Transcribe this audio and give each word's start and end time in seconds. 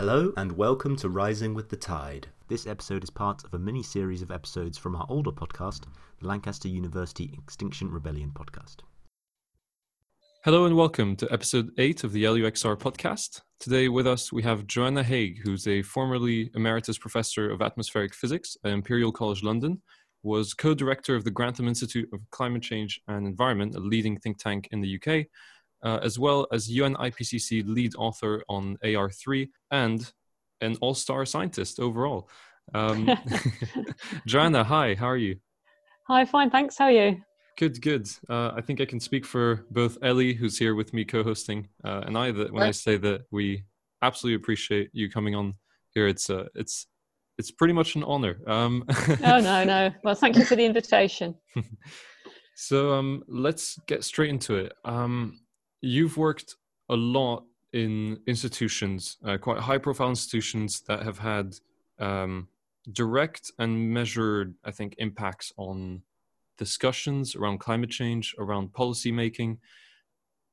Hello 0.00 0.32
and 0.38 0.52
welcome 0.52 0.96
to 0.96 1.10
Rising 1.10 1.52
with 1.52 1.68
the 1.68 1.76
Tide. 1.76 2.26
This 2.48 2.66
episode 2.66 3.04
is 3.04 3.10
part 3.10 3.44
of 3.44 3.52
a 3.52 3.58
mini 3.58 3.82
series 3.82 4.22
of 4.22 4.30
episodes 4.30 4.78
from 4.78 4.96
our 4.96 5.04
older 5.10 5.30
podcast, 5.30 5.82
the 6.20 6.26
Lancaster 6.26 6.68
University 6.68 7.34
Extinction 7.36 7.90
Rebellion 7.90 8.32
podcast. 8.32 8.76
Hello 10.42 10.64
and 10.64 10.74
welcome 10.74 11.16
to 11.16 11.30
episode 11.30 11.72
8 11.76 12.04
of 12.04 12.12
the 12.12 12.24
LUXR 12.24 12.78
podcast. 12.78 13.42
Today 13.58 13.90
with 13.90 14.06
us 14.06 14.32
we 14.32 14.42
have 14.42 14.66
Joanna 14.66 15.02
Haigh, 15.02 15.34
who's 15.34 15.66
a 15.66 15.82
formerly 15.82 16.50
emeritus 16.54 16.96
professor 16.96 17.50
of 17.50 17.60
atmospheric 17.60 18.14
physics 18.14 18.56
at 18.64 18.72
Imperial 18.72 19.12
College 19.12 19.42
London, 19.42 19.82
was 20.22 20.54
co-director 20.54 21.14
of 21.14 21.24
the 21.24 21.30
Grantham 21.30 21.68
Institute 21.68 22.08
of 22.14 22.20
Climate 22.30 22.62
Change 22.62 23.02
and 23.06 23.26
Environment, 23.26 23.74
a 23.74 23.80
leading 23.80 24.18
think 24.18 24.38
tank 24.38 24.66
in 24.72 24.80
the 24.80 24.96
UK, 24.96 25.26
uh, 25.82 26.00
as 26.02 26.18
well 26.18 26.46
as 26.52 26.70
UN 26.70 26.94
IPCC 26.96 27.66
lead 27.66 27.94
author 27.96 28.42
on 28.48 28.76
AR3 28.84 29.48
and 29.70 30.12
an 30.60 30.76
all-star 30.80 31.24
scientist 31.24 31.80
overall. 31.80 32.28
Um, 32.74 33.10
Joanna, 34.26 34.64
hi, 34.64 34.94
how 34.94 35.06
are 35.06 35.16
you? 35.16 35.36
Hi, 36.08 36.24
fine, 36.24 36.50
thanks. 36.50 36.76
How 36.78 36.86
are 36.86 36.90
you? 36.90 37.22
Good, 37.58 37.80
good. 37.82 38.08
Uh, 38.28 38.52
I 38.56 38.60
think 38.60 38.80
I 38.80 38.84
can 38.84 39.00
speak 39.00 39.26
for 39.26 39.66
both 39.70 39.98
Ellie, 40.02 40.34
who's 40.34 40.58
here 40.58 40.74
with 40.74 40.94
me 40.94 41.04
co-hosting, 41.04 41.68
uh, 41.84 42.02
and 42.06 42.16
I 42.16 42.30
that 42.30 42.52
when 42.52 42.62
I 42.62 42.70
say 42.70 42.96
that 42.98 43.22
we 43.30 43.64
absolutely 44.02 44.36
appreciate 44.36 44.90
you 44.92 45.10
coming 45.10 45.34
on 45.34 45.54
here. 45.90 46.06
It's 46.06 46.30
uh, 46.30 46.46
it's 46.54 46.86
it's 47.38 47.50
pretty 47.50 47.74
much 47.74 47.96
an 47.96 48.04
honor. 48.04 48.38
Um, 48.46 48.84
oh 49.24 49.40
no, 49.40 49.64
no. 49.64 49.90
Well, 50.02 50.14
thank 50.14 50.36
you 50.36 50.44
for 50.44 50.56
the 50.56 50.64
invitation. 50.64 51.34
so 52.56 52.92
um, 52.92 53.22
let's 53.28 53.78
get 53.86 54.04
straight 54.04 54.30
into 54.30 54.56
it. 54.56 54.72
Um, 54.84 55.40
you've 55.80 56.16
worked 56.16 56.56
a 56.88 56.96
lot 56.96 57.44
in 57.72 58.18
institutions, 58.26 59.16
uh, 59.24 59.38
quite 59.38 59.58
high 59.58 59.78
profile 59.78 60.10
institutions 60.10 60.82
that 60.88 61.02
have 61.02 61.18
had 61.18 61.54
um, 61.98 62.48
direct 62.92 63.52
and 63.58 63.90
measured, 63.92 64.54
I 64.64 64.70
think, 64.70 64.94
impacts 64.98 65.52
on 65.56 66.02
discussions 66.58 67.36
around 67.36 67.58
climate 67.58 67.90
change, 67.90 68.34
around 68.38 68.72
policy 68.72 69.12
making. 69.12 69.58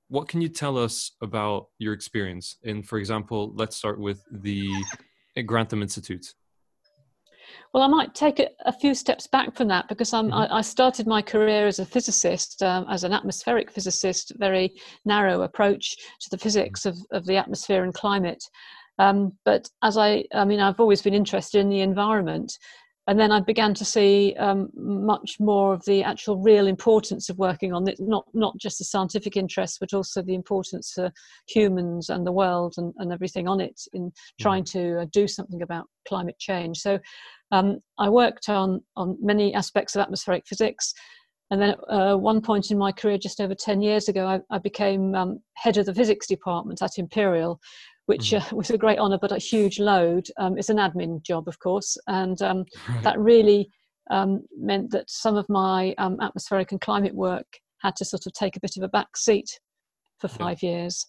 What 0.10 0.30
can 0.30 0.42
you 0.42 0.48
tell 0.48 0.78
us 0.78 1.12
about 1.22 1.68
your 1.80 1.94
experience 1.94 2.58
in, 2.64 2.84
for 2.84 2.98
example, 2.98 3.52
let's 3.56 3.76
start 3.76 4.00
with 4.00 4.24
the 4.32 4.72
Grantham 5.46 5.82
Institute? 5.82 6.34
Well, 7.74 7.84
I 7.84 7.88
might 7.88 8.16
take 8.16 8.40
a, 8.40 8.50
a 8.66 8.72
few 8.72 8.94
steps 8.96 9.28
back 9.28 9.56
from 9.56 9.68
that 9.70 9.88
because 9.88 10.12
mm-hmm. 10.12 10.34
I, 10.34 10.58
I, 10.58 10.62
started 10.62 11.08
my 11.08 11.22
career 11.22 11.68
as 11.68 11.80
a 11.80 11.86
physicist, 11.86 12.62
um, 12.64 12.86
as 12.90 13.04
an 13.04 13.14
atmospheric 13.14 13.72
physicist, 13.72 14.34
very 14.38 14.74
narrow 15.06 15.42
approach 15.42 15.96
to 16.22 16.30
the 16.30 16.38
physics 16.38 16.86
of, 16.86 16.98
of 17.12 17.26
the 17.26 17.38
atmosphere 17.38 17.84
and 17.84 17.94
climate. 17.94 18.44
Um, 19.00 19.34
but 19.46 19.70
as 19.84 19.98
I, 19.98 20.26
I 20.34 20.46
mean, 20.46 20.60
I've 20.60 20.80
always 20.80 21.02
been 21.02 21.14
interested 21.14 21.60
in 21.60 21.70
the 21.70 21.82
environment. 21.82 22.58
And 23.10 23.18
then 23.18 23.32
I 23.32 23.40
began 23.40 23.74
to 23.76 23.86
see 23.86 24.36
um, 24.38 24.70
much 24.76 25.38
more 25.40 25.74
of 25.74 25.84
the 25.86 26.04
actual 26.04 26.38
real 26.38 26.68
importance 26.68 27.30
of 27.30 27.38
working 27.38 27.72
on 27.72 27.88
it, 27.88 27.96
not, 28.02 28.26
not 28.34 28.58
just 28.58 28.80
the 28.80 28.84
scientific 28.84 29.38
interest, 29.38 29.80
but 29.80 29.94
also 29.94 30.22
the 30.22 30.36
importance 30.36 30.92
for 30.94 31.10
humans 31.48 32.10
and 32.10 32.28
the 32.28 32.34
world 32.34 32.74
and, 32.76 32.94
and 32.98 33.14
everything 33.14 33.48
on 33.48 33.62
it 33.62 33.80
in 33.94 34.12
trying 34.42 34.66
to 34.66 35.00
uh, 35.00 35.06
do 35.14 35.26
something 35.26 35.62
about 35.62 35.86
climate 36.06 36.38
change. 36.38 36.80
So 36.80 37.00
um, 37.52 37.80
I 37.98 38.10
worked 38.10 38.50
on, 38.50 38.82
on 38.96 39.18
many 39.22 39.54
aspects 39.54 39.96
of 39.96 40.02
atmospheric 40.02 40.46
physics. 40.46 40.94
And 41.50 41.62
then 41.62 41.70
at 41.70 41.80
uh, 41.90 42.18
one 42.18 42.42
point 42.42 42.72
in 42.72 42.78
my 42.78 42.92
career, 42.92 43.18
just 43.18 43.40
over 43.40 43.56
10 43.56 43.82
years 43.82 44.10
ago, 44.10 44.28
I, 44.28 44.56
I 44.56 44.58
became 44.58 45.16
um, 45.16 45.40
head 45.54 45.78
of 45.78 45.86
the 45.86 45.94
physics 45.94 46.28
department 46.28 46.82
at 46.82 46.98
Imperial, 46.98 47.60
which 48.08 48.32
mm. 48.32 48.42
uh, 48.42 48.56
was 48.56 48.70
a 48.70 48.78
great 48.78 49.00
honour 49.00 49.18
but 49.22 49.32
a 49.32 49.38
huge 49.38 49.80
load. 49.80 50.28
Um, 50.38 50.58
it's 50.58 50.70
an 50.70 50.78
admin 50.78 51.22
job, 51.24 51.48
of 51.48 51.60
course, 51.60 51.98
and 52.08 52.42
um, 52.42 52.66
right. 52.90 53.04
that 53.04 53.20
really 53.20 53.70
um, 54.12 54.44
meant 54.58 54.92
that 54.92 55.10
some 55.10 55.38
of 55.38 55.48
my 55.48 55.94
um, 55.98 56.18
atmospheric 56.22 56.72
and 56.72 56.82
climate 56.82 57.16
work 57.16 57.48
had 57.82 57.96
to 57.98 58.06
sort 58.06 58.26
of 58.26 58.34
take 58.34 58.58
a 58.58 58.60
bit 58.60 58.76
of 58.76 58.84
a 58.84 58.88
back 58.90 59.16
seat 59.16 59.60
for 60.20 60.28
five 60.28 60.62
yeah. 60.62 60.70
years. 60.72 61.06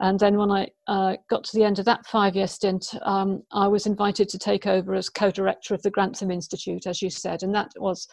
And 0.00 0.18
then 0.18 0.36
when 0.36 0.50
I 0.50 0.68
uh, 0.86 1.16
got 1.28 1.42
to 1.44 1.56
the 1.56 1.64
end 1.64 1.78
of 1.78 1.84
that 1.86 2.06
five 2.06 2.36
year 2.36 2.46
stint, 2.46 2.86
um, 3.02 3.42
I 3.52 3.66
was 3.66 3.86
invited 3.86 4.28
to 4.28 4.38
take 4.38 4.66
over 4.66 4.94
as 4.94 5.08
co 5.08 5.30
director 5.30 5.74
of 5.74 5.82
the 5.82 5.90
Grantham 5.90 6.30
Institute, 6.30 6.86
as 6.86 7.02
you 7.02 7.10
said, 7.10 7.42
and 7.42 7.54
that 7.54 7.72
was 7.76 8.06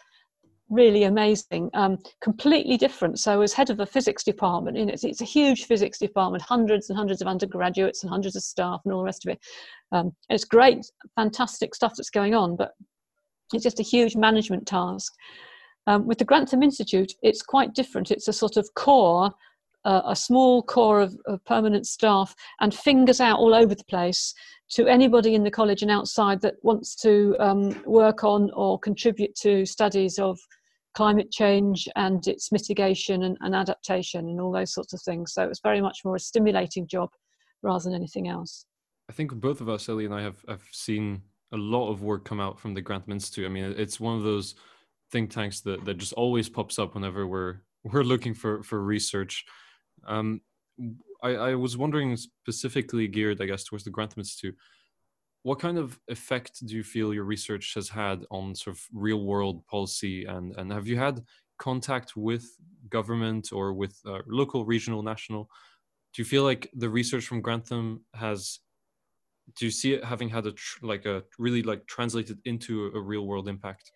really 0.68 1.04
amazing, 1.04 1.70
um, 1.74 1.96
completely 2.20 2.76
different. 2.76 3.20
So, 3.20 3.40
as 3.40 3.52
head 3.52 3.70
of 3.70 3.80
a 3.80 3.86
physics 3.86 4.24
department, 4.24 4.76
you 4.76 4.86
know, 4.86 4.92
it's, 4.92 5.04
it's, 5.04 5.20
a 5.20 5.24
huge 5.24 5.66
physics 5.66 5.98
department, 5.98 6.42
hundreds 6.42 6.90
and 6.90 6.96
hundreds 6.96 7.22
of 7.22 7.28
undergraduates 7.28 8.02
and 8.02 8.10
hundreds 8.10 8.36
of 8.36 8.42
staff 8.42 8.80
and 8.84 8.92
all 8.92 9.00
the 9.00 9.04
rest 9.04 9.26
of 9.26 9.32
it. 9.32 9.40
Um, 9.92 10.12
it's 10.28 10.44
great, 10.44 10.84
fantastic 11.14 11.74
stuff 11.74 11.94
that's 11.96 12.10
going 12.10 12.34
on, 12.34 12.56
but 12.56 12.72
it's 13.52 13.62
just 13.62 13.80
a 13.80 13.84
huge 13.84 14.16
management 14.16 14.66
task. 14.66 15.12
Um, 15.86 16.04
with 16.06 16.18
the 16.18 16.24
Grantham 16.24 16.64
Institute, 16.64 17.12
it's 17.22 17.42
quite 17.42 17.74
different. 17.74 18.10
It's 18.10 18.26
a 18.26 18.32
sort 18.32 18.56
of 18.56 18.68
core 18.74 19.30
uh, 19.86 20.02
a 20.06 20.16
small 20.16 20.62
core 20.62 21.00
of, 21.00 21.16
of, 21.26 21.42
permanent 21.44 21.86
staff 21.86 22.34
and 22.60 22.74
fingers 22.74 23.20
out 23.20 23.38
all 23.38 23.54
over 23.54 23.74
the 23.74 23.84
place 23.84 24.34
to 24.68 24.86
anybody 24.88 25.34
in 25.34 25.44
the 25.44 25.50
college 25.50 25.82
and 25.82 25.90
outside 25.90 26.40
that 26.40 26.56
wants 26.62 26.96
to 26.96 27.36
um, 27.38 27.80
work 27.86 28.24
on 28.24 28.50
or 28.54 28.78
contribute 28.80 29.34
to 29.36 29.64
studies 29.64 30.18
of 30.18 30.38
climate 30.94 31.30
change 31.30 31.88
and 31.94 32.26
its 32.26 32.50
mitigation 32.50 33.22
and, 33.22 33.38
and, 33.42 33.54
adaptation 33.54 34.28
and 34.28 34.40
all 34.40 34.50
those 34.50 34.74
sorts 34.74 34.92
of 34.92 35.00
things. 35.02 35.32
So 35.34 35.44
it 35.44 35.48
was 35.48 35.60
very 35.62 35.80
much 35.80 36.00
more 36.04 36.16
a 36.16 36.20
stimulating 36.20 36.88
job 36.88 37.10
rather 37.62 37.84
than 37.84 37.94
anything 37.94 38.26
else. 38.26 38.66
I 39.08 39.12
think 39.12 39.32
both 39.34 39.60
of 39.60 39.68
us, 39.68 39.88
Ellie 39.88 40.06
and 40.06 40.14
I, 40.14 40.22
have, 40.22 40.44
have 40.48 40.64
seen 40.72 41.22
a 41.52 41.56
lot 41.56 41.90
of 41.90 42.02
work 42.02 42.24
come 42.24 42.40
out 42.40 42.58
from 42.58 42.74
the 42.74 42.80
Grantham 42.80 43.12
Institute. 43.12 43.46
I 43.46 43.50
mean, 43.50 43.72
it's 43.76 44.00
one 44.00 44.16
of 44.16 44.24
those 44.24 44.56
think 45.12 45.30
tanks 45.30 45.60
that, 45.60 45.84
that 45.84 45.98
just 45.98 46.12
always 46.14 46.48
pops 46.48 46.78
up 46.78 46.94
whenever 46.94 47.24
we're 47.24 47.60
we're 47.92 48.02
looking 48.02 48.34
for 48.34 48.62
for 48.62 48.82
research. 48.82 49.44
Um, 50.06 50.40
I, 51.22 51.30
I 51.30 51.54
was 51.54 51.76
wondering 51.76 52.16
specifically 52.16 53.08
geared, 53.08 53.40
I 53.40 53.46
guess, 53.46 53.64
towards 53.64 53.84
the 53.84 53.90
Grantham 53.90 54.20
Institute. 54.20 54.56
What 55.42 55.60
kind 55.60 55.78
of 55.78 55.98
effect 56.08 56.66
do 56.66 56.74
you 56.74 56.82
feel 56.82 57.14
your 57.14 57.24
research 57.24 57.72
has 57.74 57.88
had 57.88 58.24
on 58.30 58.54
sort 58.54 58.76
of 58.76 58.82
real 58.92 59.24
world 59.24 59.64
policy? 59.66 60.24
And, 60.24 60.54
and 60.56 60.72
have 60.72 60.86
you 60.86 60.98
had 60.98 61.22
contact 61.58 62.16
with 62.16 62.44
government 62.90 63.50
or 63.52 63.72
with 63.72 63.96
uh, 64.06 64.20
local, 64.26 64.64
regional, 64.64 65.02
national? 65.02 65.48
Do 66.14 66.22
you 66.22 66.26
feel 66.26 66.42
like 66.42 66.68
the 66.74 66.88
research 66.88 67.26
from 67.26 67.40
Grantham 67.40 68.04
has 68.14 68.60
do 69.54 69.64
you 69.64 69.70
see 69.70 69.92
it 69.92 70.04
having 70.04 70.28
had 70.28 70.46
a 70.46 70.52
tr- 70.52 70.84
like 70.84 71.06
a 71.06 71.22
really 71.38 71.62
like 71.62 71.86
translated 71.86 72.38
into 72.44 72.86
a, 72.94 73.00
real 73.00 73.26
world 73.26 73.48
impact 73.48 73.92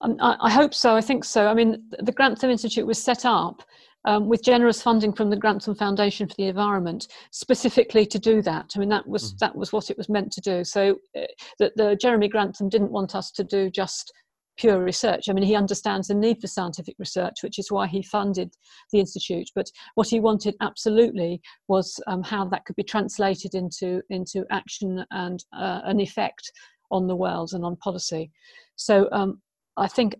um, 0.00 0.16
I, 0.20 0.50
hope 0.50 0.74
so 0.74 0.96
i 0.96 1.00
think 1.00 1.24
so 1.24 1.46
i 1.46 1.54
mean 1.54 1.84
the 2.00 2.12
grantham 2.12 2.50
institute 2.50 2.86
was 2.86 3.00
set 3.00 3.24
up 3.24 3.62
um, 4.04 4.28
with 4.28 4.42
generous 4.42 4.82
funding 4.82 5.12
from 5.12 5.30
the 5.30 5.36
Grantham 5.36 5.74
Foundation 5.74 6.28
for 6.28 6.34
the 6.36 6.46
Environment, 6.48 7.06
specifically 7.32 8.06
to 8.06 8.18
do 8.18 8.42
that. 8.42 8.72
I 8.74 8.78
mean, 8.78 8.88
that 8.88 9.06
was 9.06 9.34
mm. 9.34 9.38
that 9.38 9.54
was 9.54 9.72
what 9.72 9.90
it 9.90 9.98
was 9.98 10.08
meant 10.08 10.32
to 10.32 10.40
do. 10.40 10.64
So, 10.64 10.96
uh, 11.16 11.22
the, 11.58 11.72
the 11.76 11.96
Jeremy 11.96 12.28
Grantham 12.28 12.68
didn't 12.68 12.92
want 12.92 13.14
us 13.14 13.30
to 13.32 13.44
do 13.44 13.70
just 13.70 14.12
pure 14.56 14.82
research. 14.82 15.28
I 15.28 15.32
mean, 15.32 15.44
he 15.44 15.56
understands 15.56 16.08
the 16.08 16.14
need 16.14 16.40
for 16.40 16.46
scientific 16.46 16.96
research, 16.98 17.42
which 17.42 17.58
is 17.58 17.70
why 17.70 17.86
he 17.86 18.02
funded 18.02 18.52
the 18.92 19.00
institute. 19.00 19.48
But 19.54 19.70
what 19.94 20.08
he 20.08 20.20
wanted 20.20 20.54
absolutely 20.60 21.40
was 21.68 21.98
um, 22.06 22.22
how 22.22 22.44
that 22.46 22.66
could 22.66 22.76
be 22.76 22.82
translated 22.82 23.54
into 23.54 24.02
into 24.10 24.44
action 24.50 25.04
and 25.10 25.42
uh, 25.56 25.80
an 25.84 26.00
effect 26.00 26.52
on 26.90 27.06
the 27.06 27.16
world 27.16 27.52
and 27.52 27.64
on 27.64 27.76
policy. 27.76 28.30
So 28.76 29.08
um, 29.12 29.40
I 29.76 29.88
think 29.88 30.14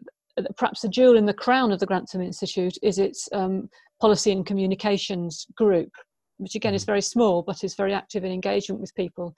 perhaps 0.57 0.83
the 0.83 0.89
jewel 0.89 1.17
in 1.17 1.27
the 1.27 1.35
crown 1.35 1.73
of 1.73 1.81
the 1.81 1.87
Grantham 1.87 2.21
Institute 2.21 2.77
is 2.83 2.99
its 2.99 3.29
um, 3.33 3.69
policy 4.01 4.33
and 4.33 4.47
communications 4.47 5.47
group, 5.57 5.91
which 6.39 6.55
again 6.55 6.75
is 6.75 6.83
mm-hmm. 6.83 6.93
very 6.93 7.03
small 7.03 7.43
but 7.43 7.65
is 7.65 7.75
very 7.75 7.95
active 7.95 8.25
in 8.25 8.33
engagement 8.33 8.81
with 8.81 8.95
people. 8.95 9.35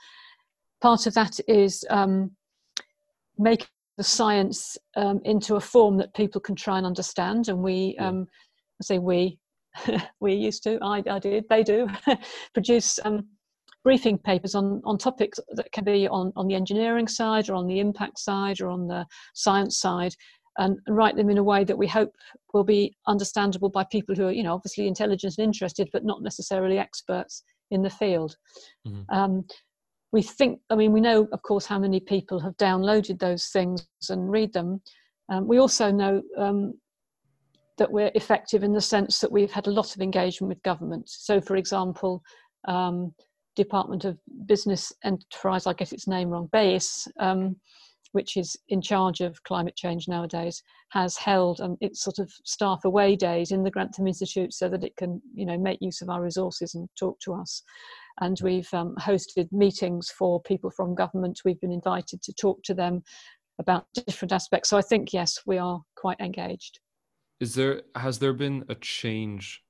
Part 0.80 1.06
of 1.06 1.14
that 1.14 1.38
is 1.48 1.84
um, 1.90 2.30
making 3.38 3.68
the 3.98 4.04
science 4.04 4.78
um, 4.96 5.20
into 5.24 5.56
a 5.56 5.60
form 5.60 5.96
that 5.98 6.14
people 6.14 6.40
can 6.40 6.56
try 6.56 6.78
and 6.78 6.86
understand, 6.86 7.48
and 7.48 7.62
we, 7.62 7.96
um, 7.98 8.26
I 8.80 8.84
say 8.84 8.98
we, 8.98 9.38
we 10.20 10.34
used 10.34 10.62
to, 10.64 10.78
I, 10.82 11.02
I 11.08 11.18
did, 11.18 11.44
they 11.48 11.62
do, 11.62 11.88
produce 12.54 12.98
um, 13.04 13.26
briefing 13.84 14.18
papers 14.18 14.54
on, 14.54 14.80
on 14.84 14.96
topics 14.96 15.38
that 15.54 15.70
can 15.72 15.84
be 15.84 16.08
on, 16.08 16.32
on 16.36 16.46
the 16.46 16.54
engineering 16.54 17.08
side 17.08 17.48
or 17.48 17.54
on 17.54 17.66
the 17.66 17.80
impact 17.80 18.18
side 18.18 18.60
or 18.60 18.68
on 18.68 18.86
the 18.86 19.04
science 19.34 19.78
side 19.78 20.14
and 20.58 20.78
write 20.88 21.16
them 21.16 21.30
in 21.30 21.38
a 21.38 21.42
way 21.42 21.64
that 21.64 21.78
we 21.78 21.86
hope 21.86 22.14
will 22.52 22.64
be 22.64 22.96
understandable 23.06 23.70
by 23.70 23.84
people 23.84 24.14
who 24.14 24.26
are, 24.26 24.32
you 24.32 24.42
know, 24.42 24.54
obviously 24.54 24.86
intelligent 24.86 25.34
and 25.38 25.44
interested, 25.44 25.88
but 25.92 26.04
not 26.04 26.22
necessarily 26.22 26.78
experts 26.78 27.42
in 27.70 27.82
the 27.82 27.90
field. 27.90 28.36
Mm-hmm. 28.86 29.14
Um, 29.14 29.44
we 30.12 30.20
think, 30.22 30.60
I 30.68 30.74
mean, 30.76 30.92
we 30.92 31.00
know, 31.00 31.26
of 31.32 31.42
course, 31.42 31.64
how 31.64 31.78
many 31.78 31.98
people 32.00 32.38
have 32.40 32.56
downloaded 32.58 33.18
those 33.18 33.46
things 33.46 33.86
and 34.10 34.30
read 34.30 34.52
them. 34.52 34.82
Um, 35.30 35.48
we 35.48 35.58
also 35.58 35.90
know 35.90 36.22
um, 36.36 36.74
that 37.78 37.90
we're 37.90 38.12
effective 38.14 38.62
in 38.62 38.74
the 38.74 38.80
sense 38.80 39.20
that 39.20 39.32
we've 39.32 39.50
had 39.50 39.66
a 39.66 39.70
lot 39.70 39.94
of 39.94 40.02
engagement 40.02 40.50
with 40.50 40.62
government. 40.62 41.08
So, 41.08 41.40
for 41.40 41.56
example, 41.56 42.22
um, 42.68 43.14
Department 43.56 44.04
of 44.04 44.18
Business 44.46 44.92
Enterprise, 45.02 45.66
I 45.66 45.72
get 45.72 45.92
its 45.92 46.06
name 46.06 46.28
wrong, 46.28 46.48
BEIS, 46.52 47.08
um, 47.18 47.56
which 48.12 48.36
is 48.36 48.56
in 48.68 48.80
charge 48.80 49.20
of 49.20 49.42
climate 49.42 49.76
change 49.76 50.08
nowadays, 50.08 50.62
has 50.90 51.16
held 51.16 51.60
um, 51.60 51.76
its 51.80 52.02
sort 52.02 52.18
of 52.18 52.30
staff 52.44 52.84
away 52.84 53.16
days 53.16 53.50
in 53.50 53.62
the 53.62 53.70
Grantham 53.70 54.06
Institute 54.06 54.52
so 54.52 54.68
that 54.68 54.84
it 54.84 54.96
can, 54.96 55.20
you 55.34 55.46
know, 55.46 55.58
make 55.58 55.78
use 55.80 56.00
of 56.02 56.08
our 56.08 56.22
resources 56.22 56.74
and 56.74 56.88
talk 56.98 57.18
to 57.20 57.34
us. 57.34 57.62
And 58.20 58.38
we've 58.42 58.72
um, 58.74 58.94
hosted 59.00 59.50
meetings 59.52 60.10
for 60.10 60.40
people 60.42 60.70
from 60.70 60.94
government. 60.94 61.40
We've 61.44 61.60
been 61.60 61.72
invited 61.72 62.22
to 62.22 62.32
talk 62.34 62.62
to 62.64 62.74
them 62.74 63.02
about 63.58 63.86
different 64.06 64.32
aspects. 64.32 64.68
So 64.68 64.76
I 64.76 64.82
think 64.82 65.12
yes, 65.12 65.40
we 65.46 65.58
are 65.58 65.80
quite 65.96 66.20
engaged. 66.20 66.80
Is 67.40 67.54
there 67.54 67.82
has 67.96 68.18
there 68.18 68.32
been 68.32 68.64
a 68.68 68.74
change 68.76 69.62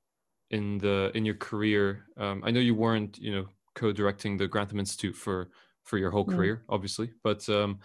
in 0.50 0.78
the 0.78 1.10
in 1.14 1.24
your 1.24 1.36
career? 1.36 2.06
Um, 2.18 2.42
I 2.44 2.50
know 2.50 2.60
you 2.60 2.74
weren't, 2.74 3.18
you 3.18 3.32
know, 3.34 3.46
co-directing 3.74 4.36
the 4.36 4.48
Grantham 4.48 4.78
Institute 4.78 5.16
for 5.16 5.48
for 5.84 5.98
your 5.98 6.10
whole 6.10 6.26
mm. 6.26 6.34
career, 6.34 6.64
obviously. 6.68 7.10
But 7.22 7.48
um, 7.48 7.78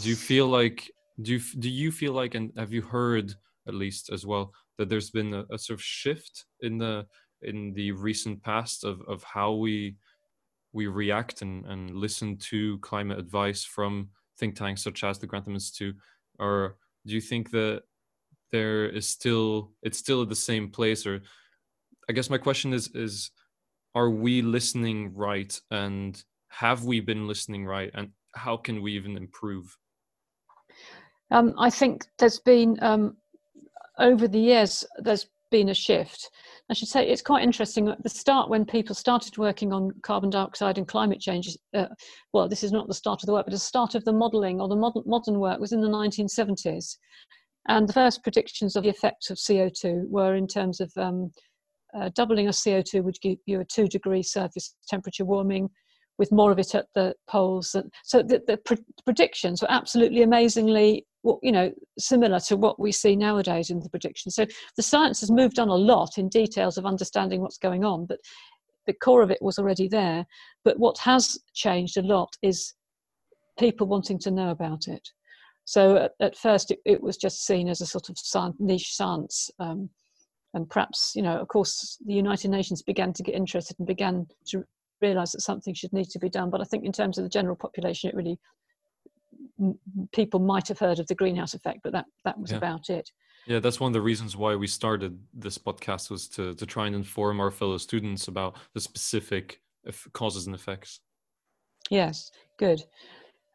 do 0.00 0.08
you 0.08 0.16
feel 0.16 0.46
like 0.48 0.90
do 1.20 1.32
you 1.32 1.40
do 1.58 1.68
you 1.68 1.92
feel 1.92 2.12
like 2.12 2.34
and 2.34 2.52
have 2.56 2.72
you 2.72 2.82
heard 2.82 3.34
at 3.68 3.74
least 3.74 4.10
as 4.10 4.26
well 4.26 4.52
that 4.78 4.88
there's 4.88 5.10
been 5.10 5.34
a, 5.34 5.44
a 5.52 5.58
sort 5.58 5.78
of 5.78 5.84
shift 5.84 6.46
in 6.60 6.78
the 6.78 7.06
in 7.42 7.72
the 7.74 7.92
recent 7.92 8.42
past 8.42 8.84
of 8.84 9.02
of 9.02 9.22
how 9.22 9.52
we 9.52 9.96
we 10.72 10.86
react 10.86 11.42
and, 11.42 11.66
and 11.66 11.90
listen 11.90 12.36
to 12.38 12.78
climate 12.78 13.18
advice 13.18 13.62
from 13.62 14.08
think 14.38 14.56
tanks 14.56 14.82
such 14.82 15.04
as 15.04 15.18
the 15.18 15.26
Grantham 15.26 15.54
Institute, 15.54 15.96
or 16.38 16.76
do 17.06 17.14
you 17.14 17.20
think 17.20 17.50
that 17.50 17.82
there 18.50 18.86
is 18.86 19.08
still 19.08 19.72
it's 19.82 19.98
still 19.98 20.22
at 20.22 20.28
the 20.28 20.34
same 20.36 20.70
place? 20.70 21.06
Or 21.06 21.20
I 22.08 22.12
guess 22.12 22.30
my 22.30 22.38
question 22.38 22.72
is 22.72 22.88
is 22.94 23.30
are 23.94 24.10
we 24.10 24.40
listening 24.40 25.14
right 25.14 25.60
and 25.70 26.22
have 26.52 26.84
we 26.84 27.00
been 27.00 27.26
listening 27.26 27.64
right 27.64 27.90
and 27.94 28.10
how 28.34 28.56
can 28.56 28.82
we 28.82 28.92
even 28.92 29.16
improve? 29.16 29.76
Um, 31.30 31.54
i 31.58 31.70
think 31.70 32.06
there's 32.18 32.40
been 32.40 32.78
um, 32.82 33.16
over 33.98 34.28
the 34.28 34.38
years 34.38 34.84
there's 34.98 35.26
been 35.50 35.68
a 35.68 35.74
shift. 35.74 36.30
I 36.70 36.74
should 36.74 36.88
say 36.88 37.06
it's 37.06 37.20
quite 37.20 37.42
interesting 37.42 37.86
at 37.88 38.02
the 38.02 38.08
start 38.08 38.48
when 38.48 38.64
people 38.64 38.94
started 38.94 39.36
working 39.36 39.70
on 39.70 39.90
carbon 40.02 40.30
dioxide 40.30 40.78
and 40.78 40.88
climate 40.88 41.20
change 41.20 41.56
uh, 41.74 41.86
well 42.32 42.48
this 42.48 42.64
is 42.64 42.72
not 42.72 42.88
the 42.88 42.94
start 42.94 43.22
of 43.22 43.26
the 43.26 43.32
work 43.32 43.46
but 43.46 43.52
the 43.52 43.58
start 43.58 43.94
of 43.94 44.04
the 44.04 44.12
modelling 44.12 44.60
or 44.60 44.68
the 44.68 44.76
modern, 44.76 45.02
modern 45.06 45.38
work 45.38 45.60
was 45.60 45.72
in 45.72 45.82
the 45.82 45.88
1970s 45.88 46.96
and 47.68 47.86
the 47.86 47.92
first 47.92 48.22
predictions 48.22 48.76
of 48.76 48.82
the 48.82 48.88
effects 48.88 49.28
of 49.30 49.36
co2 49.36 50.08
were 50.08 50.34
in 50.34 50.46
terms 50.46 50.80
of 50.80 50.90
um, 50.96 51.30
uh, 51.94 52.10
doubling 52.14 52.48
of 52.48 52.54
CO2 52.54 53.02
would 53.02 53.20
give 53.20 53.38
you 53.46 53.60
a 53.60 53.64
two 53.64 53.86
degree 53.86 54.22
surface 54.22 54.74
temperature 54.88 55.24
warming, 55.24 55.68
with 56.18 56.32
more 56.32 56.52
of 56.52 56.58
it 56.58 56.74
at 56.74 56.86
the 56.94 57.14
poles. 57.28 57.74
And 57.74 57.92
So 58.04 58.22
the, 58.22 58.42
the 58.46 58.56
pre- 58.58 58.84
predictions 59.04 59.62
were 59.62 59.70
absolutely 59.70 60.22
amazingly, 60.22 61.06
you 61.42 61.52
know, 61.52 61.72
similar 61.98 62.40
to 62.40 62.56
what 62.56 62.78
we 62.78 62.92
see 62.92 63.16
nowadays 63.16 63.70
in 63.70 63.80
the 63.80 63.88
predictions. 63.88 64.34
So 64.34 64.46
the 64.76 64.82
science 64.82 65.20
has 65.20 65.30
moved 65.30 65.58
on 65.58 65.68
a 65.68 65.74
lot 65.74 66.18
in 66.18 66.28
details 66.28 66.78
of 66.78 66.86
understanding 66.86 67.40
what's 67.40 67.58
going 67.58 67.84
on, 67.84 68.06
but 68.06 68.18
the 68.86 68.92
core 68.92 69.22
of 69.22 69.30
it 69.30 69.40
was 69.40 69.58
already 69.58 69.88
there. 69.88 70.26
But 70.64 70.78
what 70.78 70.98
has 70.98 71.38
changed 71.54 71.96
a 71.96 72.02
lot 72.02 72.36
is 72.42 72.74
people 73.58 73.86
wanting 73.86 74.18
to 74.20 74.30
know 74.30 74.50
about 74.50 74.88
it. 74.88 75.08
So 75.64 75.96
at, 75.96 76.12
at 76.20 76.36
first, 76.36 76.72
it, 76.72 76.80
it, 76.84 77.00
was 77.00 77.16
just 77.16 77.46
seen 77.46 77.68
as 77.68 77.80
a 77.80 77.86
sort 77.86 78.08
of 78.08 78.18
science, 78.18 78.56
niche 78.58 78.96
science 78.96 79.48
um, 79.60 79.90
and 80.54 80.68
perhaps 80.68 81.12
you 81.14 81.22
know 81.22 81.38
of 81.38 81.48
course 81.48 81.98
the 82.04 82.12
united 82.12 82.50
nations 82.50 82.82
began 82.82 83.12
to 83.12 83.22
get 83.22 83.34
interested 83.34 83.76
and 83.78 83.86
began 83.86 84.26
to 84.46 84.64
realize 85.02 85.32
that 85.32 85.40
something 85.40 85.74
should 85.74 85.92
need 85.92 86.08
to 86.10 86.18
be 86.18 86.28
done. 86.28 86.50
But 86.50 86.60
i 86.60 86.64
think 86.64 86.84
in 86.84 86.92
terms 86.92 87.18
of 87.18 87.24
the 87.24 87.30
general 87.30 87.56
population 87.56 88.08
it 88.08 88.16
really 88.16 88.38
people 90.12 90.40
might 90.40 90.68
have 90.68 90.78
heard 90.78 90.98
of 90.98 91.06
the 91.06 91.14
greenhouse 91.14 91.54
effect 91.54 91.80
but 91.84 91.92
that 91.92 92.06
that 92.24 92.38
was 92.38 92.50
yeah. 92.50 92.58
about 92.58 92.88
it. 92.90 93.10
Yeah 93.46 93.60
that's 93.60 93.80
one 93.80 93.88
of 93.88 93.94
the 93.94 94.00
reasons 94.00 94.36
why 94.36 94.54
we 94.54 94.66
started 94.66 95.18
this 95.34 95.58
podcast 95.58 96.10
was 96.10 96.28
to 96.30 96.54
to 96.54 96.66
try 96.66 96.86
and 96.86 96.94
inform 96.94 97.40
our 97.40 97.50
fellow 97.50 97.78
students 97.78 98.28
about 98.28 98.56
the 98.74 98.80
specific 98.80 99.60
causes 100.12 100.46
and 100.46 100.54
effects. 100.54 101.00
Yes 101.90 102.30
good. 102.58 102.82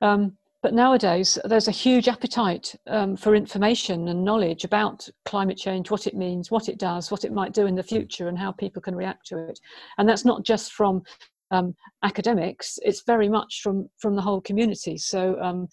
Um, 0.01 0.37
but 0.63 0.73
nowadays, 0.73 1.37
there's 1.45 1.67
a 1.67 1.71
huge 1.85 2.07
appetite 2.07 2.75
um, 2.87 3.15
for 3.15 3.35
information 3.35 4.07
and 4.07 4.25
knowledge 4.25 4.63
about 4.63 5.07
climate 5.23 5.57
change, 5.57 5.91
what 5.91 6.07
it 6.07 6.15
means, 6.15 6.49
what 6.49 6.67
it 6.67 6.79
does, 6.79 7.11
what 7.11 7.23
it 7.23 7.31
might 7.31 7.53
do 7.53 7.67
in 7.67 7.75
the 7.75 7.83
future, 7.83 8.27
and 8.27 8.37
how 8.37 8.51
people 8.51 8.81
can 8.81 8.95
react 8.95 9.27
to 9.27 9.37
it. 9.37 9.59
And 9.97 10.09
that's 10.09 10.25
not 10.25 10.43
just 10.43 10.73
from 10.73 11.03
um, 11.51 11.75
academics; 12.03 12.79
it's 12.81 13.03
very 13.05 13.29
much 13.29 13.61
from 13.61 13.89
from 13.97 14.15
the 14.15 14.21
whole 14.21 14.41
community. 14.41 14.97
So, 14.97 15.39
um, 15.41 15.67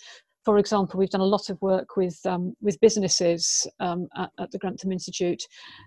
for 0.44 0.58
example, 0.58 0.98
we've 0.98 1.10
done 1.10 1.20
a 1.20 1.24
lot 1.24 1.48
of 1.48 1.60
work 1.62 1.96
with 1.96 2.18
um, 2.26 2.54
with 2.60 2.80
businesses 2.80 3.66
um, 3.80 4.08
at, 4.16 4.30
at, 4.38 4.50
the 4.50 4.58
Grantham 4.58 4.92
Institute. 4.92 5.42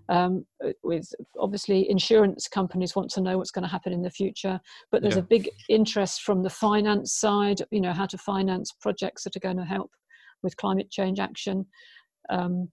Um, 0.09 0.45
with 0.83 1.07
obviously, 1.39 1.89
insurance 1.89 2.47
companies 2.47 2.95
want 2.95 3.09
to 3.11 3.21
know 3.21 3.37
what's 3.37 3.51
going 3.51 3.63
to 3.63 3.71
happen 3.71 3.93
in 3.93 4.01
the 4.01 4.09
future, 4.09 4.59
but 4.91 5.01
there's 5.01 5.15
yeah. 5.15 5.21
a 5.21 5.33
big 5.35 5.49
interest 5.69 6.21
from 6.21 6.43
the 6.43 6.49
finance 6.49 7.13
side. 7.13 7.61
You 7.71 7.81
know, 7.81 7.93
how 7.93 8.07
to 8.07 8.17
finance 8.17 8.73
projects 8.81 9.23
that 9.23 9.35
are 9.35 9.41
going 9.41 9.57
to 9.57 9.65
help 9.65 9.91
with 10.43 10.57
climate 10.57 10.89
change 10.89 11.19
action. 11.19 11.65
Um, 12.29 12.69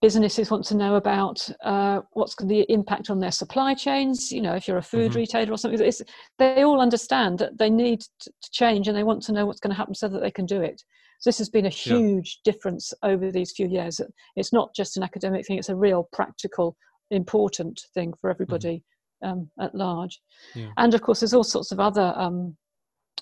businesses 0.00 0.50
want 0.50 0.64
to 0.64 0.76
know 0.76 0.94
about 0.96 1.46
uh, 1.62 2.00
what's 2.12 2.34
the 2.36 2.64
impact 2.72 3.10
on 3.10 3.18
their 3.18 3.30
supply 3.30 3.74
chains. 3.74 4.32
You 4.32 4.40
know, 4.40 4.54
if 4.54 4.66
you're 4.66 4.78
a 4.78 4.82
food 4.82 5.10
mm-hmm. 5.10 5.18
retailer 5.18 5.52
or 5.52 5.58
something, 5.58 5.92
they 6.38 6.62
all 6.62 6.80
understand 6.80 7.38
that 7.38 7.58
they 7.58 7.68
need 7.68 8.00
to 8.20 8.30
change 8.50 8.88
and 8.88 8.96
they 8.96 9.02
want 9.02 9.22
to 9.24 9.32
know 9.32 9.46
what's 9.46 9.60
going 9.60 9.72
to 9.72 9.76
happen 9.76 9.94
so 9.94 10.08
that 10.08 10.20
they 10.20 10.30
can 10.30 10.46
do 10.46 10.62
it. 10.62 10.82
So 11.20 11.28
this 11.28 11.38
has 11.38 11.50
been 11.50 11.66
a 11.66 11.70
huge 11.70 12.38
yeah. 12.44 12.52
difference 12.52 12.94
over 13.02 13.30
these 13.30 13.52
few 13.52 13.68
years. 13.68 14.00
It's 14.36 14.54
not 14.54 14.74
just 14.74 14.96
an 14.96 15.02
academic 15.02 15.46
thing; 15.46 15.58
it's 15.58 15.68
a 15.68 15.76
real 15.76 16.08
practical, 16.12 16.76
important 17.10 17.82
thing 17.92 18.14
for 18.18 18.30
everybody 18.30 18.82
mm-hmm. 19.22 19.40
um, 19.40 19.50
at 19.60 19.74
large. 19.74 20.18
Yeah. 20.54 20.68
And 20.78 20.94
of 20.94 21.02
course, 21.02 21.20
there's 21.20 21.34
all 21.34 21.44
sorts 21.44 21.72
of 21.72 21.80
other, 21.80 22.14
um, 22.16 22.56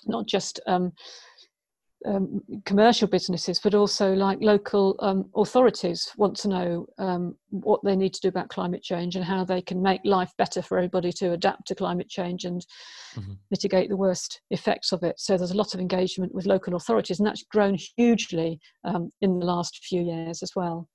not 0.05 0.27
just 0.27 0.61
um, 0.65 0.93
um, 2.05 2.41
commercial 2.65 3.07
businesses, 3.07 3.59
but 3.59 3.75
also 3.75 4.13
like 4.13 4.39
local 4.41 4.95
um, 4.99 5.29
authorities 5.35 6.11
want 6.17 6.35
to 6.37 6.47
know 6.47 6.85
um, 6.97 7.35
what 7.49 7.81
they 7.83 7.95
need 7.95 8.13
to 8.13 8.21
do 8.21 8.29
about 8.29 8.49
climate 8.49 8.81
change 8.81 9.15
and 9.15 9.25
how 9.25 9.43
they 9.43 9.61
can 9.61 9.81
make 9.81 10.01
life 10.05 10.31
better 10.37 10.61
for 10.61 10.77
everybody 10.77 11.11
to 11.11 11.33
adapt 11.33 11.67
to 11.67 11.75
climate 11.75 12.09
change 12.09 12.45
and 12.45 12.65
mm-hmm. 13.15 13.33
mitigate 13.51 13.89
the 13.89 13.97
worst 13.97 14.41
effects 14.49 14.91
of 14.91 15.03
it. 15.03 15.19
So 15.19 15.37
there's 15.37 15.51
a 15.51 15.57
lot 15.57 15.73
of 15.73 15.79
engagement 15.79 16.33
with 16.33 16.45
local 16.45 16.75
authorities, 16.75 17.19
and 17.19 17.27
that's 17.27 17.43
grown 17.43 17.77
hugely 17.97 18.59
um, 18.85 19.09
in 19.21 19.39
the 19.39 19.45
last 19.45 19.83
few 19.83 20.01
years 20.01 20.41
as 20.41 20.51
well. 20.55 20.87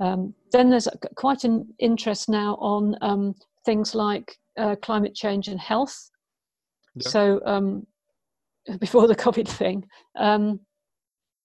Um, 0.00 0.34
then 0.52 0.70
there's 0.70 0.88
quite 1.16 1.44
an 1.44 1.74
interest 1.78 2.28
now 2.28 2.56
on 2.56 2.96
um, 3.02 3.34
things 3.64 3.94
like 3.94 4.36
uh, 4.56 4.76
climate 4.76 5.14
change 5.14 5.48
and 5.48 5.60
health. 5.60 6.10
Yeah. 6.94 7.08
So 7.08 7.40
before 8.80 9.06
the 9.06 9.16
COVID 9.16 9.48
thing, 9.48 9.84
um, 10.16 10.60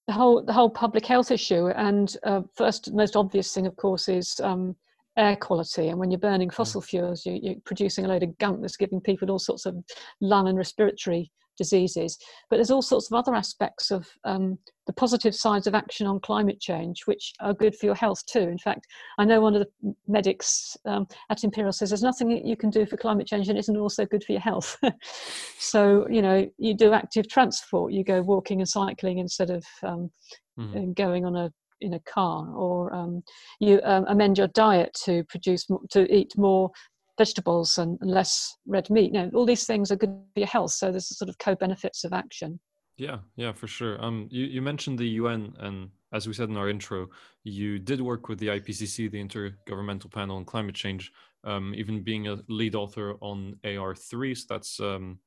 the 0.07 0.13
whole 0.13 0.43
the 0.43 0.53
whole 0.53 0.69
public 0.69 1.05
health 1.05 1.31
issue. 1.31 1.67
And 1.67 2.15
uh, 2.23 2.41
first, 2.55 2.93
most 2.93 3.15
obvious 3.15 3.53
thing, 3.53 3.67
of 3.67 3.75
course, 3.75 4.07
is 4.07 4.39
um, 4.43 4.75
air 5.17 5.35
quality. 5.35 5.89
And 5.89 5.99
when 5.99 6.11
you're 6.11 6.19
burning 6.19 6.49
mm. 6.49 6.53
fossil 6.53 6.81
fuels, 6.81 7.25
you, 7.25 7.51
are 7.51 7.55
producing 7.65 8.05
a 8.05 8.07
load 8.07 8.23
of 8.23 8.37
gunk 8.37 8.61
that's 8.61 8.77
giving 8.77 9.01
people 9.01 9.29
all 9.29 9.39
sorts 9.39 9.65
of 9.65 9.75
lung 10.21 10.47
and 10.47 10.57
respiratory 10.57 11.31
diseases. 11.57 12.17
But 12.49 12.57
there's 12.57 12.71
all 12.71 12.81
sorts 12.81 13.11
of 13.11 13.17
other 13.17 13.35
aspects 13.35 13.91
of 13.91 14.07
um, 14.23 14.57
the 14.85 14.93
positive 14.93 15.35
sides 15.35 15.67
of 15.67 15.75
action 15.75 16.07
on 16.07 16.19
climate 16.19 16.59
change, 16.59 17.01
which 17.05 17.33
are 17.39 17.53
good 17.53 17.75
for 17.75 17.85
your 17.85 17.95
health 17.95 18.25
too. 18.25 18.39
In 18.39 18.57
fact, 18.57 18.87
I 19.17 19.25
know 19.25 19.41
one 19.41 19.55
of 19.55 19.65
the 19.65 19.95
medics 20.07 20.77
um, 20.85 21.07
at 21.29 21.43
Imperial 21.43 21.73
says 21.73 21.89
there's 21.89 22.03
nothing 22.03 22.45
you 22.45 22.55
can 22.55 22.69
do 22.69 22.85
for 22.85 22.97
climate 22.97 23.27
change 23.27 23.47
and 23.47 23.57
that 23.57 23.61
isn't 23.61 23.77
also 23.77 24.05
good 24.05 24.23
for 24.23 24.31
your 24.31 24.41
health. 24.41 24.77
so, 25.59 26.07
you 26.09 26.21
know, 26.21 26.49
you 26.57 26.73
do 26.73 26.93
active 26.93 27.27
transport, 27.27 27.91
you 27.91 28.03
go 28.03 28.21
walking 28.21 28.61
and 28.61 28.69
cycling 28.69 29.17
instead 29.17 29.49
of 29.49 29.65
um, 29.83 30.11
mm. 30.57 30.95
going 30.95 31.25
on 31.25 31.35
a 31.35 31.51
in 31.81 31.93
a 31.93 31.99
car 32.01 32.49
or 32.55 32.91
um, 32.93 33.23
you 33.59 33.79
um, 33.83 34.03
amend 34.07 34.37
your 34.37 34.47
diet 34.47 34.91
to 35.05 35.23
produce 35.25 35.67
to 35.91 36.11
eat 36.11 36.33
more 36.35 36.71
vegetables 37.17 37.77
and 37.77 37.97
less 38.01 38.55
red 38.65 38.89
meat. 38.89 39.13
You 39.13 39.23
know, 39.23 39.31
all 39.33 39.45
these 39.45 39.65
things 39.65 39.91
are 39.91 39.95
good 39.95 40.09
for 40.33 40.39
your 40.39 40.47
health. 40.47 40.71
So 40.71 40.91
there's 40.91 41.15
sort 41.17 41.29
of 41.29 41.37
co-benefits 41.37 42.03
of 42.03 42.13
action. 42.13 42.59
Yeah, 42.97 43.17
yeah, 43.35 43.53
for 43.53 43.67
sure. 43.67 44.03
Um, 44.03 44.27
you, 44.31 44.45
you 44.45 44.61
mentioned 44.61 44.97
the 44.97 45.07
UN, 45.21 45.53
and 45.59 45.89
as 46.13 46.27
we 46.27 46.33
said 46.33 46.49
in 46.49 46.57
our 46.57 46.69
intro, 46.69 47.07
you 47.43 47.77
did 47.77 48.01
work 48.01 48.27
with 48.27 48.39
the 48.39 48.47
IPCC, 48.47 49.11
the 49.11 49.23
Intergovernmental 49.23 50.11
Panel 50.11 50.37
on 50.37 50.45
Climate 50.45 50.73
Change, 50.73 51.11
um, 51.43 51.73
even 51.75 52.03
being 52.03 52.27
a 52.27 52.37
lead 52.49 52.73
author 52.73 53.13
on 53.21 53.55
AR3. 53.63 54.35
So 54.35 54.45
that's 54.49 54.79
um, 54.79 55.19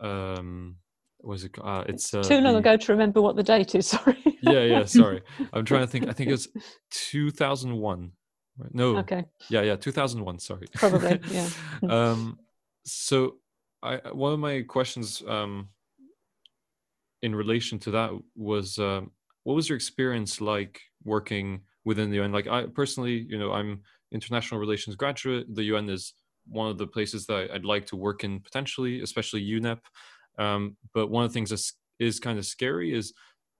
um, 0.00 0.76
was 1.20 1.44
it? 1.44 1.52
Uh, 1.60 1.82
it's 1.88 2.14
uh, 2.14 2.22
too 2.22 2.40
long 2.40 2.52
the, 2.52 2.58
ago 2.60 2.76
to 2.76 2.92
remember 2.92 3.20
what 3.20 3.34
the 3.34 3.42
date 3.42 3.74
is. 3.74 3.88
Sorry. 3.88 4.16
yeah, 4.42 4.62
yeah. 4.62 4.84
Sorry, 4.84 5.20
I'm 5.52 5.64
trying 5.64 5.80
to 5.82 5.88
think. 5.88 6.08
I 6.08 6.12
think 6.12 6.30
it's 6.30 6.46
2001 6.92 8.12
Right? 8.58 8.74
No. 8.74 8.96
Okay. 8.98 9.24
Yeah, 9.48 9.62
yeah, 9.62 9.76
2001. 9.76 10.38
Sorry. 10.40 10.66
Probably, 10.74 11.20
yeah. 11.30 11.48
um, 11.88 12.38
so 12.84 13.36
I 13.82 13.96
one 14.12 14.32
of 14.32 14.40
my 14.40 14.62
questions 14.62 15.22
um, 15.28 15.68
in 17.22 17.34
relation 17.34 17.78
to 17.80 17.90
that 17.92 18.10
was 18.34 18.78
uh, 18.78 19.02
what 19.44 19.54
was 19.54 19.68
your 19.68 19.76
experience 19.76 20.40
like 20.40 20.80
working 21.04 21.60
within 21.84 22.10
the 22.10 22.20
UN? 22.20 22.32
Like 22.32 22.48
I 22.48 22.66
personally, 22.66 23.26
you 23.28 23.38
know, 23.38 23.52
I'm 23.52 23.82
international 24.12 24.60
relations 24.60 24.96
graduate. 24.96 25.46
The 25.54 25.64
UN 25.64 25.88
is 25.88 26.14
one 26.46 26.70
of 26.70 26.78
the 26.78 26.86
places 26.86 27.26
that 27.26 27.50
I'd 27.52 27.64
like 27.64 27.86
to 27.86 27.96
work 27.96 28.24
in 28.24 28.40
potentially, 28.40 29.02
especially 29.02 29.46
UNEP. 29.46 29.80
Um, 30.38 30.76
but 30.94 31.08
one 31.10 31.24
of 31.24 31.30
the 31.30 31.34
things 31.34 31.50
that 31.50 31.62
is 31.98 32.20
kind 32.20 32.38
of 32.38 32.46
scary 32.46 32.94
is 32.94 33.12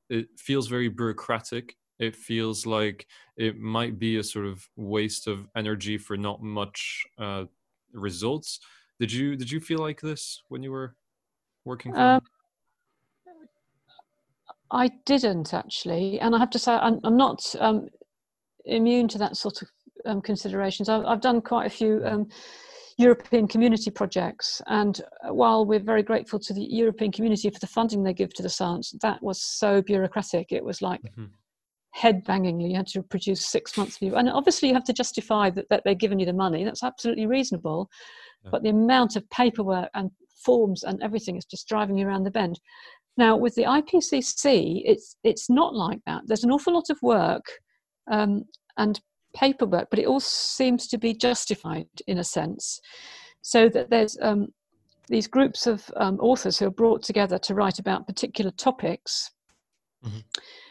it 0.09 0.27
feels 0.39 0.69
very 0.69 0.89
bureaucratic. 0.89 1.77
It 1.99 2.15
feels 2.15 2.67
like 2.67 3.07
it 3.37 3.59
might 3.59 3.99
be 3.99 4.19
a 4.19 4.23
sort 4.23 4.47
of 4.47 4.67
waste 4.77 5.27
of 5.27 5.49
energy 5.57 5.99
for 5.99 6.17
not 6.17 6.43
much 6.43 7.05
uh, 7.19 7.45
results. 7.93 8.61
Did 9.01 9.13
you 9.13 9.37
did 9.37 9.51
you 9.51 9.61
feel 9.61 9.79
like 9.79 10.01
this 10.01 10.43
when 10.49 10.63
you 10.63 10.73
were 10.73 10.95
working? 11.65 11.97
Um, 11.97 12.21
I 14.71 14.91
didn't 15.07 15.55
actually, 15.55 16.21
and 16.21 16.35
I 16.35 16.39
have 16.39 16.51
to 16.51 16.59
say 16.59 16.73
I'm, 16.73 17.01
I'm 17.05 17.17
not 17.17 17.55
um, 17.59 17.89
immune 18.67 19.09
to 19.09 19.19
that 19.19 19.37
sort 19.37 19.63
of 19.63 19.69
um, 20.05 20.21
considerations. 20.21 20.89
I've, 20.89 21.05
I've, 21.07 21.21
done 21.21 21.41
quite 21.41 21.67
a 21.67 21.71
few 21.71 22.03
um, 22.05 22.29
European 22.99 23.49
community 23.49 23.91
projects. 23.91 24.61
And 24.67 25.01
while 25.29 25.65
we're 25.65 25.79
very 25.79 26.03
grateful 26.03 26.39
to 26.41 26.53
the 26.53 26.63
European 26.63 27.13
community 27.13 27.49
for 27.49 27.61
the 27.61 27.67
funding 27.67 28.03
they 28.03 28.13
give 28.13 28.35
to 28.35 28.43
the 28.43 28.51
science, 28.51 28.95
that 29.01 29.23
was 29.23 29.41
so 29.41 29.81
bureaucratic. 29.81 30.53
It 30.53 30.65
was 30.65 30.83
like 30.83 31.01
mm-hmm. 31.03 31.27
Head 31.91 32.25
bangingly. 32.25 32.71
You 32.71 32.77
had 32.77 32.87
to 32.89 33.03
produce 33.03 33.47
six 33.47 33.77
months 33.77 33.99
view. 33.99 34.17
And 34.17 34.29
obviously, 34.29 34.69
you 34.69 34.75
have 34.75 34.85
to 34.85 34.93
justify 34.93 35.51
that, 35.51 35.69
that 35.71 35.83
they're 35.85 35.95
giving 35.95 36.21
you 36.21 36.27
the 36.27 36.33
money. 36.33 36.65
That's 36.65 36.83
absolutely 36.83 37.27
reasonable. 37.27 37.89
Yeah. 38.45 38.51
But 38.51 38.63
the 38.63 38.71
amount 38.71 39.17
of 39.17 39.29
paperwork 39.31 39.91
and 39.95 40.11
forms 40.45 40.85
and 40.85 41.03
everything 41.03 41.37
is 41.37 41.45
just 41.45 41.69
driving 41.69 41.99
you 41.99 42.07
around 42.07 42.25
the 42.25 42.31
bend. 42.31 42.61
Now, 43.17 43.37
with 43.37 43.55
the 43.57 43.65
IPCC, 43.65 44.83
it's, 44.85 45.17
it's 45.25 45.51
not 45.51 45.75
like 45.75 45.99
that. 46.07 46.23
There's 46.27 46.45
an 46.45 46.53
awful 46.53 46.75
lot 46.75 46.89
of 46.89 46.99
work 47.03 47.45
um, 48.11 48.45
and 48.77 49.01
paperwork, 49.35 49.89
but 49.91 49.99
it 49.99 50.07
all 50.07 50.21
seems 50.21 50.87
to 50.89 50.99
be 50.99 51.15
justified 51.15 51.89
in 52.07 52.19
a 52.19 52.25
sense. 52.25 52.81
So 53.43 53.69
that 53.71 53.91
there's 53.91 54.17
um, 54.23 54.49
these 55.09 55.27
groups 55.27 55.67
of 55.67 55.91
um, 55.97 56.19
authors 56.21 56.59
who 56.59 56.67
are 56.67 56.71
brought 56.71 57.03
together 57.03 57.39
to 57.39 57.55
write 57.55 57.79
about 57.79 58.07
particular 58.07 58.51
topics. 58.53 59.31
Mm-hmm. 60.05 60.19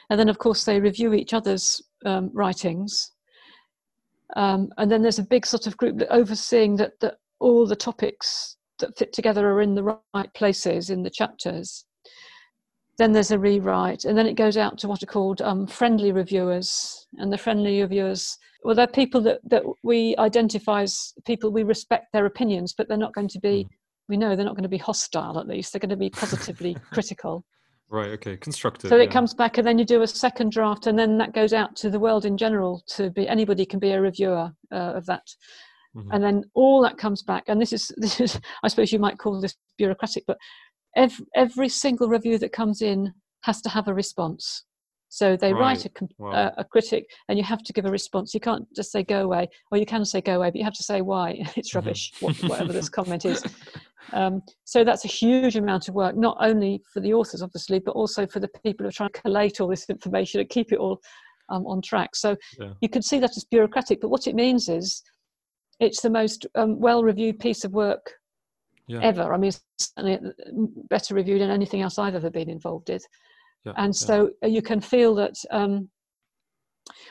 And 0.10 0.20
then, 0.20 0.30
of 0.30 0.38
course, 0.38 0.64
they 0.64 0.80
review 0.80 1.14
each 1.14 1.34
other's 1.34 1.82
um, 2.06 2.30
writings. 2.34 3.12
Um, 4.36 4.70
and 4.78 4.92
then 4.92 5.02
there's 5.02 5.20
a 5.20 5.24
big 5.24 5.46
sort 5.46 5.68
of 5.68 5.78
group 5.78 5.98
that 5.98 6.14
overseeing 6.14 6.76
that, 6.78 7.00
that 7.02 7.16
all 7.40 7.66
the 7.66 7.76
topics 7.76 8.58
that 8.80 8.98
fit 8.98 9.14
together 9.14 9.50
are 9.50 9.62
in 9.62 9.76
the 9.76 10.00
right 10.14 10.34
places 10.34 10.90
in 10.90 11.04
the 11.04 11.10
chapters 11.10 11.86
then 12.98 13.12
there's 13.12 13.32
a 13.32 13.40
rewrite, 13.40 14.06
and 14.06 14.18
then 14.18 14.26
it 14.26 14.34
goes 14.34 14.58
out 14.58 14.78
to 14.80 14.88
what 14.88 15.04
are 15.04 15.08
called 15.08 15.42
um, 15.42 15.68
friendly 15.68 16.12
reviewers. 16.12 17.08
And 17.18 17.32
the 17.32 17.38
friendly 17.38 17.82
reviewers, 17.82 18.38
well, 18.64 18.74
they're 18.74 18.88
people 18.88 19.22
that, 19.22 19.40
that 19.50 19.64
we 19.84 20.16
identify 20.18 20.82
as 20.82 21.14
people 21.26 21.52
we 21.52 21.64
respect 21.64 22.08
their 22.12 22.26
opinions, 22.26 22.74
but 22.76 22.88
they're 22.88 22.98
not 22.98 23.14
going 23.14 23.28
to 23.30 23.40
be, 23.40 23.64
hmm. 23.64 23.70
we 24.10 24.18
know 24.18 24.36
they're 24.36 24.46
not 24.46 24.56
going 24.56 24.64
to 24.64 24.70
be 24.70 24.78
hostile 24.78 25.40
at 25.40 25.48
least, 25.48 25.72
they're 25.72 25.80
going 25.80 25.90
to 25.90 25.96
be 25.96 26.10
positively 26.10 26.76
critical. 26.92 27.46
Right, 27.90 28.10
okay, 28.12 28.36
constructive. 28.36 28.90
So 28.90 28.98
yeah. 28.98 29.04
it 29.04 29.12
comes 29.12 29.34
back, 29.34 29.58
and 29.58 29.66
then 29.66 29.80
you 29.80 29.86
do 29.86 30.02
a 30.02 30.08
second 30.08 30.52
draft, 30.52 30.88
and 30.88 31.00
then 31.00 31.18
that 31.20 31.34
goes 31.34 31.54
out 31.54 31.76
to 31.78 31.90
the 31.90 32.00
world 32.00 32.26
in 32.26 32.38
general 32.38 32.84
to 32.96 33.10
be 33.10 33.28
anybody 33.28 33.66
can 33.66 33.80
be 33.80 33.92
a 33.92 34.02
reviewer 34.02 34.52
uh, 34.72 34.76
of 34.76 35.06
that. 35.06 35.26
Mm-hmm. 35.96 36.12
And 36.12 36.24
then 36.24 36.44
all 36.54 36.82
that 36.84 36.98
comes 36.98 37.24
back, 37.24 37.46
and 37.48 37.62
this 37.62 37.72
is 37.72 37.92
this 37.98 38.20
is 38.20 38.40
I 38.64 38.68
suppose 38.68 38.92
you 38.92 39.00
might 39.00 39.18
call 39.18 39.40
this 39.40 39.56
bureaucratic, 39.78 40.26
but 40.28 40.38
every, 40.96 41.26
every 41.36 41.70
single 41.70 42.10
review 42.10 42.38
that 42.40 42.52
comes 42.52 42.82
in 42.82 43.14
has 43.44 43.62
to 43.62 43.70
have 43.70 43.88
a 43.88 43.94
response. 43.94 44.66
So 45.10 45.38
they 45.38 45.54
right. 45.54 45.62
write 45.62 45.86
a, 45.86 45.92
wow. 46.18 46.32
a, 46.32 46.54
a, 46.58 46.64
critic, 46.66 47.06
and 47.30 47.38
you 47.38 47.44
have 47.46 47.64
to 47.64 47.72
give 47.72 47.86
a 47.86 47.92
response. 47.92 48.34
You 48.34 48.42
can't 48.42 48.68
just 48.76 48.92
say 48.92 49.04
"go 49.04 49.24
away," 49.24 49.48
or 49.72 49.78
you 49.78 49.86
can 49.86 50.04
say 50.04 50.20
"go 50.20 50.36
away," 50.36 50.50
but 50.50 50.58
you 50.58 50.66
have 50.66 50.74
to 50.74 50.84
say 50.84 51.02
why 51.02 51.42
it's 51.56 51.74
rubbish, 51.74 52.12
whatever 52.20 52.74
this 52.74 52.90
comment 52.98 53.24
is. 53.24 53.44
Um, 54.14 54.42
so 54.64 54.84
that's 54.84 55.06
a 55.06 55.10
huge 55.10 55.56
amount 55.56 55.88
of 55.88 55.96
work, 55.96 56.16
not 56.16 56.38
only 56.40 56.82
for 56.92 57.00
the 57.00 57.14
authors, 57.14 57.42
obviously, 57.42 57.80
but 57.80 57.92
also 57.92 58.26
for 58.28 58.40
the 58.40 58.50
people 58.64 58.84
who 58.84 58.90
are 58.90 58.94
trying 58.94 59.10
to 59.14 59.22
collate 59.22 59.60
all 59.60 59.68
this 59.68 59.90
information 59.90 60.40
and 60.40 60.50
keep 60.50 60.72
it 60.72 60.80
all 60.80 61.02
um, 61.50 61.66
on 61.66 61.82
track. 61.82 62.16
So 62.16 62.36
yeah. 62.60 62.74
you 62.82 62.90
can 62.90 63.02
see 63.02 63.20
that 63.20 63.36
as 63.36 63.46
bureaucratic, 63.46 64.02
but 64.02 64.10
what 64.10 64.28
it 64.28 64.36
means 64.36 64.70
is 64.70 65.02
it's 65.80 66.02
the 66.02 66.10
most 66.10 66.46
um, 66.56 66.80
well-reviewed 66.80 67.40
piece 67.40 67.64
of 67.64 67.74
work 67.74 68.14
yeah. 68.88 69.00
ever. 69.02 69.34
I 69.34 69.38
mean, 69.38 69.52
certainly 69.78 70.20
better 70.90 71.14
reviewed 71.14 71.42
than 71.42 71.52
anything 71.52 71.82
else 71.82 72.00
I've 72.00 72.16
ever 72.16 72.30
been 72.30 72.50
involved 72.50 72.90
with. 72.90 73.06
Yeah, 73.66 73.74
and 73.78 73.96
so 73.96 74.32
yeah. 74.42 74.48
you 74.48 74.62
can 74.62 74.80
feel 74.80 75.14
that 75.16 75.36
um, 75.52 75.90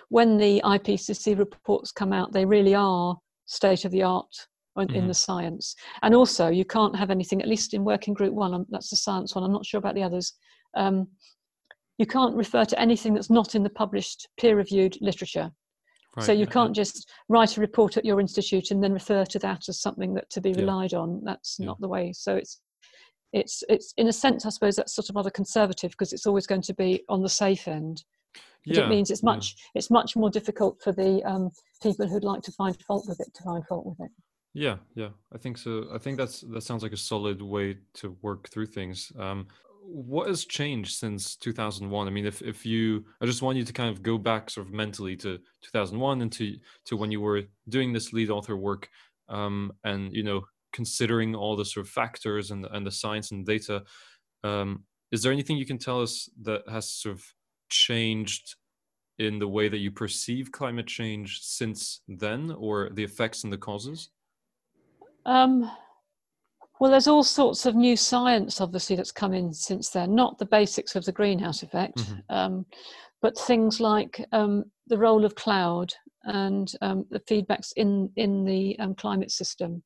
when 0.09 0.37
the 0.39 0.61
IPCC 0.65 1.39
reports 1.39 1.93
come 1.93 2.13
out, 2.13 2.33
they 2.33 2.45
really 2.45 2.75
are 2.75 3.17
state 3.47 3.85
of 3.85 3.93
the 3.93 4.03
art 4.03 4.35
in, 4.77 4.89
mm-hmm. 4.89 5.09
the 5.09 5.15
science. 5.15 5.75
And 6.03 6.15
also, 6.15 6.49
you 6.49 6.65
can't 6.65 6.97
have 6.97 7.11
anything, 7.11 7.41
at 7.43 7.49
least 7.49 7.75
in 7.75 7.85
working 7.85 8.15
group 8.15 8.33
one, 8.33 8.55
um, 8.55 8.67
that's 8.71 8.91
the 8.91 8.97
science 8.97 9.35
one, 9.35 9.45
I'm 9.45 9.53
not 9.53 9.67
sure 9.67 9.79
about 9.79 9.95
the 9.95 10.03
others. 10.03 10.35
Um, 10.77 11.09
you 11.99 12.07
can't 12.07 12.37
refer 12.37 12.65
to 12.65 12.79
anything 12.79 13.15
that's 13.15 13.31
not 13.31 13.55
in 13.55 13.63
the 13.63 13.71
published 13.71 14.29
peer 14.39 14.57
reviewed 14.57 14.99
literature. 15.01 15.51
Right, 16.17 16.27
so 16.27 16.33
you 16.33 16.41
yeah, 16.41 16.47
can't 16.47 16.77
yeah. 16.77 16.83
just 16.83 17.11
write 17.29 17.57
a 17.57 17.61
report 17.61 17.97
at 17.97 18.05
your 18.05 18.21
institute 18.21 18.71
and 18.71 18.83
then 18.83 18.93
refer 18.93 19.25
to 19.27 19.39
that 19.41 19.69
as 19.69 19.81
something 19.81 20.15
that 20.15 20.29
to 20.31 20.41
be 20.41 20.53
relied 20.53 20.93
yeah. 20.93 21.01
on. 21.01 21.23
That's 21.25 21.59
not 21.61 21.81
the 21.81 21.89
way. 21.89 22.13
So 22.13 22.37
it's 22.37 22.61
it's 23.33 23.63
it's 23.69 23.93
in 23.97 24.09
a 24.09 24.13
sense, 24.13 24.47
I 24.47 24.51
suppose 24.51 24.77
that's 24.77 24.95
sort 24.95 25.11
of 25.11 25.17
rather 25.17 25.31
conservative 25.31 25.91
because 25.91 26.13
it's 26.13 26.27
always 26.27 26.47
going 26.47 26.63
to 26.63 26.75
be 26.75 27.03
on 27.09 27.23
the 27.23 27.29
safe 27.29 27.69
end. 27.69 28.05
But 28.67 28.79
it 28.79 28.89
means 28.89 29.11
it's 29.11 29.23
much 29.23 29.55
it's 29.75 29.91
much 29.91 30.17
more 30.17 30.31
difficult 30.31 30.81
for 30.83 30.93
the 30.93 31.23
um, 31.25 31.51
people 31.83 32.09
who'd 32.09 32.25
like 32.25 32.43
to 32.43 32.53
find 32.53 32.77
fault 32.83 33.07
with 33.09 33.21
it 33.21 33.33
to 33.35 33.43
find 33.43 33.65
fault 33.67 33.87
with 33.87 34.01
it. 34.01 34.11
Yeah, 34.57 34.77
yeah, 34.95 35.11
I 35.35 35.37
think 35.37 35.59
so. 35.59 35.87
I 35.93 35.99
think 35.99 36.17
that's 36.17 36.41
that 36.41 36.63
sounds 36.63 36.83
like 36.83 36.93
a 36.95 36.97
solid 36.97 37.43
way 37.43 37.77
to 37.95 38.17
work 38.23 38.49
through 38.49 38.67
things. 38.67 39.13
Um, 39.19 39.49
what 39.83 40.29
has 40.29 40.47
changed 40.47 40.97
since 40.97 41.37
2001 41.37 42.09
i 42.09 42.11
mean 42.11 42.27
if, 42.27 42.43
if 42.43 42.67
you 42.67 43.05
i 43.21 43.25
just 43.25 43.41
want 43.41 43.57
you 43.57 43.63
to 43.63 43.73
kind 43.73 43.89
of 43.89 44.03
go 44.03 44.19
back 44.19 44.51
sort 44.51 44.67
of 44.67 44.73
mentally 44.73 45.15
to 45.15 45.39
2001 45.63 46.23
and 46.23 46.33
to 46.33 46.57
to 46.85 46.97
when 46.97 47.13
you 47.13 47.21
were 47.21 47.43
doing 47.69 47.93
this 47.93 48.13
lead 48.13 48.29
author 48.29 48.57
work 48.57 48.89
um, 49.29 49.71
and 49.85 50.13
you 50.13 50.25
know 50.25 50.43
considering 50.73 51.37
all 51.37 51.55
the 51.55 51.65
sort 51.65 51.87
of 51.87 51.93
factors 51.93 52.51
and, 52.51 52.67
and 52.73 52.85
the 52.85 52.91
science 52.91 53.31
and 53.31 53.47
data 53.47 53.85
um, 54.43 54.83
is 55.13 55.23
there 55.23 55.31
anything 55.31 55.57
you 55.57 55.65
can 55.65 55.79
tell 55.79 56.03
us 56.03 56.29
that 56.43 56.63
has 56.69 56.91
sort 56.91 57.15
of 57.15 57.25
changed 57.69 58.57
in 59.21 59.39
the 59.39 59.47
way 59.47 59.69
that 59.69 59.79
you 59.79 59.93
perceive 59.93 60.51
climate 60.51 60.89
change 60.89 61.39
since 61.43 62.01
then 62.09 62.51
or 62.59 62.91
the 62.95 63.05
effects 63.05 63.45
and 63.45 63.53
the 63.53 63.57
causes 63.57 64.11
um, 65.27 65.71
well, 66.79 66.91
there's 66.91 67.09
all 67.09 67.25
sorts 67.25 67.67
of 67.67 67.75
new 67.75 67.97
science, 67.97 68.61
obviously, 68.61 68.97
that's 68.97 69.13
come 69.13 69.33
in 69.33 69.53
since 69.53 69.91
then. 69.91 70.15
Not 70.15 70.39
the 70.39 70.47
basics 70.47 70.95
of 70.95 71.05
the 71.05 71.13
greenhouse 71.13 71.63
effect, 71.63 71.99
mm-hmm. 71.99 72.35
um, 72.35 72.67
but 73.23 73.39
things 73.39 73.81
like 73.81 74.25
um, 74.33 74.65
the 74.87 74.99
role 74.99 75.25
of 75.25 75.35
cloud 75.35 75.93
and 76.25 76.71
um, 76.83 77.07
the 77.11 77.21
feedbacks 77.21 77.73
in 77.77 78.11
in 78.17 78.45
the 78.45 78.79
um, 78.79 78.95
climate 78.95 79.31
system. 79.31 79.83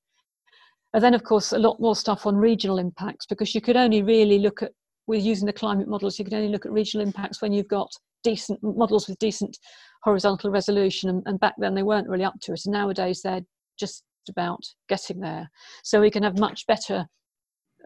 And 0.92 1.02
then, 1.02 1.14
of 1.14 1.22
course, 1.22 1.52
a 1.52 1.58
lot 1.58 1.80
more 1.80 1.94
stuff 1.94 2.26
on 2.26 2.36
regional 2.36 2.78
impacts 2.78 3.24
because 3.26 3.54
you 3.54 3.60
could 3.60 3.76
only 3.76 4.02
really 4.02 4.40
look 4.40 4.62
at 4.62 4.72
with 5.06 5.22
using 5.22 5.46
the 5.46 5.52
climate 5.52 5.88
models. 5.88 6.18
You 6.18 6.24
can 6.24 6.34
only 6.34 6.50
look 6.50 6.66
at 6.66 6.72
regional 6.72 7.06
impacts 7.06 7.40
when 7.40 7.52
you've 7.52 7.68
got 7.68 7.90
decent 8.24 8.58
models 8.62 9.08
with 9.08 9.18
decent 9.18 9.56
horizontal 10.02 10.50
resolution, 10.50 11.08
and, 11.08 11.22
and 11.26 11.38
back 11.38 11.54
then 11.58 11.74
they 11.74 11.84
weren't 11.84 12.08
really 12.08 12.24
up 12.24 12.40
to 12.42 12.52
it. 12.52 12.62
And 12.64 12.72
nowadays 12.72 13.20
they're 13.22 13.42
just 13.78 14.02
about 14.28 14.60
getting 14.88 15.20
there. 15.20 15.50
So 15.82 16.00
we 16.00 16.10
can 16.10 16.22
have 16.22 16.38
much 16.38 16.66
better 16.66 17.06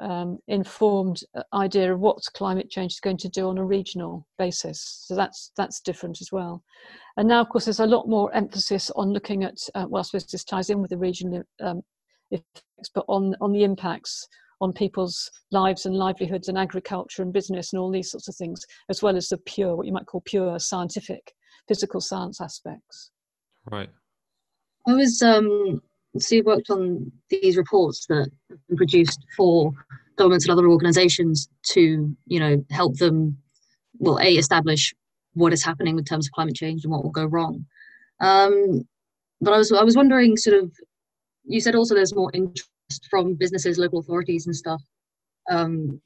um, 0.00 0.38
informed 0.48 1.20
uh, 1.36 1.42
idea 1.54 1.92
of 1.92 2.00
what 2.00 2.18
climate 2.34 2.70
change 2.70 2.92
is 2.92 3.00
going 3.00 3.18
to 3.18 3.28
do 3.28 3.48
on 3.48 3.58
a 3.58 3.64
regional 3.64 4.26
basis. 4.38 5.04
So 5.06 5.14
that's 5.14 5.52
that's 5.56 5.80
different 5.80 6.20
as 6.20 6.32
well. 6.32 6.62
And 7.16 7.28
now, 7.28 7.40
of 7.40 7.48
course, 7.48 7.66
there's 7.66 7.80
a 7.80 7.86
lot 7.86 8.08
more 8.08 8.34
emphasis 8.34 8.90
on 8.96 9.12
looking 9.12 9.44
at. 9.44 9.56
Uh, 9.74 9.86
well, 9.88 10.00
I 10.00 10.02
suppose 10.02 10.26
this 10.26 10.44
ties 10.44 10.70
in 10.70 10.80
with 10.80 10.90
the 10.90 10.98
regional 10.98 11.42
um, 11.60 11.82
effects, 12.30 12.90
but 12.94 13.04
on 13.08 13.36
on 13.40 13.52
the 13.52 13.64
impacts 13.64 14.26
on 14.60 14.72
people's 14.72 15.30
lives 15.50 15.84
and 15.84 15.94
livelihoods 15.94 16.48
and 16.48 16.56
agriculture 16.56 17.22
and 17.22 17.32
business 17.32 17.72
and 17.72 17.80
all 17.80 17.90
these 17.90 18.10
sorts 18.10 18.28
of 18.28 18.36
things, 18.36 18.64
as 18.88 19.02
well 19.02 19.16
as 19.16 19.28
the 19.28 19.36
pure, 19.38 19.76
what 19.76 19.86
you 19.86 19.92
might 19.92 20.06
call 20.06 20.22
pure 20.24 20.58
scientific, 20.58 21.34
physical 21.68 22.00
science 22.00 22.40
aspects. 22.40 23.10
Right. 23.70 23.90
I 24.86 24.94
was 24.94 25.22
um, 25.22 25.82
so 26.18 26.36
you 26.36 26.44
worked 26.44 26.70
on 26.70 27.10
these 27.30 27.56
reports 27.56 28.06
that 28.06 28.30
have 28.50 28.58
been 28.68 28.76
produced 28.76 29.20
for 29.36 29.72
governments 30.16 30.44
and 30.44 30.52
other 30.52 30.68
organizations 30.68 31.48
to 31.62 32.14
you 32.26 32.40
know 32.40 32.64
help 32.70 32.96
them 32.98 33.36
well 33.98 34.18
a 34.20 34.36
establish 34.36 34.94
what 35.34 35.52
is 35.52 35.64
happening 35.64 35.98
in 35.98 36.04
terms 36.04 36.26
of 36.26 36.32
climate 36.32 36.54
change 36.54 36.84
and 36.84 36.92
what 36.92 37.02
will 37.02 37.10
go 37.10 37.24
wrong 37.24 37.64
um, 38.20 38.86
but 39.40 39.52
i 39.52 39.58
was 39.58 39.72
i 39.72 39.82
was 39.82 39.96
wondering 39.96 40.36
sort 40.36 40.56
of 40.62 40.70
you 41.44 41.60
said 41.60 41.74
also 41.74 41.94
there's 41.94 42.14
more 42.14 42.30
interest 42.34 42.68
from 43.10 43.34
businesses, 43.34 43.78
local 43.78 44.00
authorities, 44.00 44.46
and 44.46 44.56
stuff, 44.56 44.82
um, 45.50 46.00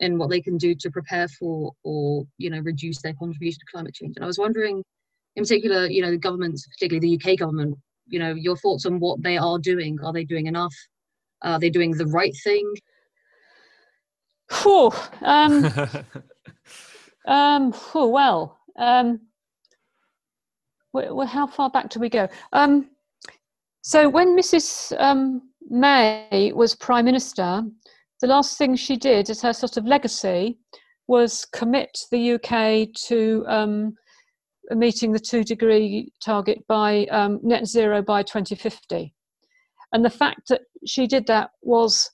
and 0.00 0.18
what 0.18 0.30
they 0.30 0.40
can 0.40 0.56
do 0.56 0.74
to 0.74 0.90
prepare 0.90 1.28
for 1.28 1.72
or 1.84 2.24
you 2.38 2.50
know 2.50 2.60
reduce 2.60 3.02
their 3.02 3.14
contribution 3.14 3.58
to 3.60 3.72
climate 3.72 3.94
change. 3.94 4.16
And 4.16 4.24
I 4.24 4.26
was 4.26 4.38
wondering, 4.38 4.82
in 5.36 5.42
particular, 5.42 5.86
you 5.86 6.02
know, 6.02 6.10
the 6.10 6.18
governments, 6.18 6.66
particularly 6.66 7.16
the 7.16 7.32
UK 7.32 7.38
government, 7.38 7.76
you 8.08 8.18
know, 8.18 8.34
your 8.34 8.56
thoughts 8.56 8.86
on 8.86 8.98
what 9.00 9.22
they 9.22 9.36
are 9.36 9.58
doing. 9.58 9.98
Are 10.02 10.12
they 10.12 10.24
doing 10.24 10.46
enough? 10.46 10.74
Are 11.42 11.58
they 11.58 11.70
doing 11.70 11.92
the 11.92 12.06
right 12.06 12.36
thing? 12.42 12.72
Whew, 14.62 14.92
um, 15.22 15.66
um, 17.26 17.72
whew, 17.72 18.06
well, 18.06 18.58
um, 18.78 19.20
well, 20.92 21.26
how 21.26 21.46
far 21.46 21.70
back 21.70 21.90
do 21.90 22.00
we 22.00 22.08
go? 22.08 22.28
Um, 22.52 22.90
so 23.82 24.08
when 24.08 24.36
Mrs. 24.36 24.98
Um, 24.98 25.42
May 25.68 26.52
was 26.54 26.74
Prime 26.74 27.04
Minister, 27.04 27.62
the 28.20 28.26
last 28.26 28.58
thing 28.58 28.74
she 28.74 28.96
did 28.96 29.30
as 29.30 29.42
her 29.42 29.52
sort 29.52 29.76
of 29.76 29.86
legacy 29.86 30.58
was 31.06 31.44
commit 31.44 31.98
the 32.10 32.32
UK 32.32 32.92
to 33.06 33.44
um, 33.48 33.94
meeting 34.70 35.12
the 35.12 35.18
two 35.18 35.44
degree 35.44 36.12
target 36.24 36.58
by 36.68 37.06
um, 37.06 37.40
net 37.42 37.66
zero 37.66 38.02
by 38.02 38.22
2050. 38.22 39.14
And 39.92 40.04
the 40.04 40.10
fact 40.10 40.48
that 40.48 40.62
she 40.86 41.06
did 41.06 41.26
that 41.26 41.50
was 41.62 42.10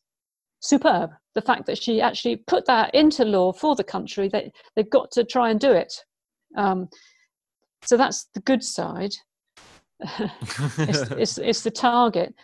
superb. 0.60 1.10
The 1.34 1.42
fact 1.42 1.66
that 1.66 1.82
she 1.82 2.00
actually 2.00 2.36
put 2.36 2.66
that 2.66 2.94
into 2.94 3.24
law 3.24 3.52
for 3.52 3.74
the 3.74 3.84
country, 3.84 4.28
that 4.28 4.44
they've 4.74 4.88
got 4.88 5.10
to 5.12 5.24
try 5.24 5.50
and 5.50 5.58
do 5.58 5.72
it. 5.72 5.92
Um, 6.56 6.88
so 7.84 7.96
that's 7.96 8.28
the 8.34 8.40
good 8.40 8.62
side. 8.62 9.14
it's, 10.00 11.10
it's, 11.10 11.38
it's, 11.38 11.62
the 11.62 11.70
target. 11.70 12.34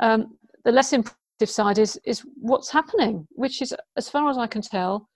Um, 0.00 0.36
the 0.64 0.72
less 0.72 0.92
impressive 0.92 1.18
side 1.46 1.78
is 1.78 1.98
is 2.04 2.22
what's 2.36 2.70
happening, 2.70 3.26
which 3.30 3.62
is, 3.62 3.74
as 3.96 4.08
far 4.08 4.28
as 4.30 4.38
I 4.38 4.46
can 4.46 4.62
tell, 4.62 5.08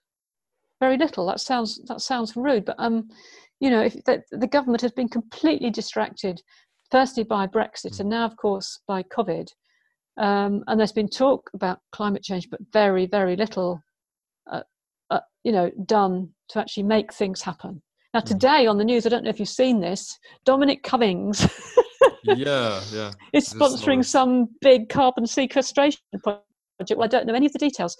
very 0.79 0.97
little. 0.97 1.25
That 1.27 1.39
sounds 1.39 1.81
that 1.87 2.01
sounds 2.01 2.35
rude, 2.35 2.65
but 2.65 2.75
um, 2.77 3.09
you 3.59 3.69
know, 3.69 3.81
if 3.81 3.93
the, 4.05 4.23
the 4.31 4.47
government 4.47 4.81
has 4.81 4.91
been 4.91 5.09
completely 5.09 5.69
distracted, 5.69 6.41
firstly 6.91 7.23
by 7.23 7.47
Brexit, 7.47 7.93
mm. 7.93 7.99
and 7.99 8.09
now, 8.09 8.25
of 8.25 8.35
course, 8.37 8.79
by 8.87 9.03
COVID. 9.03 9.47
Um, 10.17 10.63
and 10.67 10.79
there's 10.79 10.91
been 10.91 11.07
talk 11.07 11.49
about 11.53 11.79
climate 11.91 12.23
change, 12.23 12.49
but 12.49 12.59
very, 12.73 13.05
very 13.05 13.35
little, 13.35 13.81
uh, 14.51 14.63
uh, 15.09 15.19
you 15.43 15.51
know, 15.51 15.71
done 15.85 16.29
to 16.49 16.59
actually 16.59 16.83
make 16.83 17.13
things 17.13 17.41
happen. 17.41 17.81
Now, 18.13 18.21
mm. 18.21 18.25
today 18.25 18.67
on 18.67 18.77
the 18.77 18.85
news, 18.85 19.05
I 19.05 19.09
don't 19.09 19.23
know 19.23 19.29
if 19.29 19.39
you've 19.39 19.49
seen 19.49 19.79
this, 19.79 20.17
Dominic 20.45 20.83
Cummings. 20.83 21.47
yeah, 22.23 22.81
yeah. 22.91 23.11
Is 23.33 23.53
sponsoring 23.53 24.03
some 24.03 24.49
big 24.61 24.89
carbon 24.89 25.25
sequestration 25.25 26.01
project. 26.23 26.43
Well, 26.95 27.03
I 27.03 27.07
don't 27.07 27.27
know 27.27 27.33
any 27.33 27.45
of 27.45 27.53
the 27.53 27.59
details, 27.59 27.95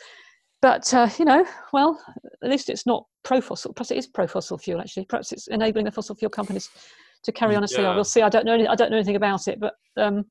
but 0.61 0.93
uh, 0.93 1.09
you 1.17 1.25
know, 1.25 1.45
well, 1.73 2.01
at 2.43 2.49
least 2.49 2.69
it's 2.69 2.85
not 2.85 3.05
pro 3.23 3.41
fossil. 3.41 3.73
Perhaps 3.73 3.91
it 3.91 3.97
is 3.97 4.07
pro 4.07 4.27
fossil 4.27 4.57
fuel. 4.57 4.81
Actually, 4.81 5.05
perhaps 5.05 5.31
it's 5.31 5.47
enabling 5.47 5.85
the 5.85 5.91
fossil 5.91 6.15
fuel 6.15 6.29
companies 6.29 6.69
to 7.23 7.31
carry 7.31 7.55
on 7.55 7.63
as 7.63 7.71
yeah. 7.71 7.77
they 7.77 7.85
are. 7.85 7.95
We'll 7.95 8.03
see. 8.03 8.21
I 8.21 8.29
don't 8.29 8.45
know. 8.45 8.53
Any, 8.53 8.67
I 8.67 8.75
don't 8.75 8.91
know 8.91 8.97
anything 8.97 9.15
about 9.15 9.47
it, 9.47 9.59
but 9.59 9.75
um, 9.97 10.25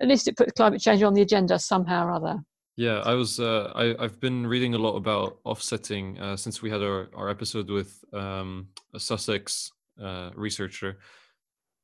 at 0.00 0.08
least 0.08 0.28
it 0.28 0.36
puts 0.36 0.52
climate 0.52 0.80
change 0.80 1.02
on 1.02 1.14
the 1.14 1.22
agenda 1.22 1.58
somehow 1.58 2.06
or 2.06 2.12
other. 2.12 2.38
Yeah, 2.76 3.00
I 3.04 3.14
was. 3.14 3.40
Uh, 3.40 3.72
I, 3.74 4.02
have 4.02 4.20
been 4.20 4.46
reading 4.46 4.74
a 4.74 4.78
lot 4.78 4.96
about 4.96 5.38
offsetting 5.44 6.18
uh, 6.20 6.36
since 6.36 6.62
we 6.62 6.70
had 6.70 6.82
our, 6.82 7.08
our 7.14 7.28
episode 7.28 7.70
with 7.70 8.04
um, 8.12 8.68
a 8.94 9.00
Sussex 9.00 9.72
uh, 10.00 10.30
researcher, 10.34 10.98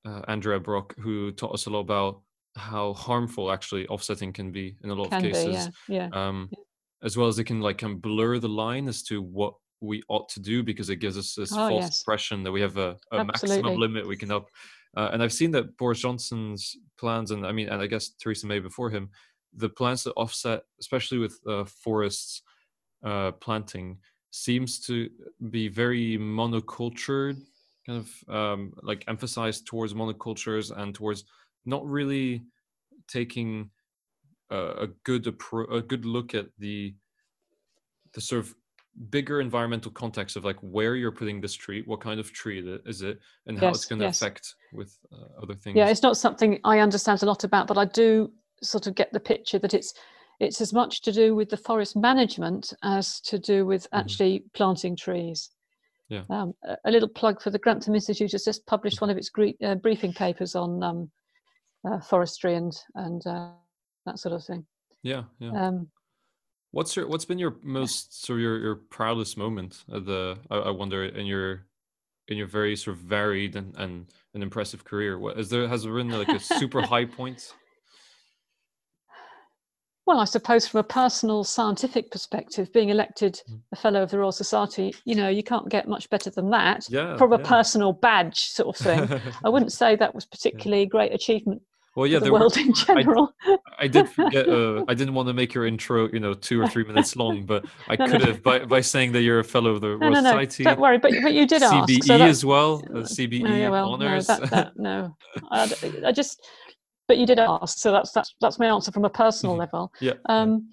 uh, 0.06 0.20
Andrea 0.28 0.60
Brock, 0.60 0.94
who 0.98 1.32
taught 1.32 1.52
us 1.52 1.66
a 1.66 1.70
lot 1.70 1.80
about 1.80 2.20
how 2.56 2.92
harmful 2.92 3.50
actually 3.50 3.88
offsetting 3.88 4.32
can 4.32 4.52
be 4.52 4.76
in 4.84 4.90
a 4.90 4.94
lot 4.94 5.10
can 5.10 5.24
of 5.24 5.32
cases. 5.32 5.68
Be, 5.88 5.94
yeah. 5.94 6.08
yeah. 6.12 6.28
Um, 6.28 6.48
as 7.04 7.16
well 7.16 7.28
as 7.28 7.38
it 7.38 7.44
can 7.44 7.60
like 7.60 7.78
can 7.78 7.96
blur 7.98 8.38
the 8.38 8.48
line 8.48 8.88
as 8.88 9.02
to 9.04 9.22
what 9.22 9.54
we 9.80 10.02
ought 10.08 10.28
to 10.30 10.40
do 10.40 10.62
because 10.62 10.88
it 10.90 10.96
gives 10.96 11.18
us 11.18 11.34
this 11.34 11.52
oh, 11.52 11.68
false 11.68 11.84
yes. 11.84 12.00
impression 12.00 12.42
that 12.42 12.50
we 12.50 12.60
have 12.60 12.78
a, 12.78 12.96
a 13.12 13.24
maximum 13.24 13.76
limit 13.76 14.06
we 14.06 14.16
can 14.16 14.30
help. 14.30 14.48
Uh, 14.96 15.10
and 15.12 15.22
I've 15.22 15.32
seen 15.32 15.50
that 15.52 15.76
Boris 15.76 16.00
Johnson's 16.00 16.76
plans, 16.98 17.30
and 17.30 17.46
I 17.46 17.52
mean, 17.52 17.68
and 17.68 17.82
I 17.82 17.86
guess 17.86 18.10
Theresa 18.10 18.46
May 18.46 18.60
before 18.60 18.90
him, 18.90 19.10
the 19.52 19.68
plans 19.68 20.04
to 20.04 20.12
offset, 20.12 20.62
especially 20.80 21.18
with 21.18 21.38
uh, 21.46 21.64
forests 21.64 22.42
uh, 23.04 23.32
planting, 23.32 23.98
seems 24.30 24.80
to 24.86 25.10
be 25.50 25.68
very 25.68 26.16
monocultured, 26.16 27.40
kind 27.86 27.98
of 27.98 28.34
um, 28.34 28.72
like 28.82 29.04
emphasized 29.08 29.66
towards 29.66 29.94
monocultures 29.94 30.76
and 30.76 30.94
towards 30.94 31.24
not 31.66 31.84
really 31.86 32.42
taking 33.08 33.70
a, 34.50 34.56
a 34.56 34.86
good 35.04 35.24
appro- 35.24 35.72
a 35.72 35.82
good 35.82 36.04
look 36.04 36.34
at 36.34 36.46
the 36.58 36.94
the 38.14 38.20
sort 38.20 38.40
of 38.40 38.54
bigger 39.10 39.40
environmental 39.40 39.90
context 39.90 40.36
of 40.36 40.44
like 40.44 40.56
where 40.60 40.94
you're 40.94 41.12
putting 41.12 41.40
this 41.40 41.54
tree, 41.54 41.82
what 41.86 42.00
kind 42.00 42.20
of 42.20 42.32
tree 42.32 42.60
is 42.86 43.02
it, 43.02 43.18
and 43.46 43.58
how 43.58 43.66
yes, 43.66 43.76
it's 43.76 43.84
going 43.86 43.98
to 43.98 44.06
yes. 44.06 44.20
affect 44.20 44.54
with 44.72 44.96
uh, 45.12 45.42
other 45.42 45.54
things. 45.54 45.76
Yeah, 45.76 45.88
it's 45.88 46.02
not 46.02 46.16
something 46.16 46.60
I 46.64 46.78
understand 46.78 47.22
a 47.22 47.26
lot 47.26 47.44
about, 47.44 47.66
but 47.66 47.78
I 47.78 47.86
do 47.86 48.32
sort 48.62 48.86
of 48.86 48.94
get 48.94 49.12
the 49.12 49.20
picture 49.20 49.58
that 49.58 49.74
it's 49.74 49.94
it's 50.40 50.60
as 50.60 50.72
much 50.72 51.02
to 51.02 51.12
do 51.12 51.34
with 51.34 51.48
the 51.48 51.56
forest 51.56 51.96
management 51.96 52.72
as 52.82 53.20
to 53.20 53.38
do 53.38 53.66
with 53.66 53.84
mm-hmm. 53.84 53.98
actually 53.98 54.38
mm-hmm. 54.38 54.48
planting 54.54 54.96
trees. 54.96 55.50
Yeah. 56.08 56.22
Um, 56.28 56.54
a, 56.84 56.90
little 56.90 57.08
plug 57.08 57.40
for 57.40 57.50
the 57.50 57.58
Grantham 57.58 57.94
Institute 57.94 58.32
has 58.32 58.44
just 58.44 58.66
published 58.66 59.00
one 59.00 59.10
of 59.10 59.16
its 59.16 59.30
gre- 59.30 59.56
uh, 59.64 59.76
briefing 59.76 60.12
papers 60.12 60.54
on 60.54 60.82
um, 60.82 61.10
uh, 61.88 61.98
forestry 62.00 62.54
and 62.54 62.76
and 62.94 63.26
uh, 63.26 63.50
that 64.06 64.18
sort 64.18 64.34
of 64.34 64.44
thing. 64.44 64.66
Yeah, 65.02 65.24
yeah. 65.38 65.68
Um, 65.68 65.88
What's 66.74 66.96
your 66.96 67.06
what's 67.06 67.24
been 67.24 67.38
your 67.38 67.54
most 67.62 68.24
sort 68.24 68.40
of 68.40 68.42
your, 68.42 68.58
your 68.58 68.74
proudest 68.74 69.38
moment 69.38 69.84
of 69.88 70.06
the 70.06 70.36
I, 70.50 70.56
I 70.56 70.70
wonder 70.70 71.04
in 71.04 71.24
your 71.24 71.66
in 72.26 72.36
your 72.36 72.48
very 72.48 72.74
sort 72.74 72.96
of 72.96 73.02
varied 73.02 73.54
and, 73.54 73.76
and 73.76 74.06
an 74.34 74.42
impressive 74.42 74.84
career? 74.84 75.16
What 75.16 75.38
is 75.38 75.48
there 75.50 75.68
has 75.68 75.84
there 75.84 75.94
been 75.94 76.08
like 76.08 76.28
a 76.28 76.40
super 76.40 76.82
high 76.86 77.04
point? 77.04 77.54
Well, 80.04 80.18
I 80.18 80.24
suppose 80.24 80.66
from 80.66 80.80
a 80.80 80.84
personal 80.84 81.44
scientific 81.44 82.10
perspective, 82.10 82.72
being 82.72 82.88
elected 82.88 83.40
mm. 83.48 83.60
a 83.72 83.76
fellow 83.76 84.02
of 84.02 84.10
the 84.10 84.18
Royal 84.18 84.32
Society, 84.32 84.94
you 85.04 85.14
know, 85.14 85.28
you 85.28 85.44
can't 85.44 85.70
get 85.70 85.88
much 85.88 86.10
better 86.10 86.28
than 86.28 86.50
that. 86.50 86.86
Yeah, 86.90 87.16
from 87.16 87.32
a 87.32 87.38
yeah. 87.38 87.48
personal 87.48 87.92
badge 87.92 88.40
sort 88.46 88.76
of 88.76 88.84
thing. 88.84 89.20
I 89.44 89.48
wouldn't 89.48 89.72
say 89.72 89.94
that 89.94 90.14
was 90.14 90.26
particularly 90.26 90.82
yeah. 90.82 90.88
great 90.88 91.14
achievement 91.14 91.62
well 91.94 92.06
yeah 92.06 92.18
the 92.18 92.32
world 92.32 92.56
were, 92.56 92.62
in 92.62 92.72
general. 92.86 93.32
I, 93.46 93.58
I 93.80 93.86
did 93.88 94.08
forget 94.18 94.48
uh, 94.48 94.84
i 94.88 94.94
didn't 94.94 95.14
want 95.14 95.28
to 95.28 95.34
make 95.34 95.54
your 95.54 95.66
intro 95.66 96.08
you 96.12 96.20
know 96.20 96.34
two 96.34 96.60
or 96.60 96.68
three 96.68 96.84
minutes 96.90 97.16
long 97.16 97.44
but 97.44 97.64
i 97.88 97.96
no, 97.96 98.06
could 98.06 98.20
no. 98.20 98.26
have 98.26 98.42
by, 98.42 98.64
by 98.64 98.80
saying 98.80 99.12
that 99.12 99.22
you're 99.22 99.40
a 99.40 99.44
fellow 99.44 99.70
of 99.70 99.80
the 99.80 99.96
no, 99.98 100.08
no, 100.08 100.20
no. 100.20 100.22
society 100.22 100.64
don't 100.64 100.80
worry 100.80 100.98
but, 100.98 101.12
but 101.22 101.32
you 101.32 101.46
did 101.46 101.62
cbe 101.62 101.98
ask 101.98 102.04
so 102.04 102.16
as 102.16 102.44
well 102.44 102.82
uh, 102.90 102.98
cbe 102.98 103.40
yeah, 103.40 103.68
well, 103.68 103.92
honors. 103.92 104.28
no, 104.28 104.36
that, 104.36 104.50
that, 104.50 104.72
no. 104.76 105.16
I, 105.50 105.72
I, 106.06 106.12
just 106.12 106.46
but 107.08 107.18
you 107.18 107.26
did 107.26 107.38
ask 107.38 107.78
so 107.78 107.92
that's 107.92 108.12
that's 108.12 108.34
that's 108.40 108.58
my 108.58 108.66
answer 108.66 108.90
from 108.92 109.04
a 109.04 109.10
personal 109.10 109.56
level. 109.56 109.92
Yeah. 110.00 110.14
Um 110.28 110.70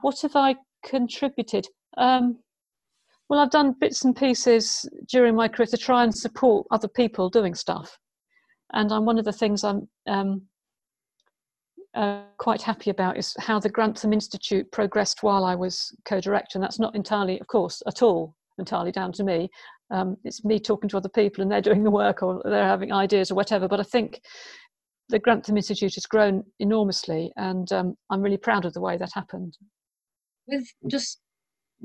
what 0.00 0.20
have 0.22 0.34
i 0.34 0.56
contributed? 0.84 1.66
Um 1.96 2.38
well 3.28 3.40
i've 3.40 3.50
done 3.50 3.74
bits 3.80 4.04
and 4.04 4.14
pieces 4.16 4.88
during 5.08 5.34
my 5.34 5.48
career 5.48 5.66
to 5.66 5.76
try 5.76 6.04
and 6.04 6.14
support 6.14 6.66
other 6.70 6.88
people 6.88 7.28
doing 7.30 7.54
stuff 7.54 7.98
and 8.72 8.92
I'm 8.92 9.04
one 9.04 9.18
of 9.18 9.24
the 9.24 9.32
things 9.32 9.64
I'm 9.64 9.88
um, 10.06 10.42
uh, 11.94 12.22
quite 12.38 12.62
happy 12.62 12.90
about 12.90 13.16
is 13.16 13.34
how 13.38 13.58
the 13.58 13.68
Grantham 13.68 14.12
Institute 14.12 14.70
progressed 14.70 15.22
while 15.22 15.44
I 15.44 15.54
was 15.54 15.94
co-director, 16.04 16.58
and 16.58 16.62
that's 16.62 16.78
not 16.78 16.94
entirely, 16.94 17.40
of 17.40 17.46
course, 17.46 17.82
at 17.86 18.02
all 18.02 18.34
entirely 18.58 18.92
down 18.92 19.12
to 19.12 19.24
me. 19.24 19.50
Um, 19.90 20.16
it's 20.24 20.44
me 20.44 20.58
talking 20.58 20.88
to 20.90 20.96
other 20.96 21.08
people, 21.08 21.42
and 21.42 21.50
they're 21.50 21.60
doing 21.60 21.84
the 21.84 21.90
work, 21.90 22.22
or 22.22 22.42
they're 22.44 22.64
having 22.64 22.92
ideas, 22.92 23.30
or 23.30 23.34
whatever. 23.34 23.68
But 23.68 23.80
I 23.80 23.84
think 23.84 24.20
the 25.08 25.18
Grantham 25.18 25.56
Institute 25.56 25.94
has 25.94 26.06
grown 26.06 26.44
enormously, 26.58 27.32
and 27.36 27.70
um, 27.72 27.96
I'm 28.10 28.22
really 28.22 28.36
proud 28.36 28.64
of 28.64 28.72
the 28.72 28.80
way 28.80 28.96
that 28.96 29.10
happened. 29.14 29.56
With 30.46 30.66
just 30.88 31.20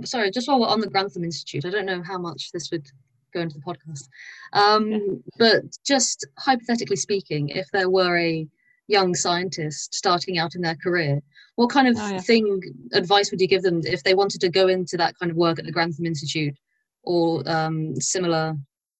sorry, 0.03 0.31
just 0.31 0.47
while 0.47 0.59
we're 0.59 0.67
on 0.67 0.81
the 0.81 0.89
Grantham 0.89 1.23
Institute, 1.23 1.65
I 1.65 1.69
don't 1.69 1.85
know 1.85 2.03
how 2.03 2.17
much 2.17 2.51
this 2.51 2.69
would 2.71 2.87
go 3.33 3.41
into 3.41 3.55
the 3.55 3.61
podcast. 3.61 4.07
Um, 4.53 4.91
yeah. 4.91 4.99
But 5.37 5.63
just 5.85 6.27
hypothetically 6.37 6.95
speaking, 6.95 7.49
if 7.49 7.69
there 7.71 7.89
were 7.89 8.17
a 8.17 8.47
young 8.87 9.15
scientist 9.15 9.93
starting 9.93 10.37
out 10.37 10.55
in 10.55 10.61
their 10.61 10.75
career, 10.75 11.21
what 11.55 11.69
kind 11.69 11.87
of 11.87 11.95
oh, 11.99 12.09
yeah. 12.09 12.19
thing 12.19 12.61
advice 12.93 13.31
would 13.31 13.41
you 13.41 13.47
give 13.47 13.61
them 13.61 13.81
if 13.83 14.03
they 14.03 14.13
wanted 14.13 14.41
to 14.41 14.49
go 14.49 14.67
into 14.67 14.97
that 14.97 15.17
kind 15.19 15.31
of 15.31 15.37
work 15.37 15.59
at 15.59 15.65
the 15.65 15.71
Grantham 15.71 16.05
Institute 16.05 16.55
or 17.03 17.43
um, 17.49 17.95
similar 17.99 18.55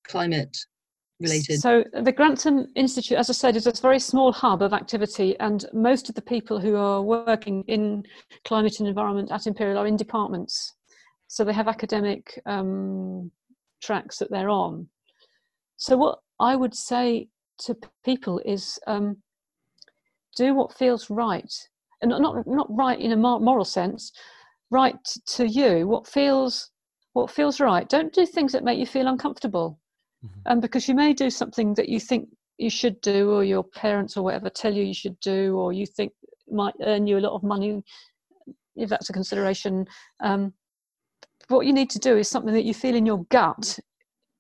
climate 0.08 0.56
related? 1.20 1.60
So 1.60 1.84
the 1.94 2.12
Grantham 2.12 2.68
Institute, 2.76 3.18
as 3.18 3.30
I 3.30 3.34
said, 3.34 3.56
is 3.56 3.68
a 3.68 3.74
very 3.82 4.00
small 4.00 4.32
hub 4.32 4.62
of 4.62 4.74
activity, 4.74 5.40
and 5.40 5.66
most 5.74 6.10
of 6.10 6.16
the 6.16 6.22
people 6.22 6.60
who 6.60 6.76
are 6.76 7.02
working 7.02 7.64
in 7.68 8.04
climate 8.46 8.80
and 8.80 8.88
environment 8.88 9.32
at 9.32 9.48
Imperial 9.48 9.78
are 9.78 9.88
in 9.88 9.98
departments. 9.98 10.74
So 11.28 11.46
they 11.46 11.54
have 11.54 11.70
academic 11.70 12.42
um, 12.46 13.32
tracks 13.82 14.18
that 14.18 14.32
they're 14.32 14.50
on. 14.50 14.88
So, 15.78 15.98
what 15.98 16.20
I 16.40 16.56
would 16.56 16.76
say 16.76 17.28
to 17.66 17.76
people 18.04 18.40
is 18.46 18.80
um, 18.88 19.18
do 20.36 20.54
what 20.56 20.74
feels 20.74 21.10
right. 21.10 21.52
not 22.04 22.22
not, 22.22 22.48
not 22.48 22.68
right 22.70 23.00
in 23.00 23.12
a 23.12 23.18
moral 23.18 23.66
sense, 23.66 24.12
right 24.70 24.96
to 25.28 25.48
you. 25.48 25.88
What 25.88 26.08
feels 26.08 26.72
what 27.14 27.30
feels 27.30 27.60
right. 27.60 27.88
Don't 27.90 28.14
do 28.14 28.26
things 28.26 28.54
that 28.54 28.64
make 28.64 28.80
you 28.80 28.86
feel 28.86 29.08
uncomfortable, 29.08 29.80
mm-hmm. 30.26 30.52
um, 30.52 30.60
because 30.60 30.88
you 30.88 30.96
may 30.96 31.14
do 31.14 31.30
something 31.30 31.74
that 31.76 31.90
you 31.90 32.00
think 32.00 32.30
you 32.58 32.70
should 32.70 33.00
do, 33.02 33.32
or 33.32 33.44
your 33.44 33.64
parents 33.64 34.16
or 34.16 34.24
whatever 34.24 34.50
tell 34.50 34.74
you 34.74 34.84
you 34.84 34.94
should 34.94 35.20
do, 35.20 35.58
or 35.58 35.74
you 35.74 35.86
think 35.86 36.14
might 36.50 36.76
earn 36.84 37.08
you 37.08 37.18
a 37.18 37.20
lot 37.20 37.36
of 37.36 37.44
money, 37.44 37.84
if 38.76 38.90
that's 38.90 39.10
a 39.10 39.14
consideration. 39.14 39.86
Um, 40.22 40.54
what 41.52 41.66
you 41.66 41.74
need 41.74 41.90
to 41.92 42.00
do 42.00 42.18
is 42.18 42.30
something 42.30 42.54
that 42.54 42.66
you 42.66 42.74
feel 42.74 42.96
in 42.96 43.06
your 43.06 43.24
gut 43.26 43.78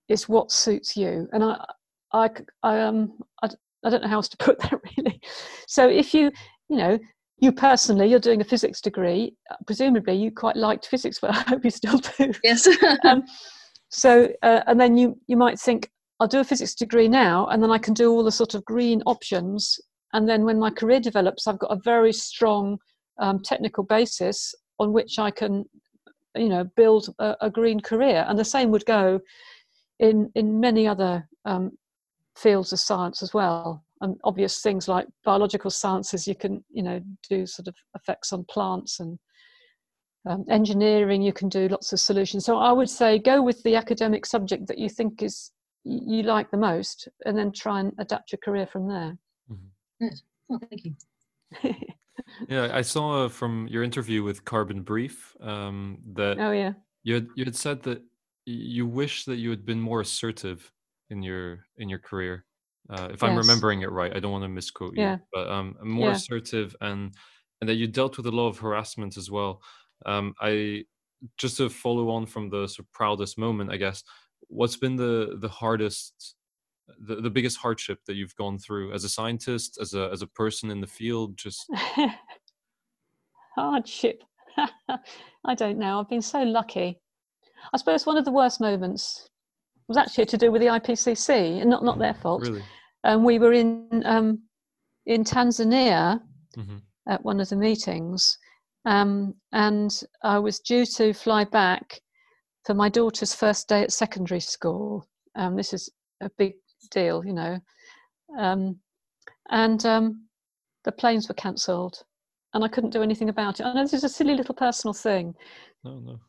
is 0.08 0.28
what 0.28 0.52
suits 0.52 0.97
you. 0.97 1.28
And 1.32 1.43
I, 1.43 1.65
I, 2.13 2.30
I 2.63 2.80
um, 2.82 3.19
I, 3.43 3.50
I 3.86 3.89
don't 3.89 4.02
know 4.02 4.10
how 4.10 4.17
else 4.17 4.30
to 4.30 4.38
put 4.45 4.60
that 4.60 4.80
really. 4.97 5.19
So 5.67 5.88
if 5.88 6.13
you, 6.13 6.32
you 6.69 6.78
know, 6.78 7.00
you 7.41 7.52
personally, 7.52 8.08
you're 8.08 8.19
doing 8.19 8.39
a 8.39 8.45
physics 8.45 8.82
degree. 8.82 9.36
Presumably, 9.65 10.15
you 10.15 10.32
quite 10.32 10.56
liked 10.56 10.86
physics, 10.86 11.19
but 11.19 11.32
I 11.36 11.41
hope 11.41 11.65
you 11.65 11.71
still 11.71 11.97
do. 11.97 12.32
Yes. 12.43 12.67
um, 13.04 13.24
so, 13.89 14.30
uh, 14.43 14.62
and 14.67 14.80
then 14.80 14.95
you 14.97 15.17
you 15.28 15.36
might 15.36 15.60
think, 15.60 15.89
I'll 16.19 16.28
do 16.28 16.39
a 16.39 16.43
physics 16.43 16.76
degree 16.76 17.08
now, 17.08 17.47
and 17.47 17.62
then 17.62 17.71
I 17.71 17.80
can 17.80 17.95
do 17.95 18.12
all 18.12 18.24
the 18.24 18.32
sort 18.32 18.54
of 18.54 18.63
green 18.63 19.02
options. 19.06 19.80
And 20.13 20.30
then 20.30 20.43
when 20.43 20.60
my 20.60 20.69
career 20.69 21.00
develops, 21.00 21.47
I've 21.47 21.60
got 21.60 21.71
a 21.71 21.80
very 21.84 22.13
strong 22.13 22.78
um, 23.19 23.39
technical 23.39 23.84
basis 23.84 24.54
on 24.80 24.93
which 24.93 25.17
I 25.17 25.32
can, 25.32 25.65
you 26.36 26.50
know, 26.50 26.63
build 26.76 27.13
a, 27.20 27.36
a, 27.41 27.50
green 27.50 27.80
career. 27.80 28.26
And 28.28 28.38
the 28.38 28.46
same 28.46 28.72
would 28.72 28.86
go 28.86 29.20
in 30.00 30.32
in 30.36 30.60
many 30.60 30.88
other 30.88 31.28
um, 31.46 31.72
fields 32.38 32.74
of 32.74 32.80
science 32.80 33.22
as 33.22 33.34
well. 33.34 33.84
And 34.02 34.17
obvious 34.24 34.62
things 34.62 34.88
like 34.88 35.08
biological 35.24 35.70
sciences 35.70 36.28
you 36.28 36.34
can 36.36 36.63
you 36.72 36.82
know 36.82 37.00
do 37.30 37.46
sort 37.46 37.67
of 37.67 37.76
effects 37.96 38.34
on 38.34 38.46
plants 38.46 39.00
and 39.00 39.20
um, 40.28 40.44
engineering 40.50 41.22
you 41.22 41.34
can 41.34 41.50
do 41.50 41.67
lots 41.67 41.94
of 41.94 42.00
solutions. 42.00 42.46
So 42.46 42.58
i 42.58 42.72
would 42.72 42.89
say 42.89 43.20
go 43.20 43.41
with 43.41 43.62
the 43.63 43.76
academic 43.76 44.26
subject 44.26 44.67
that 44.67 44.80
you 44.80 44.89
think 44.89 45.22
is 45.22 45.52
you 45.84 46.24
like 46.24 46.50
the 46.52 46.58
most 46.58 47.08
and 47.26 47.38
then 47.38 47.52
try 47.52 47.80
and 47.80 47.91
adapt 48.00 48.32
your 48.32 48.39
career 48.44 48.67
from 48.67 48.88
there. 48.88 49.17
Mm-hmm. 49.52 50.06
yes. 50.06 50.22
Oh, 50.50 50.60
thank 50.70 50.86
you 50.86 50.96
yeah 52.50 52.69
i 52.76 52.82
saw 52.82 53.28
from 53.30 53.67
your 53.67 53.84
interview 53.84 54.24
with 54.24 54.45
carbon 54.45 54.82
brief 54.84 55.36
um, 55.41 56.02
that 56.13 56.38
oh 56.39 56.52
yeah 56.52 56.74
you 57.04 57.15
had, 57.15 57.28
you 57.36 57.45
had 57.45 57.56
said 57.56 57.82
that 57.84 58.02
you 58.45 58.86
wish 58.88 59.26
that 59.26 59.38
you 59.38 59.50
had 59.50 59.65
been 59.65 59.80
more 59.82 60.02
assertive 60.02 60.71
in 61.10 61.21
your 61.24 61.65
in 61.78 61.89
your 61.89 62.00
career 62.00 62.45
uh, 62.89 63.10
if 63.13 63.24
I'm 63.24 63.38
remembering 63.38 63.84
it 63.84 63.91
right. 63.91 64.13
I 64.13 64.19
don't 64.19 64.32
want 64.34 64.43
to 64.43 64.50
misquote 64.50 64.95
you, 64.95 65.02
Yeah. 65.04 65.19
but 65.32 65.47
um, 65.50 65.78
more 65.82 66.10
Yeah. 66.10 66.12
assertive 66.12 66.76
and 66.82 67.15
and 67.62 67.69
that 67.69 67.76
you 67.76 67.88
dealt 67.88 68.17
with 68.17 68.26
a 68.26 68.32
lot 68.32 68.50
of 68.50 68.58
harassment 68.60 69.15
as 69.17 69.32
well. 69.32 69.62
Um, 70.06 70.34
I 70.41 70.86
just 71.38 71.58
to 71.58 71.69
follow 71.69 72.10
on 72.10 72.26
from 72.26 72.50
the 72.50 72.67
sort 72.67 72.80
of 72.88 72.91
proudest 72.91 73.38
moment, 73.38 73.71
I 73.71 73.78
guess. 73.78 74.04
What's 74.47 74.78
been 74.78 74.95
the 74.97 75.38
the 75.39 75.47
hardest, 75.50 76.36
the, 76.99 77.15
the 77.15 77.30
biggest 77.30 77.58
hardship 77.58 77.99
that 78.06 78.15
you've 78.15 78.36
gone 78.36 78.58
through 78.58 78.93
as 78.93 79.04
a 79.04 79.10
scientist, 79.10 79.77
as 79.82 79.93
a 79.93 80.10
as 80.12 80.21
a 80.21 80.27
person 80.27 80.71
in 80.71 80.82
the 80.82 80.88
field? 80.88 81.38
Just 81.38 81.69
Hardship. 83.56 84.23
I 85.45 85.56
don't 85.56 85.77
know. 85.77 85.99
I've 85.99 86.10
been 86.10 86.21
so 86.21 86.43
lucky. 86.43 86.99
I 87.73 87.77
suppose 87.77 88.06
one 88.06 88.17
of 88.17 88.25
the 88.25 88.32
worst 88.32 88.60
moments 88.60 89.27
was 89.88 89.97
actually 89.97 90.25
to 90.25 90.38
do 90.38 90.51
with 90.51 90.62
the 90.62 90.67
IPCC, 90.67 91.62
and 91.62 91.69
not 91.69 91.84
not 91.84 91.99
their 91.99 92.13
fault. 92.13 92.43
really, 92.43 92.63
And 93.04 93.23
we 93.23 93.39
were 93.39 93.54
in 93.54 94.04
um, 94.06 94.43
in 95.06 95.23
Tanzania 95.23 96.21
hmm 96.56 96.77
at 97.08 97.25
one 97.25 97.39
of 97.39 97.49
the 97.49 97.56
meetings, 97.56 98.38
um, 98.86 99.34
and 99.54 100.04
I 100.23 100.38
was 100.38 100.60
due 100.60 100.86
to 100.86 101.13
fly 101.13 101.43
back 101.45 101.99
for 102.63 102.75
my 102.75 102.89
daughter's 102.89 103.34
first 103.34 103.67
day 103.67 103.82
at 103.82 103.91
secondary 103.91 104.39
school. 104.39 105.08
Um, 105.36 105.56
this 105.56 105.73
is 105.73 105.89
a 106.21 106.30
big 106.38 106.54
deal, 106.89 107.26
you 107.26 107.34
know. 107.34 107.60
Um, 108.38 108.80
and 109.50 109.86
um, 109.86 110.26
the 110.84 110.91
planes 110.91 111.28
were 111.28 111.36
cancelled, 111.36 112.04
and 112.54 112.63
I 112.63 112.67
couldn't 112.67 112.91
do 112.91 113.04
anything 113.04 113.30
about 113.30 113.60
it. 113.60 113.65
I 113.65 113.74
know 113.74 113.84
this 113.84 113.94
is 113.94 114.04
a 114.04 114.10
silly 114.10 114.36
little 114.36 114.56
personal 114.56 114.94
thing, 114.94 115.36
no, 115.84 116.00
no. 116.00 116.20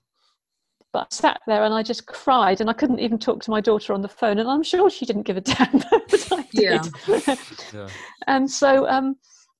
but 0.92 1.06
I 1.10 1.14
sat 1.14 1.40
there 1.46 1.64
and 1.64 1.74
I 1.74 1.82
just 1.82 2.06
cried, 2.06 2.60
and 2.60 2.68
I 2.68 2.72
couldn't 2.72 3.00
even 3.00 3.18
talk 3.18 3.42
to 3.42 3.50
my 3.50 3.60
daughter 3.60 3.92
on 3.92 4.02
the 4.02 4.08
phone, 4.08 4.38
and 4.38 4.48
I'm 4.48 4.62
sure 4.62 4.90
she 4.90 5.06
didn't 5.06 5.22
give 5.22 5.36
a 5.36 5.40
damn 5.42 5.72
that 5.72 6.28
I 6.32 6.42
did. 6.52 6.86
Yeah. 7.08 7.36
Yeah. 7.72 7.88
and 8.26 8.50
so 8.50 8.88
um, 8.88 9.16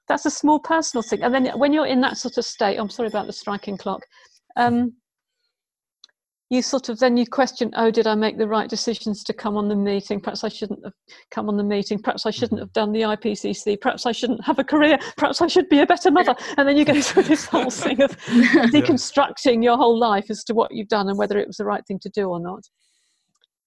that's 0.09 0.26
a 0.26 0.31
small 0.31 0.59
personal 0.59 1.02
thing. 1.02 1.22
And 1.22 1.35
then 1.35 1.46
when 1.59 1.72
you're 1.72 1.87
in 1.87 2.00
that 2.02 2.18
sort 2.18 2.37
of 2.38 2.44
state, 2.44 2.76
I'm 2.76 2.90
sorry 2.90 3.09
about 3.09 3.26
the 3.26 3.33
striking 3.33 3.76
clock. 3.76 4.02
Um, 4.57 4.94
you 6.52 6.60
sort 6.60 6.90
of 6.90 6.98
then 6.98 7.16
you 7.16 7.26
question, 7.26 7.70
oh, 7.78 7.90
did 7.90 8.06
I 8.06 8.14
make 8.14 8.36
the 8.36 8.46
right 8.46 8.68
decisions 8.68 9.24
to 9.24 9.32
come 9.32 9.56
on 9.56 9.68
the 9.68 9.74
meeting? 9.74 10.20
Perhaps 10.20 10.44
I 10.44 10.48
shouldn't 10.48 10.84
have 10.84 10.92
come 11.30 11.48
on 11.48 11.56
the 11.56 11.64
meeting. 11.64 11.98
Perhaps 11.98 12.26
I 12.26 12.30
shouldn't 12.30 12.58
Mhm. 12.60 12.64
have 12.64 12.72
done 12.74 12.92
the 12.92 13.04
IPCC. 13.04 13.78
Perhaps 13.78 14.04
I 14.04 14.12
shouldn't 14.12 14.44
have 14.44 14.58
a 14.58 14.64
career. 14.64 14.98
Perhaps 15.16 15.40
I 15.40 15.46
should 15.46 15.66
be 15.70 15.78
a 15.80 15.86
better 15.86 16.10
mother. 16.10 16.34
And 16.58 16.68
then 16.68 16.76
you 16.76 16.84
go 16.84 17.00
through 17.00 17.22
this 17.22 17.46
whole 17.46 17.70
thing 17.70 18.02
of 18.02 18.10
deconstructing 18.76 19.64
your 19.64 19.78
whole 19.78 19.98
life 19.98 20.26
as 20.28 20.44
to 20.44 20.52
what 20.52 20.74
you've 20.74 20.88
done 20.88 21.08
and 21.08 21.16
whether 21.16 21.38
it 21.38 21.46
was 21.46 21.56
the 21.56 21.64
right 21.64 21.84
thing 21.86 21.98
to 22.00 22.10
do 22.10 22.28
or 22.28 22.38
not. 22.38 22.62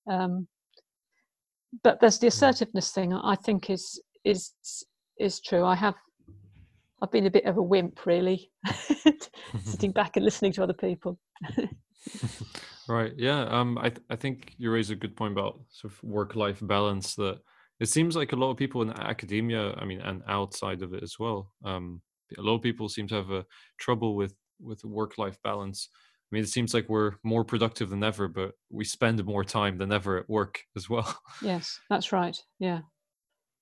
Um, 0.07 0.47
but 1.83 1.99
there's 1.99 2.19
the 2.19 2.27
assertiveness 2.27 2.91
thing. 2.91 3.13
I 3.13 3.35
think 3.35 3.71
is 3.71 3.99
is 4.23 4.51
is 5.19 5.41
true. 5.41 5.65
I 5.65 5.73
have 5.73 5.95
I've 7.01 7.11
been 7.11 7.25
a 7.25 7.31
bit 7.31 7.45
of 7.45 7.57
a 7.57 7.63
wimp, 7.63 8.05
really, 8.05 8.51
sitting 9.63 9.91
back 9.91 10.17
and 10.17 10.23
listening 10.23 10.53
to 10.53 10.63
other 10.63 10.73
people. 10.73 11.17
Right. 12.87 13.13
Yeah. 13.17 13.43
Um. 13.45 13.77
I 13.77 13.89
th- 13.89 14.05
I 14.09 14.15
think 14.15 14.53
you 14.57 14.71
raise 14.71 14.89
a 14.89 14.95
good 14.95 15.15
point 15.15 15.33
about 15.33 15.59
sort 15.69 15.93
of 15.93 16.03
work 16.03 16.35
life 16.35 16.59
balance. 16.61 17.15
That 17.15 17.39
it 17.79 17.87
seems 17.87 18.15
like 18.15 18.31
a 18.31 18.35
lot 18.35 18.51
of 18.51 18.57
people 18.57 18.81
in 18.81 18.91
academia, 18.91 19.73
I 19.73 19.85
mean, 19.85 20.01
and 20.01 20.21
outside 20.27 20.81
of 20.81 20.93
it 20.93 21.03
as 21.03 21.17
well. 21.19 21.51
Um. 21.63 22.01
A 22.39 22.41
lot 22.41 22.55
of 22.55 22.63
people 22.63 22.89
seem 22.89 23.07
to 23.09 23.15
have 23.15 23.31
a 23.31 23.45
trouble 23.79 24.15
with 24.15 24.33
with 24.59 24.83
work 24.83 25.17
life 25.17 25.37
balance. 25.43 25.89
I 25.93 26.35
mean, 26.35 26.43
it 26.43 26.49
seems 26.49 26.73
like 26.73 26.89
we're 26.89 27.13
more 27.23 27.43
productive 27.43 27.91
than 27.91 28.03
ever, 28.03 28.27
but 28.27 28.53
we 28.71 28.83
spend 28.83 29.23
more 29.23 29.43
time 29.43 29.77
than 29.77 29.91
ever 29.91 30.17
at 30.17 30.27
work 30.27 30.63
as 30.75 30.89
well. 30.89 31.17
Yes, 31.41 31.79
that's 31.89 32.11
right. 32.11 32.37
Yeah, 32.59 32.81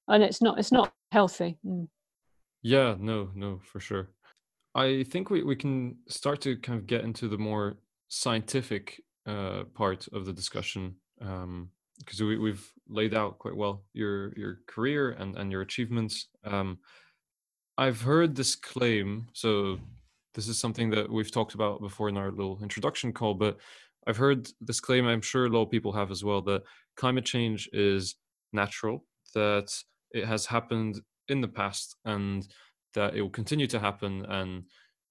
and 0.08 0.24
it's 0.24 0.42
not 0.42 0.60
it's 0.60 0.72
not 0.72 0.94
healthy. 1.12 1.58
Mm. 1.66 1.88
Yeah, 2.62 2.96
no, 2.98 3.30
no, 3.36 3.60
for 3.64 3.82
sure. 3.82 4.12
I 4.74 5.04
think 5.04 5.30
we, 5.30 5.44
we 5.44 5.56
can 5.56 5.98
start 6.08 6.40
to 6.42 6.56
kind 6.58 6.80
of 6.80 6.88
get 6.88 7.04
into 7.04 7.28
the 7.28 7.38
more 7.38 7.76
scientific 8.08 9.02
uh, 9.26 9.64
part 9.74 10.08
of 10.14 10.26
the 10.26 10.34
discussion 10.34 10.96
because 11.20 12.22
we, 12.22 12.38
we've 12.38 12.72
laid 12.90 13.14
out 13.14 13.40
quite 13.40 13.56
well 13.56 13.84
your 13.94 14.34
your 14.38 14.60
career 14.68 15.12
and, 15.12 15.38
and 15.38 15.52
your 15.52 15.62
achievements. 15.62 16.28
Um, 16.44 16.80
I've 17.78 18.02
heard 18.02 18.36
this 18.36 18.56
claim, 18.56 19.28
so 19.34 19.80
this 20.36 20.48
is 20.48 20.60
something 20.60 20.90
that 20.92 21.12
we've 21.12 21.32
talked 21.32 21.56
about 21.56 21.82
before 21.82 22.10
in 22.10 22.18
our 22.18 22.32
little 22.32 22.60
introduction 22.62 23.14
call, 23.14 23.34
but 23.34 23.58
I've 24.06 24.18
heard 24.18 24.50
this 24.62 24.80
claim, 24.80 25.08
I'm 25.08 25.22
sure 25.22 25.46
a 25.46 25.50
lot 25.50 25.64
of 25.64 25.72
people 25.72 25.92
have 25.94 26.12
as 26.12 26.24
well, 26.24 26.42
that 26.44 26.64
climate 26.98 27.26
change 27.26 27.70
is 27.74 28.16
natural, 28.52 29.06
that 29.34 29.74
it 30.12 30.26
has 30.26 30.46
happened 30.46 31.02
in 31.30 31.42
the 31.42 31.48
past 31.48 31.96
and 32.06 32.48
that 32.94 33.16
it 33.16 33.22
will 33.22 33.30
continue 33.30 33.68
to 33.68 33.80
happen 33.80 34.26
and 34.26 34.64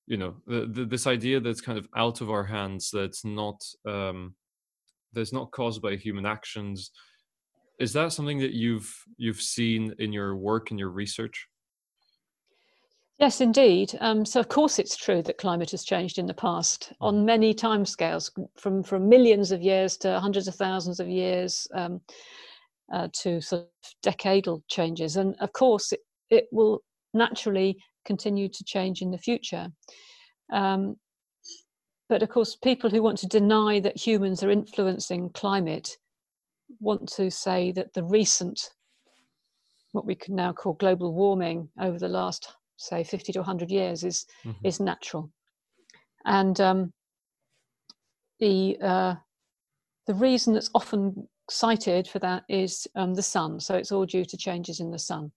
you 0.06 0.16
know 0.16 0.34
the, 0.46 0.66
the, 0.66 0.84
this 0.84 1.06
idea 1.06 1.40
that's 1.40 1.60
kind 1.60 1.78
of 1.78 1.86
out 1.96 2.20
of 2.20 2.30
our 2.30 2.44
hands 2.44 2.90
that's 2.92 3.24
not 3.24 3.60
um 3.86 4.34
that's 5.12 5.32
not 5.32 5.50
caused 5.52 5.80
by 5.80 5.94
human 5.96 6.26
actions 6.26 6.90
is 7.82 7.92
that 7.92 8.12
something 8.12 8.38
that 8.38 8.52
you've 8.52 8.94
you've 9.16 9.40
seen 9.40 9.92
in 9.98 10.12
your 10.12 10.36
work 10.36 10.70
and 10.70 10.78
your 10.78 10.90
research? 10.90 11.48
Yes, 13.18 13.40
indeed. 13.40 13.96
Um, 14.00 14.24
so, 14.24 14.40
of 14.40 14.48
course, 14.48 14.78
it's 14.78 14.96
true 14.96 15.22
that 15.22 15.38
climate 15.38 15.72
has 15.72 15.84
changed 15.84 16.18
in 16.18 16.26
the 16.26 16.34
past 16.34 16.92
on 17.00 17.24
many 17.24 17.52
timescales, 17.52 18.30
from 18.56 18.82
from 18.82 19.08
millions 19.08 19.50
of 19.50 19.62
years 19.62 19.96
to 19.98 20.20
hundreds 20.20 20.48
of 20.48 20.54
thousands 20.54 21.00
of 21.00 21.08
years 21.08 21.66
um, 21.74 22.00
uh, 22.92 23.08
to 23.22 23.40
sort 23.40 23.62
of 23.62 23.68
decadal 24.04 24.62
changes, 24.68 25.16
and 25.16 25.34
of 25.40 25.52
course, 25.52 25.92
it, 25.92 26.00
it 26.30 26.46
will 26.52 26.82
naturally 27.14 27.76
continue 28.04 28.48
to 28.48 28.64
change 28.64 29.02
in 29.02 29.10
the 29.10 29.18
future. 29.18 29.68
Um, 30.52 30.96
but 32.08 32.22
of 32.22 32.28
course, 32.28 32.56
people 32.56 32.90
who 32.90 33.02
want 33.02 33.18
to 33.18 33.26
deny 33.26 33.80
that 33.80 33.96
humans 33.96 34.42
are 34.42 34.50
influencing 34.50 35.30
climate 35.30 35.96
want 36.80 37.08
to 37.16 37.30
say 37.30 37.72
that 37.72 37.92
the 37.94 38.04
recent, 38.04 38.60
what 39.92 40.06
we 40.06 40.14
can 40.14 40.34
now 40.34 40.52
call 40.52 40.74
global 40.74 41.12
warming 41.14 41.68
over 41.80 41.98
the 41.98 42.08
last, 42.08 42.54
say, 42.76 43.04
50 43.04 43.32
to 43.32 43.38
100 43.40 43.70
years, 43.70 44.04
is 44.04 44.26
Mhm. 44.44 44.56
is 44.62 44.80
natural. 44.80 45.30
And 46.24 46.60
um, 46.60 46.92
the 48.40 48.76
uh, 48.80 49.14
the 50.06 50.14
reason 50.14 50.54
that's 50.54 50.70
often 50.74 51.28
cited 51.50 52.08
for 52.08 52.18
that 52.18 52.44
is 52.48 52.86
um, 52.94 53.14
the 53.14 53.22
sun. 53.22 53.60
So 53.60 53.74
it's 53.74 53.92
all 53.92 54.06
due 54.06 54.24
to 54.24 54.36
changes 54.36 54.80
in 54.80 54.90
the 54.90 54.98
sun. 54.98 55.32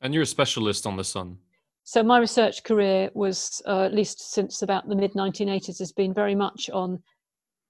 and 0.00 0.12
you're 0.12 0.24
a 0.24 0.26
specialist 0.26 0.84
on 0.86 0.96
the 0.96 1.04
sun 1.04 1.38
so 1.84 2.02
my 2.02 2.18
research 2.18 2.62
career 2.64 3.10
was, 3.14 3.60
uh, 3.66 3.82
at 3.82 3.94
least 3.94 4.32
since 4.32 4.62
about 4.62 4.88
the 4.88 4.96
mid 4.96 5.12
1980s, 5.14 5.78
has 5.78 5.92
been 5.92 6.14
very 6.14 6.34
much 6.34 6.70
on 6.70 7.02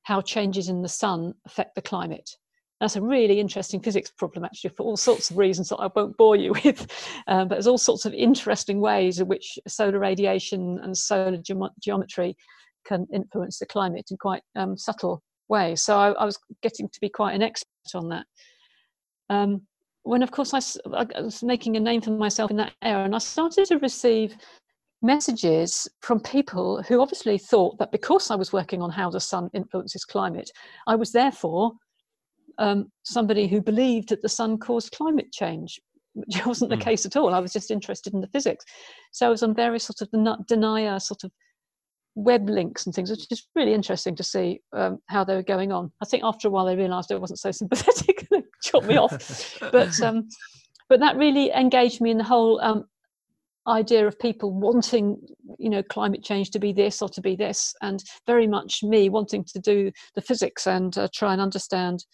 how 0.02 0.20
changes 0.20 0.68
in 0.68 0.82
the 0.82 0.88
sun 0.88 1.34
affect 1.46 1.74
the 1.74 1.82
climate. 1.82 2.30
That's 2.80 2.96
a 2.96 3.00
really 3.00 3.38
interesting 3.38 3.80
physics 3.80 4.10
problem, 4.10 4.44
actually, 4.44 4.70
for 4.70 4.82
all 4.82 4.96
sorts 4.96 5.30
of 5.30 5.38
reasons 5.38 5.68
that 5.68 5.76
I 5.76 5.88
won't 5.94 6.16
bore 6.16 6.34
you 6.36 6.52
with. 6.64 6.86
Um, 7.28 7.48
but 7.48 7.54
there's 7.54 7.68
all 7.68 7.78
sorts 7.78 8.04
of 8.04 8.12
interesting 8.12 8.80
ways 8.80 9.20
in 9.20 9.28
which 9.28 9.58
solar 9.68 10.00
radiation 10.00 10.80
and 10.82 10.96
solar 10.96 11.36
ge- 11.36 11.52
geometry 11.80 12.36
can 12.84 13.06
influence 13.12 13.60
the 13.60 13.66
climate 13.66 14.08
in 14.10 14.16
quite 14.16 14.42
um, 14.56 14.76
subtle 14.76 15.22
ways. 15.48 15.82
So 15.82 15.96
I, 15.96 16.10
I, 16.12 16.24
was 16.24 16.38
getting 16.62 16.88
to 16.88 17.00
be 17.00 17.08
quite 17.08 17.34
an 17.34 17.42
expert 17.42 17.94
on 17.94 18.08
that. 18.08 18.26
Um, 19.30 19.62
when, 20.04 20.22
of 20.22 20.30
course, 20.30 20.52
I, 20.54 20.60
I 21.16 21.20
was 21.20 21.42
making 21.42 21.76
a 21.76 21.80
name 21.80 22.00
for 22.00 22.10
myself 22.10 22.50
in 22.50 22.56
that 22.56 22.72
era, 22.82 23.04
and 23.04 23.14
I 23.14 23.18
started 23.18 23.66
to 23.66 23.78
receive 23.78 24.36
messages 25.02 25.88
from 26.00 26.20
people 26.20 26.82
who 26.82 27.00
obviously 27.00 27.38
thought 27.38 27.78
that 27.78 27.92
because 27.92 28.30
I 28.30 28.36
was 28.36 28.52
working 28.52 28.82
on 28.82 28.90
how 28.90 29.10
the 29.10 29.20
sun 29.20 29.50
influences 29.52 30.04
climate, 30.04 30.50
I 30.86 30.94
was 30.94 31.12
therefore 31.12 31.72
um, 32.58 32.90
somebody 33.02 33.46
who 33.46 33.60
believed 33.60 34.10
that 34.10 34.22
the 34.22 34.28
sun 34.28 34.58
caused 34.58 34.92
climate 34.92 35.32
change, 35.32 35.80
which 36.14 36.44
wasn't 36.46 36.70
the 36.70 36.76
mm. 36.76 36.82
case 36.82 37.04
at 37.06 37.16
all. 37.16 37.34
I 37.34 37.40
was 37.40 37.52
just 37.52 37.70
interested 37.70 38.14
in 38.14 38.20
the 38.20 38.28
physics. 38.28 38.64
So 39.12 39.26
I 39.26 39.30
was 39.30 39.42
on 39.42 39.54
various 39.54 39.84
sort 39.84 40.02
of 40.02 40.46
denier 40.46 40.98
sort 41.00 41.24
of 41.24 41.32
web 42.14 42.48
links 42.48 42.86
and 42.86 42.94
things, 42.94 43.10
which 43.10 43.26
is 43.30 43.48
really 43.54 43.74
interesting 43.74 44.14
to 44.16 44.22
see 44.22 44.60
um, 44.72 44.98
how 45.08 45.24
they 45.24 45.34
were 45.34 45.42
going 45.42 45.72
on. 45.72 45.90
I 46.02 46.06
think 46.06 46.22
after 46.24 46.48
a 46.48 46.50
while 46.50 46.66
they 46.66 46.76
realised 46.76 47.10
I 47.10 47.16
wasn't 47.16 47.40
so 47.40 47.50
sympathetic 47.52 48.28
chopped 48.64 48.86
me 48.86 48.96
off. 48.96 49.58
but 49.72 50.00
um, 50.02 50.28
but 50.88 51.00
that 51.00 51.16
really 51.16 51.50
engaged 51.52 52.00
me 52.00 52.10
in 52.10 52.18
the 52.18 52.24
whole 52.24 52.60
um, 52.60 52.84
idea 53.68 54.06
of 54.06 54.18
people 54.18 54.52
wanting 54.52 55.16
you 55.58 55.70
know 55.70 55.82
climate 55.84 56.22
change 56.22 56.50
to 56.50 56.58
be 56.58 56.72
this 56.72 57.00
or 57.00 57.08
to 57.08 57.20
be 57.20 57.36
this 57.36 57.74
and 57.82 58.02
very 58.26 58.46
much 58.46 58.82
me 58.82 59.08
wanting 59.08 59.44
to 59.44 59.60
do 59.60 59.90
the 60.14 60.20
physics 60.20 60.66
and 60.66 60.98
uh, 60.98 61.08
try 61.14 61.32
and 61.32 61.40
understand 61.40 62.04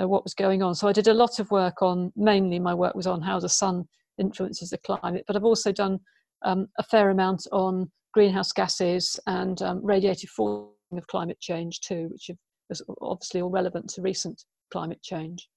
uh, 0.00 0.06
what 0.06 0.24
was 0.24 0.34
going 0.34 0.62
on 0.62 0.74
so 0.74 0.86
i 0.86 0.92
did 0.92 1.08
a 1.08 1.14
lot 1.14 1.38
of 1.38 1.50
work 1.50 1.80
on 1.80 2.12
mainly 2.16 2.58
my 2.58 2.74
work 2.74 2.94
was 2.94 3.06
on 3.06 3.22
how 3.22 3.40
the 3.40 3.48
sun 3.48 3.84
influences 4.18 4.70
the 4.70 4.78
climate 4.78 5.24
but 5.26 5.36
i've 5.36 5.44
also 5.44 5.72
done 5.72 5.98
um, 6.44 6.66
a 6.78 6.82
fair 6.82 7.10
amount 7.10 7.46
on 7.52 7.90
greenhouse 8.12 8.52
gases 8.52 9.18
and 9.26 9.62
um, 9.62 9.80
radiative 9.80 10.28
forcing 10.28 10.68
of 10.98 11.06
climate 11.06 11.40
change 11.40 11.80
too 11.80 12.08
which 12.12 12.28
is 12.68 12.82
obviously 13.00 13.40
all 13.40 13.50
relevant 13.50 13.88
to 13.88 14.02
recent 14.02 14.44
climate 14.70 15.02
change 15.02 15.48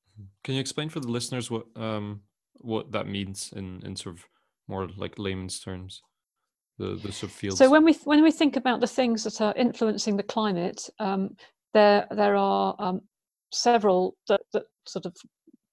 can 0.43 0.55
you 0.55 0.61
explain 0.61 0.89
for 0.89 0.99
the 0.99 1.11
listeners 1.11 1.51
what 1.51 1.65
um, 1.75 2.21
what 2.55 2.91
that 2.91 3.07
means 3.07 3.53
in 3.55 3.81
in 3.85 3.95
sort 3.95 4.15
of 4.15 4.25
more 4.67 4.87
like 4.97 5.17
layman's 5.17 5.59
terms? 5.59 6.01
The 6.77 6.95
the 6.95 7.09
subfields 7.09 7.57
so 7.57 7.71
when 7.71 7.83
we 7.83 7.93
when 8.03 8.21
we 8.21 8.31
think 8.31 8.55
about 8.55 8.81
the 8.81 8.87
things 8.87 9.23
that 9.23 9.41
are 9.41 9.53
influencing 9.55 10.15
the 10.15 10.23
climate 10.23 10.87
um, 10.99 11.35
there 11.73 12.07
there 12.11 12.35
are 12.35 12.75
um, 12.77 13.01
several 13.51 14.15
that, 14.27 14.41
that 14.53 14.65
sort 14.85 15.05
of 15.05 15.15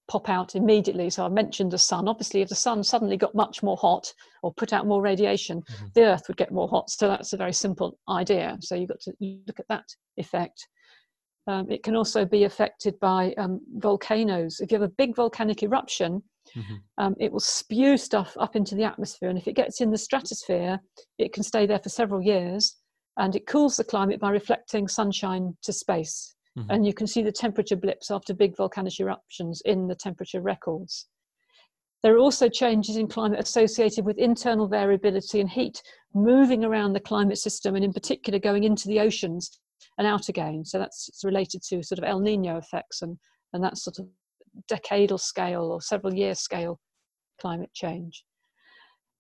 pop 0.07 0.29
out 0.29 0.55
immediately. 0.55 1.09
So 1.09 1.25
i 1.25 1.29
mentioned 1.29 1.71
the 1.71 1.79
sun. 1.79 2.09
Obviously 2.09 2.43
if 2.43 2.49
the 2.49 2.55
sun 2.55 2.85
suddenly 2.85 3.17
got 3.17 3.35
much 3.35 3.63
more 3.63 3.77
hot 3.77 4.13
or 4.43 4.53
put 4.53 4.73
out 4.73 4.87
more 4.87 5.01
radiation 5.01 5.63
mm-hmm. 5.63 5.87
the 5.95 6.05
earth 6.05 6.25
would 6.29 6.37
get 6.37 6.53
more 6.53 6.69
hot. 6.69 6.91
So 6.91 7.09
that's 7.09 7.33
a 7.33 7.39
very 7.39 7.53
simple 7.53 7.99
idea. 8.09 8.57
So 8.61 8.75
you've 8.75 8.91
got 8.91 9.01
to 9.01 9.13
look 9.21 9.61
at 9.61 9.69
that 9.69 9.87
effect 10.17 10.67
um, 11.47 11.71
it 11.71 11.83
can 11.83 11.95
also 11.95 12.25
be 12.25 12.45
affected 12.45 12.99
by 13.01 13.35
um, 13.39 13.61
volcanoes 13.77 14.61
if 14.61 14.71
you 14.71 14.79
have 14.79 14.89
a 14.89 14.93
big 14.97 15.15
volcanic 15.15 15.63
eruption 15.63 16.23
Mm-hmm. 16.57 16.75
Um, 16.99 17.15
it 17.19 17.33
will 17.33 17.41
spew 17.41 17.97
stuff 17.97 18.37
up 18.39 18.55
into 18.57 18.75
the 18.75 18.85
atmosphere, 18.85 19.29
and 19.29 19.39
if 19.39 19.49
it 19.49 19.57
gets 19.57 19.81
in 19.81 19.91
the 19.91 19.99
stratosphere, 19.99 20.81
it 21.19 21.33
can 21.33 21.43
stay 21.43 21.67
there 21.67 21.79
for 21.79 21.89
several 21.89 22.23
years, 22.23 22.77
and 23.17 23.35
it 23.35 23.47
cools 23.47 23.77
the 23.77 23.85
climate 23.85 24.21
by 24.21 24.31
reflecting 24.31 24.89
sunshine 24.89 25.57
to 25.63 25.73
space. 25.73 26.35
Mm-hmm. 26.59 26.71
And 26.71 26.87
you 26.87 26.95
can 26.95 27.07
see 27.07 27.23
the 27.23 27.33
temperature 27.33 27.77
blips 27.77 28.11
after 28.11 28.33
big 28.33 28.57
volcanic 28.57 28.99
eruptions 29.01 29.61
in 29.65 29.89
the 29.89 29.97
temperature 29.97 30.41
records. 30.41 31.09
There 32.03 32.15
are 32.15 32.19
also 32.19 32.49
changes 32.49 32.97
in 32.97 33.09
climate 33.09 33.41
associated 33.41 34.05
with 34.05 34.19
internal 34.19 34.69
variability 34.69 35.41
and 35.41 35.49
heat 35.49 35.83
moving 36.13 36.65
around 36.65 36.93
the 36.93 37.01
climate 37.01 37.39
system, 37.39 37.75
and 37.75 37.85
in 37.85 37.93
particular 37.93 38.39
going 38.39 38.65
into 38.65 38.87
the 38.87 39.01
oceans 39.01 39.59
and 39.99 40.07
out 40.07 40.29
again. 40.29 40.65
So 40.65 40.79
that's 40.79 41.11
related 41.25 41.63
to 41.69 41.83
sort 41.83 41.99
of 41.99 42.05
El 42.05 42.21
Nino 42.21 42.59
effects 42.59 43.03
and, 43.03 43.19
and 43.53 43.63
that 43.63 43.79
sort 43.79 43.99
of 43.99 44.07
decadal 44.71 45.21
scale 45.21 45.65
or 45.65 45.81
several 45.81 46.15
year 46.15 46.35
scale 46.35 46.81
climate 47.41 47.71
change. 47.75 48.25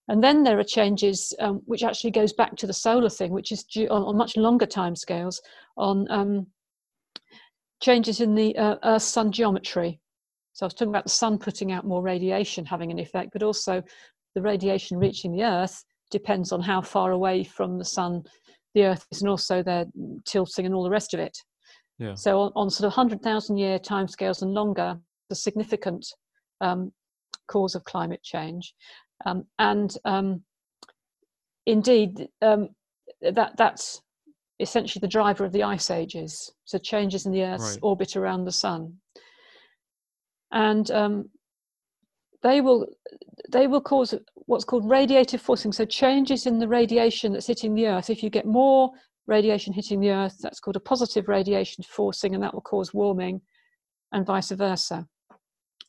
And 0.08 0.22
then 0.22 0.42
there 0.42 0.58
are 0.58 0.64
changes 0.64 1.32
um, 1.40 1.62
which 1.64 1.82
actually 1.82 2.10
goes 2.10 2.32
back 2.32 2.56
to 2.56 2.66
the 2.66 2.72
solar 2.72 3.08
thing, 3.08 3.32
which 3.32 3.52
is 3.52 3.64
on, 3.90 4.02
on 4.02 4.16
much 4.16 4.36
longer 4.36 4.66
time 4.66 4.94
scales 4.94 5.40
on 5.76 6.06
um, 6.10 6.46
changes 7.80 8.20
in 8.20 8.34
the 8.34 8.56
uh, 8.56 8.76
Earth 8.84 9.02
sun 9.02 9.32
geometry. 9.32 10.00
So 10.52 10.64
I 10.64 10.68
was 10.68 10.74
talking 10.74 10.90
about 10.90 11.04
the 11.04 11.10
sun 11.10 11.38
putting 11.38 11.72
out 11.72 11.86
more 11.86 12.02
radiation 12.02 12.66
having 12.66 12.90
an 12.90 12.98
effect, 12.98 13.30
but 13.32 13.42
also 13.42 13.82
the 14.34 14.42
radiation 14.42 14.98
reaching 14.98 15.32
the 15.32 15.44
Earth 15.44 15.84
depends 16.10 16.52
on 16.52 16.60
how 16.60 16.80
far 16.80 17.12
away 17.12 17.42
from 17.42 17.78
the 17.78 17.84
sun 17.84 18.24
the 18.74 18.84
Earth 18.84 19.06
is 19.10 19.22
and 19.22 19.30
also 19.30 19.62
their 19.62 19.86
tilting 20.24 20.66
and 20.66 20.74
all 20.74 20.82
the 20.82 20.90
rest 20.90 21.14
of 21.14 21.20
it. 21.20 21.36
Yeah. 21.98 22.14
So 22.14 22.40
on, 22.40 22.52
on 22.56 22.70
sort 22.70 22.86
of 22.86 22.96
100,000 22.96 23.56
year 23.56 23.78
timescales 23.78 24.42
and 24.42 24.52
longer, 24.52 24.98
the 25.28 25.34
significant 25.34 26.06
um, 26.60 26.92
cause 27.48 27.74
of 27.74 27.84
climate 27.84 28.22
change. 28.22 28.74
Um, 29.26 29.44
and 29.58 29.96
um, 30.04 30.42
indeed, 31.66 32.28
um, 32.42 32.68
that 33.22 33.56
that's 33.56 34.02
essentially 34.60 35.00
the 35.00 35.08
driver 35.08 35.44
of 35.44 35.52
the 35.52 35.62
ice 35.62 35.90
ages, 35.90 36.52
so 36.64 36.78
changes 36.78 37.26
in 37.26 37.32
the 37.32 37.42
Earth's 37.42 37.72
right. 37.72 37.78
orbit 37.82 38.16
around 38.16 38.44
the 38.44 38.52
Sun. 38.52 38.94
And 40.52 40.90
um, 40.90 41.30
they 42.44 42.60
will 42.60 42.86
they 43.50 43.66
will 43.66 43.80
cause 43.80 44.14
what's 44.46 44.64
called 44.64 44.84
radiative 44.84 45.40
forcing, 45.40 45.72
so 45.72 45.84
changes 45.84 46.46
in 46.46 46.58
the 46.58 46.68
radiation 46.68 47.32
that's 47.32 47.46
hitting 47.48 47.74
the 47.74 47.88
Earth. 47.88 48.10
If 48.10 48.22
you 48.22 48.30
get 48.30 48.46
more 48.46 48.90
radiation 49.26 49.72
hitting 49.72 49.98
the 49.98 50.10
Earth, 50.10 50.36
that's 50.40 50.60
called 50.60 50.76
a 50.76 50.80
positive 50.80 51.26
radiation 51.26 51.82
forcing, 51.88 52.34
and 52.34 52.44
that 52.44 52.54
will 52.54 52.60
cause 52.60 52.94
warming, 52.94 53.40
and 54.12 54.26
vice 54.26 54.50
versa. 54.50 55.06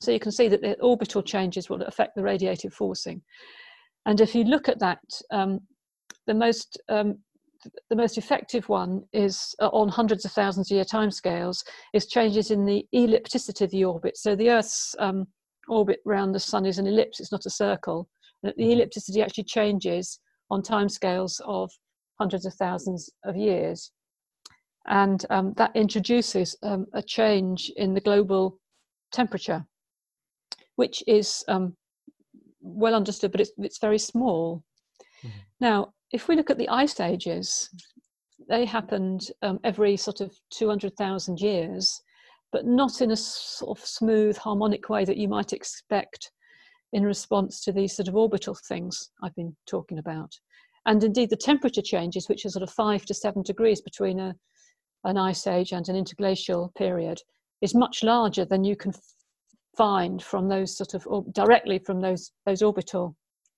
So 0.01 0.11
you 0.11 0.19
can 0.19 0.31
see 0.31 0.47
that 0.47 0.61
the 0.61 0.79
orbital 0.81 1.21
changes 1.21 1.69
will 1.69 1.81
affect 1.83 2.15
the 2.15 2.21
radiative 2.21 2.73
forcing. 2.73 3.21
And 4.05 4.21
if 4.21 4.33
you 4.33 4.45
look 4.45 4.69
at 4.69 4.79
that, 4.79 4.99
um, 5.31 5.59
the 6.27 6.33
most 6.33 6.81
um, 6.89 7.19
the 7.89 7.95
most 7.95 8.17
effective 8.17 8.69
one 8.69 9.03
is 9.11 9.55
uh, 9.59 9.67
on 9.69 9.89
hundreds 9.89 10.23
of 10.23 10.31
thousands 10.31 10.71
of 10.71 10.75
year 10.75 10.85
timescales 10.85 11.63
is 11.93 12.05
changes 12.07 12.51
in 12.51 12.63
the 12.63 12.85
ellipticity 12.93 13.61
of 13.61 13.71
the 13.71 13.83
orbit. 13.83 14.15
So 14.17 14.35
the 14.35 14.51
Earth's 14.51 14.95
um, 14.99 15.25
orbit 15.67 15.99
around 16.07 16.31
the 16.31 16.39
Sun 16.39 16.65
is 16.65 16.79
an 16.79 16.87
ellipse; 16.87 17.19
it's 17.19 17.31
not 17.31 17.45
a 17.45 17.49
circle. 17.49 18.07
And 18.43 18.53
the 18.55 18.63
mm-hmm. 18.63 18.79
ellipticity 18.79 19.23
actually 19.23 19.45
changes 19.45 20.19
on 20.51 20.61
timescales 20.61 21.41
of 21.45 21.71
hundreds 22.19 22.45
of 22.45 22.53
thousands 22.53 23.09
of 23.23 23.35
years, 23.35 23.91
and 24.87 25.25
um, 25.29 25.53
that 25.57 25.75
introduces 25.75 26.55
um, 26.63 26.85
a 26.93 27.01
change 27.01 27.71
in 27.77 27.93
the 27.93 28.01
global 28.01 28.59
temperature 29.11 29.65
which 30.75 31.03
is 31.07 31.43
um, 31.47 31.75
well 32.61 32.95
understood, 32.95 33.31
but 33.31 33.41
it's, 33.41 33.51
it's 33.57 33.79
very 33.79 33.99
small. 33.99 34.63
Mm-hmm. 35.23 35.39
Now, 35.59 35.93
if 36.11 36.27
we 36.27 36.35
look 36.35 36.49
at 36.49 36.57
the 36.57 36.69
ice 36.69 36.99
ages, 36.99 37.69
they 38.47 38.65
happened 38.65 39.31
um, 39.41 39.59
every 39.63 39.97
sort 39.97 40.21
of 40.21 40.35
200,000 40.51 41.39
years, 41.39 42.01
but 42.51 42.65
not 42.65 43.01
in 43.01 43.11
a 43.11 43.15
sort 43.15 43.77
of 43.77 43.85
smooth, 43.85 44.37
harmonic 44.37 44.89
way 44.89 45.05
that 45.05 45.17
you 45.17 45.27
might 45.27 45.53
expect 45.53 46.31
in 46.93 47.03
response 47.03 47.61
to 47.61 47.71
these 47.71 47.95
sort 47.95 48.07
of 48.07 48.15
orbital 48.15 48.57
things 48.67 49.11
I've 49.21 49.35
been 49.35 49.55
talking 49.67 49.99
about. 49.99 50.31
And 50.85 51.03
indeed, 51.03 51.29
the 51.29 51.35
temperature 51.35 51.81
changes, 51.81 52.29
which 52.29 52.45
are 52.45 52.49
sort 52.49 52.63
of 52.63 52.69
five 52.69 53.05
to 53.05 53.13
seven 53.13 53.41
degrees 53.41 53.81
between 53.81 54.19
a, 54.19 54.35
an 55.03 55.17
ice 55.17 55.47
age 55.47 55.71
and 55.71 55.87
an 55.89 55.95
interglacial 55.95 56.71
period, 56.77 57.19
is 57.61 57.75
much 57.75 58.03
larger 58.03 58.45
than 58.45 58.63
you 58.63 58.75
can 58.75 58.93
find 59.75 60.23
from 60.23 60.47
those 60.47 60.77
sort 60.77 60.93
of 60.93 61.05
or 61.07 61.25
directly 61.33 61.79
from 61.79 61.99
those 61.99 62.31
those 62.45 62.61
orbital 62.61 63.15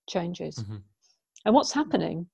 changes. 0.08 0.56
Mm-hmm. 0.56 0.76
And 1.44 1.54
what's 1.54 1.72
happening 1.72 2.26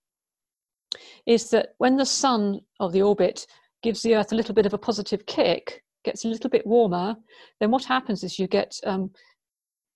is 1.27 1.51
that 1.51 1.71
when 1.79 1.97
the 1.97 2.07
sun 2.07 2.61
of 2.81 2.93
the 2.93 3.03
orbit 3.03 3.47
gives 3.83 4.03
the 4.03 4.14
Earth 4.14 4.33
a 4.33 4.35
little 4.35 4.55
bit 4.55 4.67
of 4.67 4.75
a 4.75 4.79
positive 4.79 5.27
kick, 5.27 5.84
gets 6.05 6.25
a 6.25 6.29
little 6.29 6.51
bit 6.51 6.67
warmer, 6.67 7.17
then 7.61 7.71
what 7.71 7.85
happens 7.85 8.23
is 8.23 8.38
you 8.38 8.47
get 8.47 8.79
um, 8.85 9.11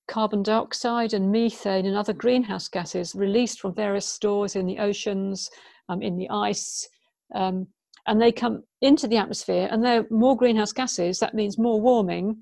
carbon 0.09 0.43
dioxide 0.43 1.13
and 1.13 1.31
methane 1.31 1.87
and 1.87 1.97
other 1.97 2.13
greenhouse 2.13 2.69
gases 2.69 3.15
released 3.15 3.61
from 3.61 3.75
various 3.75 4.07
stores 4.07 4.57
in 4.57 4.67
the 4.67 4.79
oceans, 4.79 5.51
um, 5.89 6.03
in 6.03 6.17
the 6.17 6.29
ice, 6.31 6.89
um, 7.35 7.67
and 8.07 8.21
they 8.21 8.33
come 8.33 8.63
into 8.81 9.07
the 9.07 9.19
atmosphere 9.19 9.69
and 9.71 9.85
there 9.85 10.01
are 10.01 10.07
more 10.11 10.37
greenhouse 10.37 10.73
gases. 10.73 11.19
That 11.21 11.35
means 11.35 11.59
more 11.59 11.81
warming, 11.81 12.39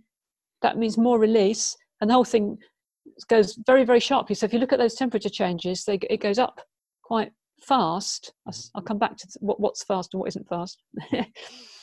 that 0.63 0.79
means 0.79 0.97
more 0.97 1.19
release, 1.19 1.77
and 2.01 2.09
the 2.09 2.15
whole 2.15 2.25
thing 2.25 2.57
goes 3.29 3.59
very 3.67 3.85
very 3.85 4.01
sharply. 4.01 4.35
So 4.35 4.47
if 4.47 4.53
you 4.53 4.59
look 4.59 4.73
at 4.73 4.79
those 4.79 4.95
temperature 4.95 5.29
changes, 5.29 5.85
they, 5.85 5.99
it 6.09 6.21
goes 6.21 6.39
up 6.39 6.61
quite 7.03 7.33
fast. 7.63 8.33
I'll, 8.75 8.83
come 8.83 8.99
back 8.99 9.17
to 9.17 9.29
what, 9.41 9.61
what's 9.61 9.83
fast 9.83 10.15
and 10.15 10.21
what 10.21 10.29
isn't 10.29 10.49
fast. 10.49 10.83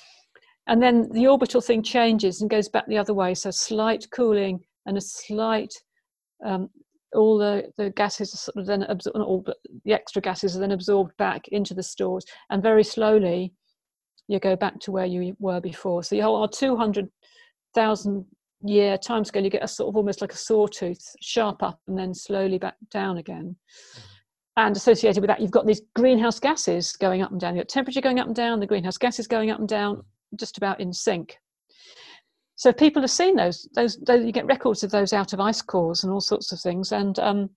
and 0.67 0.82
then 0.82 1.10
the 1.12 1.28
orbital 1.28 1.62
thing 1.62 1.84
changes 1.84 2.41
and 2.41 2.49
goes 2.49 2.69
back 2.69 2.88
the 2.88 2.97
other 2.97 3.13
way. 3.13 3.34
So 3.34 3.52
slight 3.52 4.08
cooling 4.12 4.62
and 4.86 4.97
a 4.97 5.02
slight 5.02 5.73
um, 6.45 6.69
all 7.13 7.38
the, 7.38 7.71
the 7.78 7.89
gases 7.91 8.34
are 8.34 8.38
sort 8.38 8.58
of 8.58 8.65
then 8.65 8.84
absorbed, 8.84 9.17
all 9.17 9.41
but 9.45 9.58
the 9.86 9.93
extra 9.93 10.21
gases 10.21 10.56
are 10.56 10.60
then 10.60 10.71
absorbed 10.71 11.15
back 11.17 11.47
into 11.49 11.73
the 11.73 11.84
stores, 11.84 12.26
and 12.49 12.63
very 12.63 12.84
slowly 12.84 13.54
you 14.28 14.39
go 14.39 14.56
back 14.56 14.80
to 14.80 14.91
where 14.91 15.06
you 15.06 15.36
were 15.39 15.62
before. 15.62 16.04
So 16.04 16.15
you 16.15 16.23
hold 16.23 16.41
our 16.41 16.47
200,000 16.47 18.26
year 18.65 18.97
timescale, 18.97 19.43
you 19.43 19.49
get 19.49 19.63
a 19.63 19.67
sort 19.67 19.89
of 19.89 19.97
almost 19.97 20.21
like 20.21 20.34
a 20.34 20.38
sawtooth, 20.38 21.15
sharp 21.21 21.62
up 21.62 21.80
and 21.88 21.97
then 21.97 22.13
slowly 22.13 22.58
back 22.58 22.76
down 22.89 23.17
again. 23.17 23.56
And 24.56 24.76
associated 24.76 25.21
with 25.21 25.30
that, 25.30 25.41
you've 25.41 25.52
got 25.52 25.65
these 25.65 25.82
greenhouse 25.95 26.39
gases 26.39 26.93
going 26.93 27.21
up 27.21 27.32
and 27.32 27.39
down. 27.39 27.56
You've 27.56 27.65
got 27.65 27.73
temperature 27.73 28.02
going 28.02 28.19
up 28.19 28.28
and 28.28 28.36
down, 28.36 28.60
the 28.60 28.67
greenhouse 28.67 28.97
gases 28.97 29.28
going 29.28 29.49
up 29.49 29.60
and 29.60 29.67
down, 29.67 30.04
just 30.36 30.58
about 30.58 30.80
in 30.80 30.93
sync. 30.93 31.38
So 32.56 32.72
people 32.72 33.02
have 33.02 33.12
seen 33.12 33.36
those, 33.36 33.67
those, 33.76 33.98
those, 34.06 34.26
you 34.26 34.32
get 34.32 34.46
records 34.46 34.84
of 34.84 34.91
those 34.91 35.12
out 35.12 35.34
of 35.34 35.39
ice 35.39 35.62
cores 35.62 36.04
and 36.04 36.13
all 36.13 36.22
sorts 36.22 36.52
of 36.52 36.60
things. 36.60 36.91
And 36.91 37.17
um, 37.19 37.50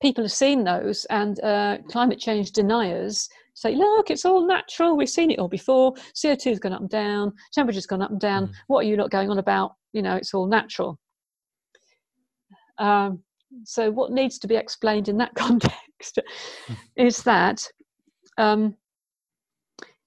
people 0.00 0.24
have 0.24 0.32
seen 0.32 0.64
those, 0.64 1.04
and 1.10 1.42
uh, 1.42 1.78
climate 1.88 2.18
change 2.18 2.52
deniers 2.52 3.28
say, 3.54 3.74
look, 3.74 4.10
it's 4.10 4.24
all 4.24 4.46
natural. 4.46 4.96
We've 4.96 5.08
seen 5.08 5.30
it 5.30 5.38
all 5.38 5.48
before. 5.48 5.94
CO2's 6.14 6.58
gone 6.58 6.72
up 6.72 6.80
and 6.80 6.90
down, 6.90 7.32
temperature's 7.52 7.86
gone 7.86 8.02
up 8.02 8.10
and 8.10 8.20
down. 8.20 8.48
Mm. 8.48 8.52
What 8.68 8.84
are 8.84 8.88
you 8.88 8.96
not 8.96 9.10
going 9.10 9.30
on 9.30 9.38
about? 9.38 9.72
You 9.92 10.02
know, 10.02 10.16
it's 10.16 10.34
all 10.34 10.46
natural. 10.46 10.98
Um, 12.78 13.22
so, 13.64 13.90
what 13.90 14.12
needs 14.12 14.38
to 14.38 14.48
be 14.48 14.56
explained 14.56 15.08
in 15.08 15.18
that 15.18 15.34
context 15.36 16.18
mm. 16.68 16.76
is 16.96 17.22
that 17.24 17.62
um, 18.38 18.76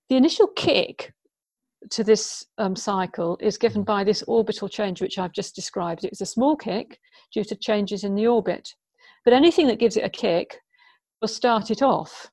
the 0.10 0.18
initial 0.18 0.48
kick 0.48 1.14
to 1.92 2.04
this 2.04 2.46
um, 2.58 2.76
cycle 2.76 3.38
is 3.42 3.58
given 3.58 3.84
mm. 3.84 3.86
by 3.86 4.04
this 4.04 4.24
orbital 4.28 4.68
change, 4.68 5.02
which 5.02 5.18
I've 5.18 5.32
just 5.32 5.56
described. 5.56 6.04
It's 6.04 6.22
a 6.22 6.26
small 6.26 6.56
kick 6.56 7.00
due 7.34 7.44
to 7.46 7.56
changes 7.56 8.04
in 8.04 8.16
the 8.16 8.28
orbit. 8.28 8.68
But 9.24 9.34
anything 9.34 9.68
that 9.68 9.80
gives 9.80 9.98
it 9.98 10.06
a 10.06 10.10
kick 10.10 10.60
will 11.22 11.28
start 11.28 11.72
it 11.72 11.82
off. 11.82 12.30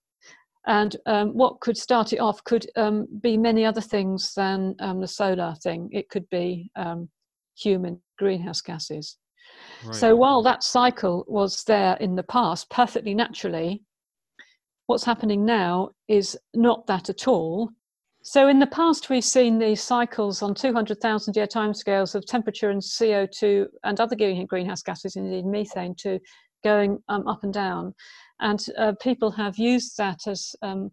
And 0.67 0.97
um, 1.07 1.31
what 1.31 1.61
could 1.61 1.77
start 1.77 2.13
it 2.13 2.19
off 2.19 2.45
could 2.45 2.67
um, 2.77 3.09
be 3.21 3.37
many 3.37 3.65
other 3.65 3.81
things 3.81 4.33
than 4.35 4.77
um, 4.79 5.01
the 5.01 5.09
solar 5.09 5.55
thing. 5.63 5.89
It 5.93 6.09
could 6.09 6.29
be 6.31 6.71
um, 6.77 7.09
human 7.57 8.01
greenhouse 8.19 8.61
gases. 8.61 9.17
Right. 9.85 9.95
So 9.95 10.15
while 10.15 10.43
that 10.43 10.63
cycle 10.63 11.25
was 11.27 11.65
there 11.65 11.97
in 11.97 12.15
the 12.15 12.23
past 12.23 12.71
perfectly 12.71 13.15
naturally, 13.15 13.83
what's 14.87 15.05
happening 15.05 15.45
now 15.45 15.91
is 16.09 16.39
not 16.55 16.87
that 16.87 17.09
at 17.09 17.27
all. 17.27 17.71
So 18.25 18.47
in 18.47 18.61
the 18.61 18.69
past, 18.69 19.11
we've 19.11 19.25
seen 19.25 19.59
these 19.59 19.83
cycles 19.83 20.43
on 20.43 20.55
200,000 20.55 21.35
year 21.35 21.47
timescales 21.49 22.15
of 22.15 22.25
temperature 22.25 22.71
and 22.71 22.81
CO2 22.81 23.67
and 23.83 24.01
other 24.01 24.15
greenhouse 24.15 24.83
gases, 24.83 25.17
indeed 25.17 25.45
methane, 25.45 25.97
to 25.97 26.21
going 26.63 27.03
um, 27.09 27.27
up 27.27 27.43
and 27.43 27.53
down. 27.53 27.93
And 28.39 28.65
uh, 28.79 28.93
people 29.01 29.33
have 29.33 29.59
used 29.59 29.97
that 29.97 30.29
as 30.29 30.55
um, 30.63 30.93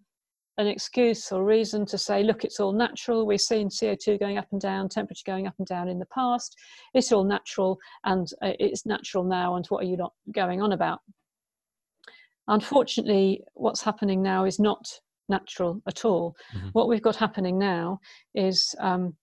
an 0.57 0.65
excuse 0.65 1.31
or 1.31 1.45
reason 1.45 1.85
to 1.85 1.99
say, 1.99 2.23
look, 2.23 2.43
it's 2.43 2.59
all 2.59 2.73
natural. 2.73 3.27
We've 3.27 3.39
seen 3.39 3.69
CO2 3.69 4.19
going 4.19 4.39
up 4.39 4.47
and 4.51 4.59
down, 4.59 4.89
temperature 4.89 5.23
going 5.23 5.45
up 5.45 5.53
and 5.59 5.67
down 5.67 5.87
in 5.87 5.99
the 5.99 6.07
past. 6.07 6.57
It's 6.95 7.11
all 7.11 7.23
natural 7.23 7.77
and 8.05 8.27
uh, 8.41 8.53
it's 8.59 8.87
natural 8.87 9.23
now. 9.23 9.55
And 9.55 9.67
what 9.67 9.83
are 9.83 9.87
you 9.87 9.97
not 9.97 10.13
going 10.31 10.63
on 10.63 10.71
about? 10.71 11.01
Unfortunately, 12.47 13.43
what's 13.53 13.83
happening 13.83 14.23
now 14.23 14.45
is 14.45 14.59
not 14.59 14.89
natural 15.29 15.81
at 15.87 16.05
all. 16.05 16.35
Mm-hmm. 16.55 16.69
What 16.69 16.87
we've 16.87 17.01
got 17.01 17.15
happening 17.15 17.57
now 17.57 17.99
is 18.33 18.75
um, 18.79 19.15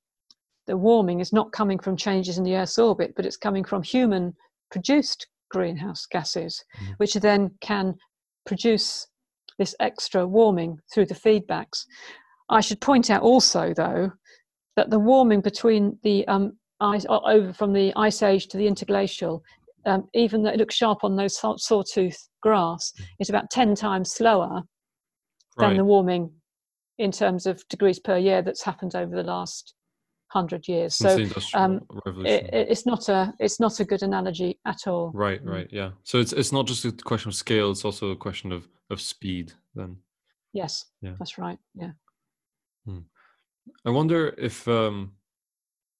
the 0.66 0.76
warming 0.76 1.20
is 1.20 1.32
not 1.32 1.52
coming 1.52 1.78
from 1.78 1.96
changes 1.96 2.38
in 2.38 2.44
the 2.44 2.56
Earth's 2.56 2.78
orbit, 2.78 3.14
but 3.16 3.26
it's 3.26 3.36
coming 3.36 3.64
from 3.64 3.82
human 3.82 4.34
produced 4.70 5.26
greenhouse 5.50 6.06
gases, 6.06 6.62
mm-hmm. 6.76 6.92
which 6.96 7.14
then 7.14 7.50
can 7.60 7.94
produce 8.44 9.06
this 9.58 9.74
extra 9.80 10.26
warming 10.26 10.78
through 10.92 11.06
the 11.06 11.14
feedbacks. 11.14 11.84
I 12.48 12.60
should 12.60 12.80
point 12.80 13.10
out 13.10 13.22
also, 13.22 13.72
though, 13.74 14.12
that 14.76 14.90
the 14.90 14.98
warming 14.98 15.40
between 15.40 15.98
the 16.02 16.26
um, 16.28 16.56
ice 16.80 17.06
over 17.08 17.52
from 17.52 17.72
the 17.72 17.92
ice 17.96 18.22
age 18.22 18.48
to 18.48 18.56
the 18.56 18.66
interglacial, 18.66 19.42
um, 19.86 20.08
even 20.14 20.42
though 20.42 20.50
it 20.50 20.58
looks 20.58 20.74
sharp 20.74 21.04
on 21.04 21.16
those 21.16 21.38
sawtooth 21.56 22.28
graphs, 22.42 22.92
mm. 22.92 23.04
is 23.20 23.30
about 23.30 23.50
10 23.50 23.74
times 23.74 24.12
slower 24.12 24.62
than 25.56 25.68
right. 25.68 25.76
the 25.76 25.84
warming 25.84 26.30
in 26.98 27.12
terms 27.12 27.46
of 27.46 27.66
degrees 27.68 27.98
per 27.98 28.16
year 28.16 28.42
that's 28.42 28.62
happened 28.62 28.94
over 28.94 29.14
the 29.14 29.22
last 29.22 29.74
hundred 30.28 30.66
years. 30.66 30.94
so 30.94 31.24
um, 31.54 31.80
it, 32.24 32.48
it's 32.52 32.86
not 32.86 33.08
a 33.08 33.32
it's 33.38 33.60
not 33.60 33.80
a 33.80 33.84
good 33.84 34.02
analogy 34.02 34.58
at 34.66 34.86
all. 34.86 35.12
Right, 35.14 35.44
mm. 35.44 35.50
right, 35.50 35.68
yeah. 35.70 35.90
So 36.04 36.18
it's 36.18 36.32
it's 36.32 36.52
not 36.52 36.66
just 36.66 36.84
a 36.84 36.92
question 36.92 37.28
of 37.28 37.34
scale; 37.34 37.70
it's 37.70 37.84
also 37.84 38.10
a 38.10 38.16
question 38.16 38.52
of 38.52 38.68
of 38.90 39.00
speed. 39.00 39.52
Then. 39.74 39.98
Yes. 40.52 40.86
Yeah. 41.02 41.12
That's 41.18 41.36
right. 41.36 41.58
Yeah. 41.74 41.90
Hmm. 42.86 43.00
I 43.84 43.90
wonder 43.90 44.34
if 44.38 44.66
um, 44.68 45.12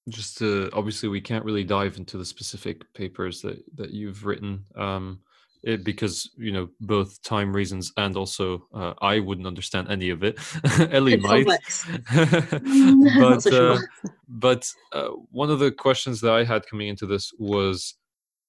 just 0.09 0.37
to, 0.39 0.69
obviously 0.73 1.09
we 1.09 1.21
can't 1.21 1.45
really 1.45 1.63
dive 1.63 1.97
into 1.97 2.17
the 2.17 2.25
specific 2.25 2.91
papers 2.93 3.41
that 3.41 3.63
that 3.75 3.91
you've 3.91 4.25
written. 4.25 4.65
Um, 4.75 5.19
it, 5.63 5.83
because 5.83 6.29
you 6.37 6.51
know 6.51 6.69
both 6.79 7.21
time 7.23 7.53
reasons 7.53 7.91
and 7.97 8.15
also 8.15 8.67
uh, 8.73 8.93
I 9.01 9.19
wouldn't 9.19 9.47
understand 9.47 9.89
any 9.89 10.09
of 10.09 10.23
it. 10.23 10.39
Ellie 10.91 11.17
might, 11.17 11.45
but 13.19 13.53
uh, 13.53 13.79
but 14.27 14.71
uh, 14.93 15.09
one 15.31 15.49
of 15.49 15.59
the 15.59 15.71
questions 15.71 16.21
that 16.21 16.31
I 16.31 16.43
had 16.43 16.67
coming 16.67 16.87
into 16.87 17.05
this 17.05 17.31
was: 17.37 17.95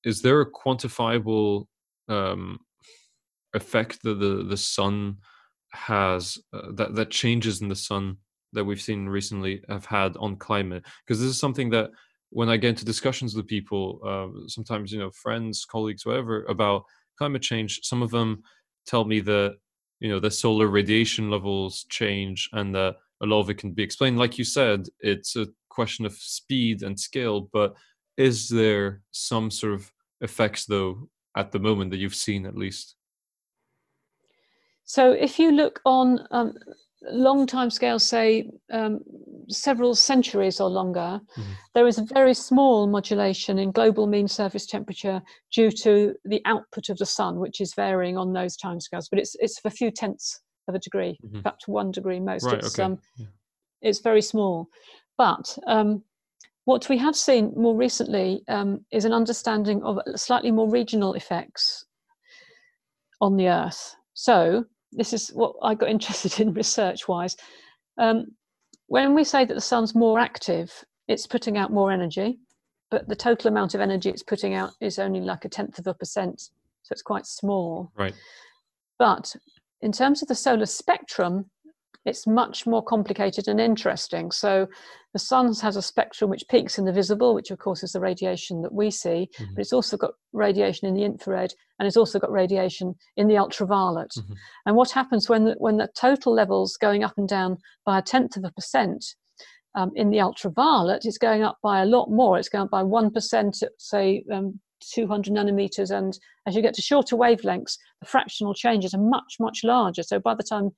Is 0.04 0.22
there 0.22 0.40
a 0.40 0.50
quantifiable 0.50 1.66
um, 2.08 2.58
effect 3.54 4.02
that 4.02 4.20
the 4.20 4.44
the 4.44 4.56
sun 4.56 5.18
has 5.72 6.38
uh, 6.52 6.72
that 6.74 6.94
that 6.94 7.10
changes 7.10 7.60
in 7.60 7.68
the 7.68 7.76
sun 7.76 8.18
that 8.54 8.64
we've 8.64 8.80
seen 8.80 9.06
recently 9.06 9.62
have 9.68 9.86
had 9.86 10.16
on 10.16 10.36
climate? 10.36 10.84
Because 11.06 11.20
this 11.20 11.30
is 11.30 11.40
something 11.40 11.70
that 11.70 11.90
when 12.30 12.48
I 12.48 12.56
get 12.56 12.70
into 12.70 12.84
discussions 12.84 13.34
with 13.34 13.46
people, 13.46 14.00
uh, 14.04 14.48
sometimes 14.48 14.92
you 14.92 14.98
know 14.98 15.10
friends, 15.10 15.64
colleagues, 15.64 16.04
whatever, 16.04 16.44
about 16.44 16.84
climate 17.16 17.42
change, 17.42 17.80
some 17.82 18.02
of 18.02 18.10
them 18.10 18.42
tell 18.86 19.04
me 19.04 19.20
that 19.20 19.56
you 20.00 20.08
know 20.08 20.20
the 20.20 20.30
solar 20.30 20.68
radiation 20.68 21.30
levels 21.30 21.84
change 21.88 22.48
and 22.52 22.74
that 22.74 22.96
a 23.22 23.26
lot 23.26 23.40
of 23.40 23.50
it 23.50 23.58
can 23.58 23.72
be 23.72 23.82
explained. 23.82 24.18
Like 24.18 24.38
you 24.38 24.44
said, 24.44 24.86
it's 25.00 25.36
a 25.36 25.48
question 25.68 26.06
of 26.06 26.12
speed 26.14 26.82
and 26.82 26.98
scale, 26.98 27.48
but 27.52 27.74
is 28.16 28.48
there 28.48 29.02
some 29.12 29.50
sort 29.50 29.74
of 29.74 29.90
effects 30.20 30.66
though 30.66 31.08
at 31.36 31.52
the 31.52 31.58
moment 31.58 31.90
that 31.90 31.98
you've 31.98 32.14
seen 32.14 32.46
at 32.46 32.56
least? 32.56 32.96
So 34.84 35.12
if 35.12 35.38
you 35.38 35.52
look 35.52 35.80
on 35.84 36.26
um, 36.30 36.54
long 37.02 37.46
time 37.46 37.70
scales, 37.70 38.06
say 38.06 38.50
um, 38.72 39.00
several 39.48 39.94
centuries 39.94 40.60
or 40.60 40.68
longer, 40.68 41.20
mm-hmm. 41.36 41.52
there 41.74 41.86
is 41.86 41.98
a 41.98 42.04
very 42.04 42.34
small 42.34 42.86
modulation 42.86 43.58
in 43.58 43.70
global 43.70 44.06
mean 44.06 44.28
surface 44.28 44.66
temperature 44.66 45.22
due 45.52 45.70
to 45.70 46.14
the 46.24 46.42
output 46.44 46.88
of 46.88 46.98
the 46.98 47.06
sun, 47.06 47.38
which 47.38 47.60
is 47.60 47.74
varying 47.74 48.16
on 48.16 48.32
those 48.32 48.56
timescales. 48.56 49.08
But 49.10 49.18
it's 49.18 49.36
it's 49.40 49.60
a 49.64 49.70
few 49.70 49.90
tenths 49.90 50.40
of 50.66 50.74
a 50.74 50.78
degree, 50.78 51.18
mm-hmm. 51.24 51.46
up 51.46 51.58
to 51.60 51.70
one 51.70 51.90
degree 51.90 52.20
most. 52.20 52.44
Right, 52.44 52.58
it's, 52.58 52.78
okay. 52.78 52.84
um, 52.84 52.98
yeah. 53.16 53.26
it's 53.82 54.00
very 54.00 54.22
small. 54.22 54.68
But 55.16 55.56
um, 55.66 56.02
what 56.64 56.88
we 56.88 56.98
have 56.98 57.16
seen 57.16 57.52
more 57.56 57.76
recently 57.76 58.42
um, 58.48 58.84
is 58.92 59.04
an 59.04 59.12
understanding 59.12 59.82
of 59.82 59.98
slightly 60.16 60.50
more 60.50 60.70
regional 60.70 61.14
effects 61.14 61.86
on 63.20 63.36
the 63.36 63.48
Earth. 63.48 63.96
So 64.14 64.64
this 64.92 65.12
is 65.12 65.28
what 65.28 65.54
I 65.62 65.74
got 65.74 65.88
interested 65.96 66.40
in 66.40 66.54
research 66.54 67.08
wise. 67.08 67.36
Um, 67.98 68.26
when 68.86 69.14
we 69.14 69.24
say 69.24 69.44
that 69.44 69.54
the 69.54 69.60
sun's 69.60 69.94
more 69.94 70.18
active, 70.18 70.72
it's 71.08 71.26
putting 71.26 71.58
out 71.58 71.72
more 71.72 71.92
energy, 71.92 72.38
but 72.90 73.08
the 73.08 73.16
total 73.16 73.48
amount 73.48 73.74
of 73.74 73.80
energy 73.80 74.08
it's 74.08 74.22
putting 74.22 74.54
out 74.54 74.72
is 74.80 74.98
only 74.98 75.20
like 75.20 75.44
a 75.44 75.48
tenth 75.48 75.78
of 75.78 75.86
a 75.86 75.94
percent, 75.94 76.40
so 76.40 76.92
it's 76.92 77.02
quite 77.02 77.26
small. 77.26 77.92
Right. 77.96 78.14
But 78.98 79.34
in 79.82 79.92
terms 79.92 80.22
of 80.22 80.28
the 80.28 80.34
solar 80.34 80.66
spectrum, 80.66 81.50
it's 82.04 82.26
much 82.26 82.66
more 82.66 82.82
complicated 82.82 83.48
and 83.48 83.60
interesting. 83.60 84.30
So 84.30 84.66
the 85.12 85.18
sun 85.18 85.52
has 85.54 85.76
a 85.76 85.82
spectrum 85.82 86.30
which 86.30 86.48
peaks 86.48 86.78
in 86.78 86.84
the 86.84 86.92
visible, 86.92 87.34
which 87.34 87.50
of 87.50 87.58
course 87.58 87.82
is 87.82 87.92
the 87.92 88.00
radiation 88.00 88.62
that 88.62 88.72
we 88.72 88.90
see, 88.90 89.28
mm-hmm. 89.38 89.54
but 89.54 89.60
it's 89.60 89.72
also 89.72 89.96
got 89.96 90.12
radiation 90.32 90.88
in 90.88 90.94
the 90.94 91.04
infrared 91.04 91.52
and 91.78 91.86
it's 91.86 91.96
also 91.96 92.18
got 92.18 92.32
radiation 92.32 92.94
in 93.16 93.28
the 93.28 93.38
ultraviolet. 93.38 94.10
Mm-hmm. 94.18 94.34
And 94.66 94.76
what 94.76 94.90
happens 94.90 95.28
when 95.28 95.44
the, 95.44 95.54
when 95.58 95.76
the 95.76 95.88
total 95.98 96.34
levels 96.34 96.76
going 96.76 97.04
up 97.04 97.14
and 97.16 97.28
down 97.28 97.58
by 97.84 97.98
a 97.98 98.02
tenth 98.02 98.36
of 98.36 98.44
a 98.44 98.52
percent 98.52 99.04
um, 99.74 99.90
in 99.94 100.10
the 100.10 100.20
ultraviolet, 100.20 101.04
it's 101.04 101.18
going 101.18 101.42
up 101.42 101.58
by 101.62 101.82
a 101.82 101.86
lot 101.86 102.10
more. 102.10 102.38
It's 102.38 102.48
going 102.48 102.64
up 102.64 102.70
by 102.70 102.82
1%, 102.82 103.62
at, 103.62 103.70
say, 103.78 104.24
um, 104.32 104.60
200 104.94 105.32
nanometers. 105.32 105.90
And 105.90 106.18
as 106.46 106.54
you 106.54 106.62
get 106.62 106.74
to 106.74 106.82
shorter 106.82 107.16
wavelengths, 107.16 107.78
the 108.00 108.06
fractional 108.06 108.54
changes 108.54 108.94
are 108.94 109.00
much, 109.00 109.36
much 109.40 109.60
larger. 109.64 110.02
So 110.02 110.18
by 110.18 110.34
the 110.34 110.42
time 110.42 110.70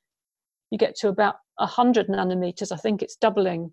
you 0.71 0.79
get 0.79 0.97
to 0.97 1.09
about 1.09 1.37
100 1.57 2.09
nanometers, 2.09 2.73
I 2.73 2.77
think 2.77 3.03
it's 3.03 3.17
doubling 3.17 3.73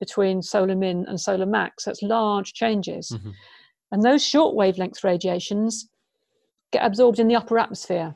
between 0.00 0.42
solar 0.42 0.76
min 0.76 1.04
and 1.08 1.20
solar 1.20 1.46
max. 1.46 1.84
So 1.84 1.90
it's 1.90 2.02
large 2.02 2.52
changes. 2.52 3.12
Mm-hmm. 3.14 3.30
And 3.92 4.02
those 4.02 4.24
short 4.24 4.54
wavelength 4.54 5.02
radiations 5.02 5.88
get 6.72 6.84
absorbed 6.84 7.18
in 7.18 7.28
the 7.28 7.36
upper 7.36 7.58
atmosphere. 7.58 8.14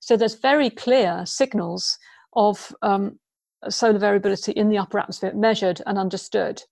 So 0.00 0.16
there's 0.16 0.34
very 0.34 0.70
clear 0.70 1.24
signals 1.26 1.98
of 2.34 2.74
um, 2.82 3.18
solar 3.68 3.98
variability 3.98 4.52
in 4.52 4.68
the 4.68 4.78
upper 4.78 4.98
atmosphere 4.98 5.32
measured 5.34 5.80
and 5.86 5.98
understood. 5.98 6.62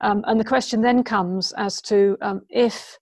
Um, 0.00 0.24
and 0.26 0.38
the 0.38 0.44
question 0.44 0.80
then 0.80 1.02
comes 1.02 1.52
as 1.56 1.80
to 1.82 2.16
um, 2.20 2.42
if 2.48 2.96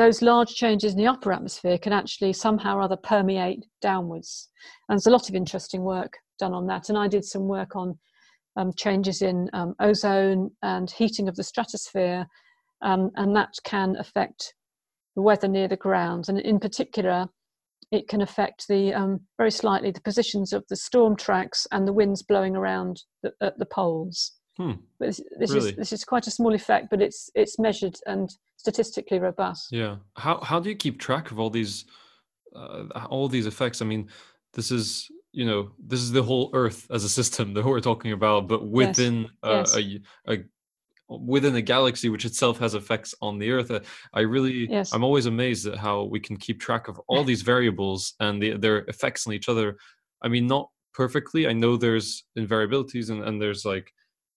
those 0.00 0.22
large 0.22 0.54
changes 0.54 0.92
in 0.92 0.98
the 0.98 1.06
upper 1.06 1.30
atmosphere 1.30 1.76
can 1.76 1.92
actually 1.92 2.32
somehow 2.32 2.74
or 2.74 2.80
other 2.80 2.96
permeate 2.96 3.66
downwards. 3.82 4.48
And 4.88 4.96
there's 4.96 5.06
a 5.06 5.10
lot 5.10 5.28
of 5.28 5.34
interesting 5.34 5.82
work 5.82 6.14
done 6.38 6.54
on 6.54 6.66
that. 6.68 6.88
And 6.88 6.96
I 6.96 7.06
did 7.06 7.22
some 7.22 7.46
work 7.46 7.76
on 7.76 7.98
um, 8.56 8.72
changes 8.78 9.20
in 9.20 9.50
um, 9.52 9.74
ozone 9.78 10.52
and 10.62 10.90
heating 10.90 11.28
of 11.28 11.36
the 11.36 11.44
stratosphere, 11.44 12.26
um, 12.80 13.10
and 13.16 13.36
that 13.36 13.52
can 13.64 13.94
affect 13.98 14.54
the 15.16 15.22
weather 15.22 15.48
near 15.48 15.68
the 15.68 15.76
ground. 15.76 16.30
And 16.30 16.40
in 16.40 16.58
particular, 16.58 17.26
it 17.92 18.08
can 18.08 18.22
affect 18.22 18.68
the 18.68 18.94
um, 18.94 19.20
very 19.36 19.50
slightly 19.50 19.90
the 19.90 20.00
positions 20.00 20.54
of 20.54 20.64
the 20.70 20.76
storm 20.76 21.14
tracks 21.14 21.66
and 21.72 21.86
the 21.86 21.92
winds 21.92 22.22
blowing 22.22 22.56
around 22.56 23.02
the, 23.22 23.32
at 23.42 23.58
the 23.58 23.66
poles. 23.66 24.32
Hmm. 24.60 24.72
This, 24.98 25.22
this 25.38 25.52
really? 25.52 25.70
is 25.70 25.76
this 25.76 25.92
is 25.94 26.04
quite 26.04 26.26
a 26.26 26.30
small 26.30 26.52
effect, 26.52 26.90
but 26.90 27.00
it's 27.00 27.30
it's 27.34 27.58
measured 27.58 27.96
and 28.04 28.30
statistically 28.58 29.18
robust. 29.18 29.72
Yeah. 29.72 29.96
How 30.16 30.38
how 30.42 30.60
do 30.60 30.68
you 30.68 30.76
keep 30.76 31.00
track 31.00 31.30
of 31.30 31.40
all 31.40 31.48
these 31.48 31.86
uh, 32.54 32.84
all 33.08 33.26
these 33.26 33.46
effects? 33.46 33.80
I 33.80 33.86
mean, 33.86 34.10
this 34.52 34.70
is 34.70 35.08
you 35.32 35.46
know 35.46 35.70
this 35.78 36.00
is 36.00 36.12
the 36.12 36.22
whole 36.22 36.50
Earth 36.52 36.86
as 36.90 37.04
a 37.04 37.08
system 37.08 37.54
that 37.54 37.64
we're 37.64 37.80
talking 37.80 38.12
about, 38.12 38.48
but 38.48 38.68
within 38.68 39.30
yes. 39.42 39.74
Uh, 39.74 39.78
yes. 39.78 39.98
A, 40.28 40.32
a 40.32 40.44
within 41.08 41.56
a 41.56 41.62
galaxy 41.62 42.10
which 42.10 42.26
itself 42.26 42.58
has 42.58 42.74
effects 42.74 43.16
on 43.20 43.36
the 43.36 43.50
earth 43.50 43.68
uh, 43.72 43.80
i 44.14 44.20
really 44.20 44.70
yes. 44.70 44.92
i'm 44.92 45.02
always 45.02 45.26
amazed 45.26 45.66
at 45.66 45.76
how 45.76 46.04
we 46.04 46.20
can 46.20 46.36
keep 46.36 46.60
track 46.60 46.86
of 46.86 47.00
all 47.08 47.24
these 47.24 47.42
variables 47.42 48.14
and 48.20 48.40
the, 48.40 48.56
their 48.56 48.84
effects 48.86 49.26
on 49.26 49.32
each 49.32 49.48
other 49.48 49.76
i 50.22 50.28
mean 50.28 50.46
not 50.46 50.68
perfectly 50.94 51.48
i 51.48 51.52
know 51.52 51.76
there's 51.76 52.26
invariabilities 52.36 53.10
and, 53.10 53.24
and 53.24 53.42
there's 53.42 53.64
like 53.64 53.92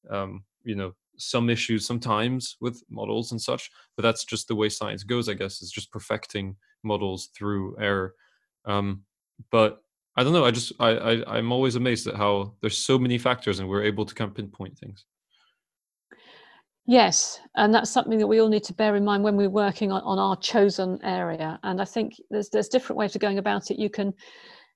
um, 0.10 0.43
you 0.64 0.76
know 0.76 0.93
some 1.18 1.49
issues 1.49 1.86
sometimes 1.86 2.58
with 2.60 2.82
models 2.89 3.32
and 3.32 3.41
such 3.41 3.70
but 3.95 4.04
that's 4.04 4.26
just 4.26 4.47
the 4.47 4.56
way 4.56 4.68
science 4.68 5.04
goes 5.04 5.30
i 5.30 5.34
guess 5.34 5.62
is 5.62 5.72
just 5.72 5.91
perfecting 5.91 6.56
models 6.84 7.30
through 7.38 7.76
error 7.80 8.16
um, 8.66 9.04
but 9.51 9.84
i 10.18 10.24
don't 10.24 10.34
know 10.34 10.45
i 10.45 10.51
just 10.51 10.74
I, 10.80 10.89
I 10.89 11.38
i'm 11.38 11.51
always 11.51 11.76
amazed 11.76 12.08
at 12.08 12.16
how 12.16 12.56
there's 12.62 12.78
so 12.78 12.97
many 12.97 13.18
factors 13.18 13.60
and 13.60 13.70
we're 13.70 13.84
able 13.84 14.06
to 14.06 14.16
kind 14.16 14.30
of 14.30 14.36
pinpoint 14.36 14.78
things 14.78 15.06
Yes, 16.86 17.39
and 17.56 17.74
that's 17.74 17.89
something 17.89 18.20
that 18.20 18.28
we 18.28 18.41
all 18.41 18.49
need 18.49 18.66
to 18.66 18.74
bear 18.74 18.95
in 18.97 19.06
mind 19.06 19.24
when 19.24 19.38
we're 19.38 19.49
working 19.49 19.91
on, 19.91 20.01
on 20.01 20.20
our 20.20 20.36
chosen 20.36 20.99
area. 21.01 21.58
And 21.64 21.82
I 21.82 21.86
think 21.86 22.16
there's 22.30 22.49
there's 22.49 22.68
different 22.68 22.97
ways 22.97 23.16
of 23.16 23.22
going 23.22 23.38
about 23.38 23.72
it. 23.72 23.80
You 23.80 23.89
can 23.89 24.14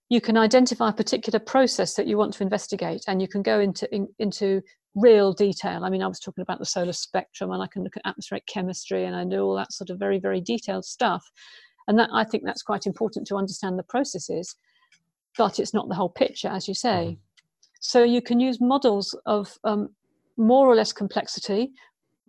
you 0.07 0.21
can 0.21 0.37
identify 0.37 0.89
a 0.89 0.93
particular 0.93 1.39
process 1.39 1.95
that 1.95 2.07
you 2.07 2.17
want 2.17 2.33
to 2.35 2.43
investigate, 2.43 3.03
and 3.07 3.21
you 3.21 3.27
can 3.27 3.41
go 3.41 3.59
into 3.59 3.93
in, 3.93 4.07
into 4.19 4.61
real 4.97 5.33
detail. 5.33 5.85
I 5.85 5.89
mean, 5.89 6.01
I 6.01 6.07
was 6.07 6.19
talking 6.19 6.41
about 6.41 6.59
the 6.59 6.65
solar 6.65 6.93
spectrum, 6.93 7.51
and 7.51 7.61
I 7.61 7.67
can 7.67 7.83
look 7.83 7.97
at 7.97 8.05
atmospheric 8.05 8.45
chemistry, 8.47 9.05
and 9.05 9.15
I 9.15 9.23
do 9.23 9.41
all 9.41 9.55
that 9.55 9.73
sort 9.73 9.89
of 9.89 9.99
very 9.99 10.19
very 10.19 10.41
detailed 10.41 10.85
stuff. 10.85 11.23
And 11.87 11.97
that 11.99 12.09
I 12.13 12.25
think 12.25 12.43
that's 12.45 12.63
quite 12.63 12.85
important 12.85 13.27
to 13.27 13.35
understand 13.35 13.79
the 13.79 13.83
processes, 13.83 14.55
but 15.37 15.59
it's 15.59 15.73
not 15.73 15.87
the 15.87 15.95
whole 15.95 16.09
picture, 16.09 16.49
as 16.49 16.67
you 16.67 16.73
say. 16.73 17.11
Mm-hmm. 17.11 17.21
So 17.79 18.03
you 18.03 18.21
can 18.21 18.39
use 18.39 18.59
models 18.59 19.17
of 19.25 19.57
um, 19.63 19.89
more 20.35 20.67
or 20.67 20.75
less 20.75 20.91
complexity 20.91 21.71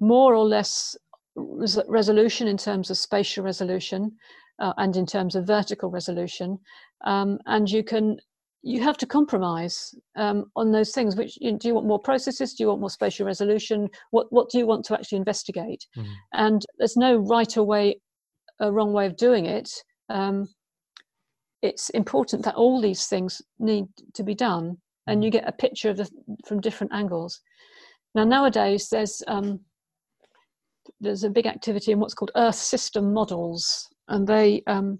more 0.01 0.35
or 0.35 0.45
less 0.45 0.97
res- 1.35 1.79
resolution 1.89 2.49
in 2.49 2.57
terms 2.57 2.91
of 2.91 2.97
spatial 2.97 3.45
resolution 3.45 4.13
uh, 4.61 4.73
and 4.77 4.97
in 4.97 5.07
terms 5.07 5.35
of 5.35 5.47
vertical 5.47 5.91
resolution 5.91 6.59
um, 7.05 7.39
and 7.47 7.71
you 7.71 7.83
can 7.83 8.19
you 8.63 8.83
have 8.83 8.97
to 8.99 9.07
compromise 9.07 9.95
um, 10.17 10.47
on 10.57 10.73
those 10.73 10.93
things 10.93 11.17
which 11.17 11.39
you, 11.41 11.57
do 11.57 11.69
you 11.69 11.75
want 11.75 11.87
more 11.87 12.01
processes? 12.01 12.55
Do 12.55 12.65
you 12.65 12.69
want 12.69 12.81
more 12.81 12.91
spatial 12.91 13.27
resolution? 13.27 13.89
What 14.11 14.27
what 14.31 14.51
do 14.51 14.59
you 14.59 14.67
want 14.67 14.85
to 14.87 14.95
actually 14.95 15.19
investigate? 15.19 15.87
Mm-hmm. 15.97 16.13
and 16.33 16.67
there's 16.79 16.97
no 16.97 17.17
right 17.17 17.57
or 17.57 17.65
way 17.65 18.01
a 18.61 18.73
wrong 18.73 18.93
way 18.93 19.07
of 19.07 19.17
doing 19.17 19.47
it. 19.47 19.71
Um, 20.09 20.49
it's 21.63 21.91
important 21.91 22.45
that 22.45 22.55
all 22.55 22.81
these 22.81 23.07
things 23.07 23.43
need 23.59 23.87
to 24.15 24.23
be 24.23 24.35
done 24.35 24.79
and 25.07 25.19
mm-hmm. 25.19 25.25
you 25.25 25.31
get 25.31 25.49
a 25.49 25.53
picture 25.53 25.91
of 25.91 25.97
the 25.97 26.09
from 26.47 26.61
different 26.61 26.93
angles. 26.93 27.41
Now 28.15 28.25
nowadays 28.25 28.89
there's 28.91 29.23
um, 29.27 29.61
there's 31.01 31.25
a 31.25 31.31
big 31.31 31.47
activity 31.47 31.93
in 31.93 32.01
what's 32.01 32.15
called 32.15 32.31
Earth 32.37 32.55
system 32.55 33.13
models, 33.13 33.89
and 34.09 34.27
they 34.27 34.63
um, 34.67 34.99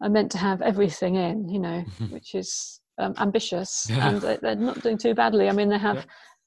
are 0.00 0.08
meant 0.08 0.30
to 0.32 0.38
have 0.38 0.62
everything 0.62 1.16
in, 1.16 1.48
you 1.48 1.58
know, 1.58 1.84
which 2.10 2.34
is 2.34 2.80
um, 2.98 3.14
ambitious, 3.18 3.86
yeah. 3.88 4.08
and 4.08 4.20
they're 4.20 4.56
not 4.56 4.82
doing 4.82 4.98
too 4.98 5.14
badly. 5.14 5.48
I 5.48 5.52
mean, 5.52 5.68
they 5.68 5.78
have 5.78 5.96
yeah. 5.96 6.04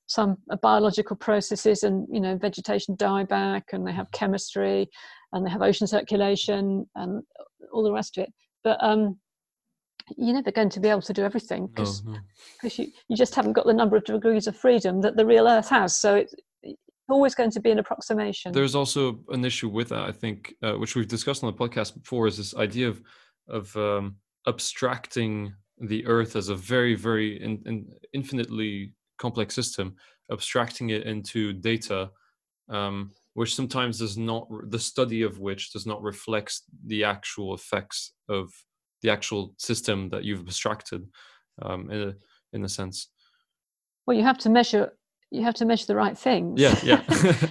some 0.08 0.38
uh, 0.50 0.56
biological 0.58 1.16
processes 1.16 1.84
and 1.84 2.08
you 2.12 2.20
know 2.20 2.38
vegetation 2.38 2.96
dieback, 2.98 3.64
and 3.74 3.86
they 3.86 3.92
have 3.92 4.12
chemistry, 4.12 4.90
and 5.34 5.46
they 5.46 5.52
have 5.52 5.62
ocean 5.62 5.88
circulation, 5.88 6.88
and 6.96 7.24
all 7.72 7.84
the 7.84 7.94
rest 7.94 8.18
of 8.18 8.24
it. 8.24 8.34
But 8.64 8.84
um, 8.84 9.20
you're 10.18 10.34
never 10.34 10.52
going 10.52 10.70
to 10.70 10.80
be 10.80 10.90
able 10.90 11.04
to 11.04 11.14
do 11.14 11.24
everything 11.24 11.68
because 11.68 12.04
no, 12.04 12.14
no. 12.14 12.70
you, 12.76 12.88
you 13.08 13.16
just 13.16 13.36
haven't 13.36 13.54
got 13.54 13.66
the 13.66 13.74
number 13.74 13.96
of 13.96 14.04
degrees 14.04 14.48
of 14.48 14.58
freedom 14.58 15.02
that 15.02 15.16
the 15.16 15.26
real 15.26 15.48
Earth 15.48 15.70
has. 15.70 15.96
So 16.00 16.16
it, 16.16 16.30
always 17.10 17.36
going 17.36 17.52
to 17.52 17.60
be 17.60 17.72
an 17.72 17.80
approximation. 17.80 18.52
There's 18.52 18.76
also 18.76 19.20
an 19.30 19.44
issue 19.44 19.70
with 19.70 19.90
that, 19.90 20.04
I 20.04 20.12
think, 20.12 20.54
uh, 20.62 20.74
which 20.74 20.96
we've 20.96 21.08
discussed 21.08 21.44
on 21.44 21.52
the 21.52 21.58
podcast 21.58 21.96
before, 21.96 22.28
is 22.28 22.38
this 22.38 22.56
idea 22.56 22.88
of 22.88 23.02
of 23.50 23.76
um, 23.76 24.16
abstracting 24.48 25.54
the 25.80 26.06
Earth 26.06 26.36
as 26.36 26.50
a 26.50 26.56
very, 26.56 26.96
very 26.96 27.42
in, 27.42 27.62
in 27.66 27.88
infinitely 28.14 28.94
complex 29.18 29.56
system, 29.56 29.96
abstracting 30.32 30.90
it 30.90 31.04
into 31.04 31.54
data, 31.54 32.10
um, 32.70 33.12
which 33.34 33.56
sometimes 33.56 34.00
does 34.00 34.18
not 34.18 34.48
the 34.70 34.80
study 34.80 35.22
of 35.22 35.40
which 35.40 35.72
does 35.72 35.86
not 35.86 36.02
reflect 36.02 36.62
the 36.86 37.04
actual 37.04 37.54
effects 37.54 38.14
of 38.28 38.52
the 39.02 39.10
actual 39.10 39.54
system 39.58 40.10
that 40.10 40.24
you've 40.24 40.42
abstracted, 40.42 41.08
um, 41.62 41.90
in 41.90 42.10
a 42.10 42.14
in 42.54 42.66
a 42.66 42.70
sense. 42.70 43.10
Well, 44.06 44.18
you 44.18 44.24
have 44.24 44.40
to 44.40 44.50
measure 44.50 44.92
you 45.32 45.44
have 45.44 45.54
to 45.56 45.66
measure 45.66 45.86
the 45.86 45.96
right 45.96 46.18
things. 46.18 46.60
Yeah, 46.60 46.78
yeah. 46.84 47.04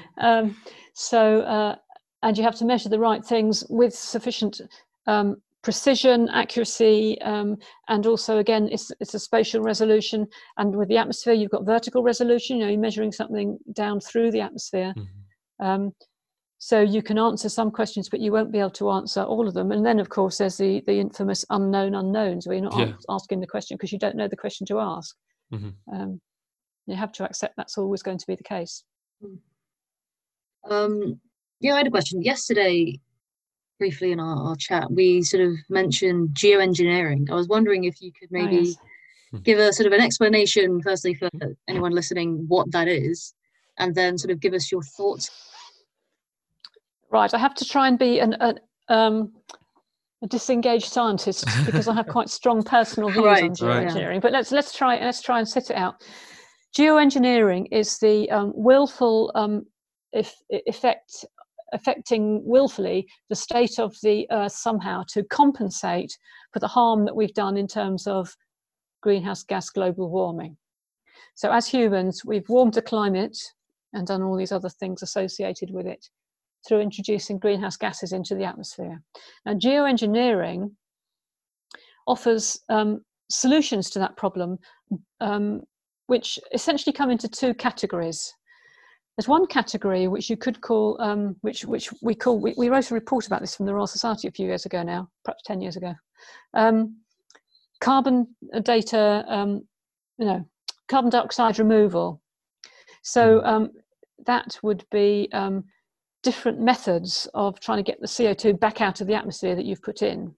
um, 0.19 0.57
so, 0.95 1.43
uh, 1.43 1.77
and 2.23 2.37
you 2.37 2.43
have 2.43 2.57
to 2.57 2.65
measure 2.65 2.89
the 2.89 2.99
right 2.99 3.25
things 3.25 3.65
with 3.69 3.95
sufficient 3.95 4.61
um, 5.07 5.41
precision, 5.69 6.31
accuracy, 6.31 7.21
um, 7.21 7.55
and 7.89 8.07
also 8.07 8.39
again, 8.39 8.71
it's 8.73 8.91
it's 9.01 9.13
a 9.13 9.19
spatial 9.19 9.61
resolution. 9.61 10.27
And 10.57 10.75
with 10.75 10.89
the 10.89 10.97
atmosphere, 10.97 11.35
you've 11.35 11.51
got 11.51 11.67
vertical 11.67 12.03
resolution. 12.03 12.57
You 12.57 12.63
know, 12.63 12.71
you're 12.71 12.81
measuring 12.81 13.13
something 13.13 13.59
down 13.75 14.01
through 14.01 14.31
the 14.31 14.41
atmosphere. 14.41 14.95
Mm-hmm. 14.97 15.67
Um, 15.67 15.93
so 16.57 16.81
you 16.81 17.03
can 17.03 17.19
answer 17.19 17.51
some 17.51 17.71
questions, 17.71 18.09
but 18.09 18.21
you 18.21 18.33
won't 18.33 18.51
be 18.51 18.61
able 18.61 18.79
to 18.81 18.91
answer 18.93 19.23
all 19.23 19.47
of 19.47 19.53
them. 19.53 19.71
And 19.71 19.85
then, 19.85 20.01
of 20.01 20.09
course, 20.09 20.39
there's 20.39 20.57
the 20.57 20.83
the 20.87 20.99
infamous 20.99 21.45
unknown 21.51 21.95
unknowns, 21.95 22.47
where 22.47 22.57
you're 22.57 22.71
not 22.71 22.79
yeah. 22.79 22.95
asking 23.11 23.41
the 23.41 23.47
question 23.47 23.77
because 23.77 23.93
you 23.93 23.99
don't 23.99 24.17
know 24.17 24.27
the 24.27 24.43
question 24.45 24.67
to 24.69 24.81
ask. 24.81 25.15
Mm-hmm. 25.53 25.95
Um, 25.95 26.19
you 26.87 26.97
have 26.97 27.13
to 27.13 27.27
accept 27.27 27.59
that's 27.59 27.77
always 27.77 28.03
going 28.03 28.17
to 28.17 28.27
be 28.27 28.37
the 28.37 28.43
case. 28.43 28.85
Hmm. 29.23 30.73
Um, 30.73 31.21
yeah, 31.61 31.75
I 31.75 31.79
had 31.79 31.89
a 31.89 31.91
question. 31.91 32.23
Yesterday, 32.23 33.01
briefly 33.79 34.13
in 34.13 34.21
our, 34.21 34.37
our, 34.51 34.57
chat, 34.57 34.91
we 34.91 35.23
sort 35.23 35.45
of 35.45 35.55
mentioned 35.69 36.31
geoengineering. 36.31 37.31
I 37.31 37.35
was 37.35 37.49
wondering 37.49 37.85
if 37.85 38.03
you 38.03 38.13
could 38.13 38.31
maybe 38.31 38.59
oh, 38.59 38.61
yes. 38.61 38.77
Give 39.43 39.59
a 39.59 39.73
sort 39.75 39.87
of 39.87 39.93
an 39.93 40.01
explanation, 40.01 40.81
firstly, 40.81 41.13
for 41.13 41.29
anyone 41.69 41.93
listening, 41.93 42.47
what 42.49 42.71
that 42.73 42.89
is, 42.89 43.35
and 43.79 43.95
then 43.95 44.17
sort 44.17 44.31
of 44.31 44.41
give 44.41 44.55
us 44.55 44.73
your 44.73 44.83
thoughts. 44.83 45.31
Right, 47.11 47.33
I 47.35 47.39
have 47.39 47.55
to 47.57 47.65
try 47.67 47.89
and 47.89 47.99
be 47.99 48.21
an, 48.21 48.37
an 48.41 48.59
um, 48.89 49.33
a 50.23 50.27
disengaged 50.27 50.87
scientist 50.87 51.45
because 51.67 51.89
I 51.89 51.95
have 51.95 52.07
quite 52.09 52.31
strong 52.31 52.63
personal 52.63 53.11
views 53.11 53.25
right, 53.25 53.45
on 53.45 53.51
geoengineering. 53.51 54.09
Right. 54.09 54.23
But 54.23 54.33
let's 54.33 54.51
let's 54.51 54.75
try 54.75 54.99
let's 54.99 55.21
try 55.21 55.39
and 55.39 55.49
sit 55.49 55.71
it 55.71 55.77
out. 55.77 56.03
Geoengineering 56.77 57.69
is 57.71 57.99
the 57.99 58.31
um, 58.31 58.53
willful 58.55 59.31
um, 59.35 59.67
if, 60.13 60.35
effect 60.49 61.25
affecting 61.73 62.43
willfully 62.45 63.07
the 63.29 63.35
state 63.35 63.79
of 63.79 63.95
the 64.03 64.27
earth 64.31 64.53
somehow 64.53 65.03
to 65.09 65.23
compensate 65.25 66.17
for 66.53 66.61
the 66.61 66.69
harm 66.69 67.05
that 67.05 67.17
we've 67.17 67.35
done 67.35 67.57
in 67.57 67.67
terms 67.67 68.07
of 68.07 68.35
greenhouse 69.03 69.43
gas 69.43 69.71
global 69.71 70.11
warming. 70.11 70.57
So 71.35 71.53
as 71.53 71.67
humans, 71.69 72.23
we've 72.25 72.49
warmed 72.49 72.75
the 72.75 72.83
climate 72.83 73.39
and 73.93 74.07
done 74.07 74.23
all 74.23 74.37
these 74.37 74.53
other 74.53 74.69
things 74.69 75.03
associated 75.03 75.71
with 75.71 75.87
it. 75.87 76.09
through 76.67 76.81
introducing 76.81 77.39
greenhouse 77.39 77.77
gases 77.77 78.13
into 78.13 78.35
the 78.35 78.45
atmosphere. 78.45 79.01
Now, 79.47 79.55
geoengineering 79.55 80.71
offers 82.07 82.59
um, 82.69 83.03
solutions 83.31 83.91
to 83.91 83.99
that 83.99 84.17
problem, 84.17 84.59
um, 85.21 85.63
which 86.07 86.39
essentially 86.53 86.93
come 86.93 87.11
into 87.11 87.29
two 87.29 87.55
categories. 87.55 88.35
There's 89.19 89.27
one 89.27 89.49
category 89.49 90.07
which 90.07 90.31
you 90.31 90.37
could 90.37 90.61
call, 90.61 90.97
um, 91.01 91.35
which 91.41 91.65
which 91.65 91.91
we 92.03 92.15
call, 92.15 92.39
we, 92.39 92.55
we, 92.57 92.69
wrote 92.69 92.93
a 92.93 92.95
report 92.95 93.27
about 93.27 93.41
this 93.41 93.57
from 93.57 93.67
the 93.67 93.75
Royal 93.75 93.89
Society 93.89 94.29
a 94.29 94.31
few 94.31 94.47
years 94.47 94.65
ago 94.65 94.85
now, 94.85 95.09
perhaps 95.25 95.43
ten 95.45 95.61
years 95.61 95.77
ago. 95.77 95.93
Um, 96.55 96.99
carbon 97.81 98.29
data, 98.63 99.25
um, 99.27 99.67
you 100.19 100.25
know, 100.25 100.49
carbon 100.87 101.11
dioxide 101.11 101.59
removal. 101.59 102.23
So 103.03 103.41
hmm. 103.41 103.47
um, 103.47 103.71
that 104.25 104.57
would 104.63 104.85
be 104.93 105.29
um, 105.33 105.65
different 106.23 106.61
methods 106.61 107.27
of 107.35 107.59
trying 107.59 107.79
to 107.79 107.91
get 107.91 108.01
the 108.01 108.07
CO2 108.07 108.61
back 108.61 108.81
out 108.81 109.01
of 109.01 109.09
the 109.09 109.15
atmosphere 109.15 109.57
that 109.57 109.65
you've 109.65 109.83
put 109.83 110.01
in. 110.03 110.33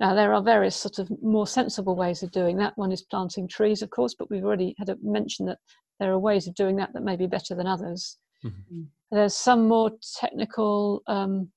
Now, 0.00 0.14
there 0.14 0.34
are 0.34 0.42
various 0.42 0.74
sort 0.74 0.98
of 0.98 1.12
more 1.22 1.46
sensible 1.46 1.94
ways 1.94 2.24
of 2.24 2.32
doing 2.32 2.56
that. 2.56 2.72
One 2.76 2.90
is 2.90 3.02
planting 3.02 3.46
trees, 3.46 3.82
of 3.82 3.90
course, 3.90 4.16
but 4.18 4.30
we've 4.30 4.44
already 4.44 4.74
had 4.78 4.88
a 4.88 4.96
mention 5.00 5.46
that 5.46 5.58
there 6.00 6.10
are 6.10 6.18
ways 6.18 6.48
of 6.48 6.54
doing 6.54 6.76
that 6.76 6.92
that 6.94 7.04
may 7.04 7.14
be 7.14 7.26
better 7.26 7.54
than 7.54 7.66
others. 7.66 8.18
Mm-hmm. 8.44 8.82
There's 9.12 9.36
some 9.36 9.68
more 9.68 9.92
technical 10.18 11.02
um, 11.06 11.50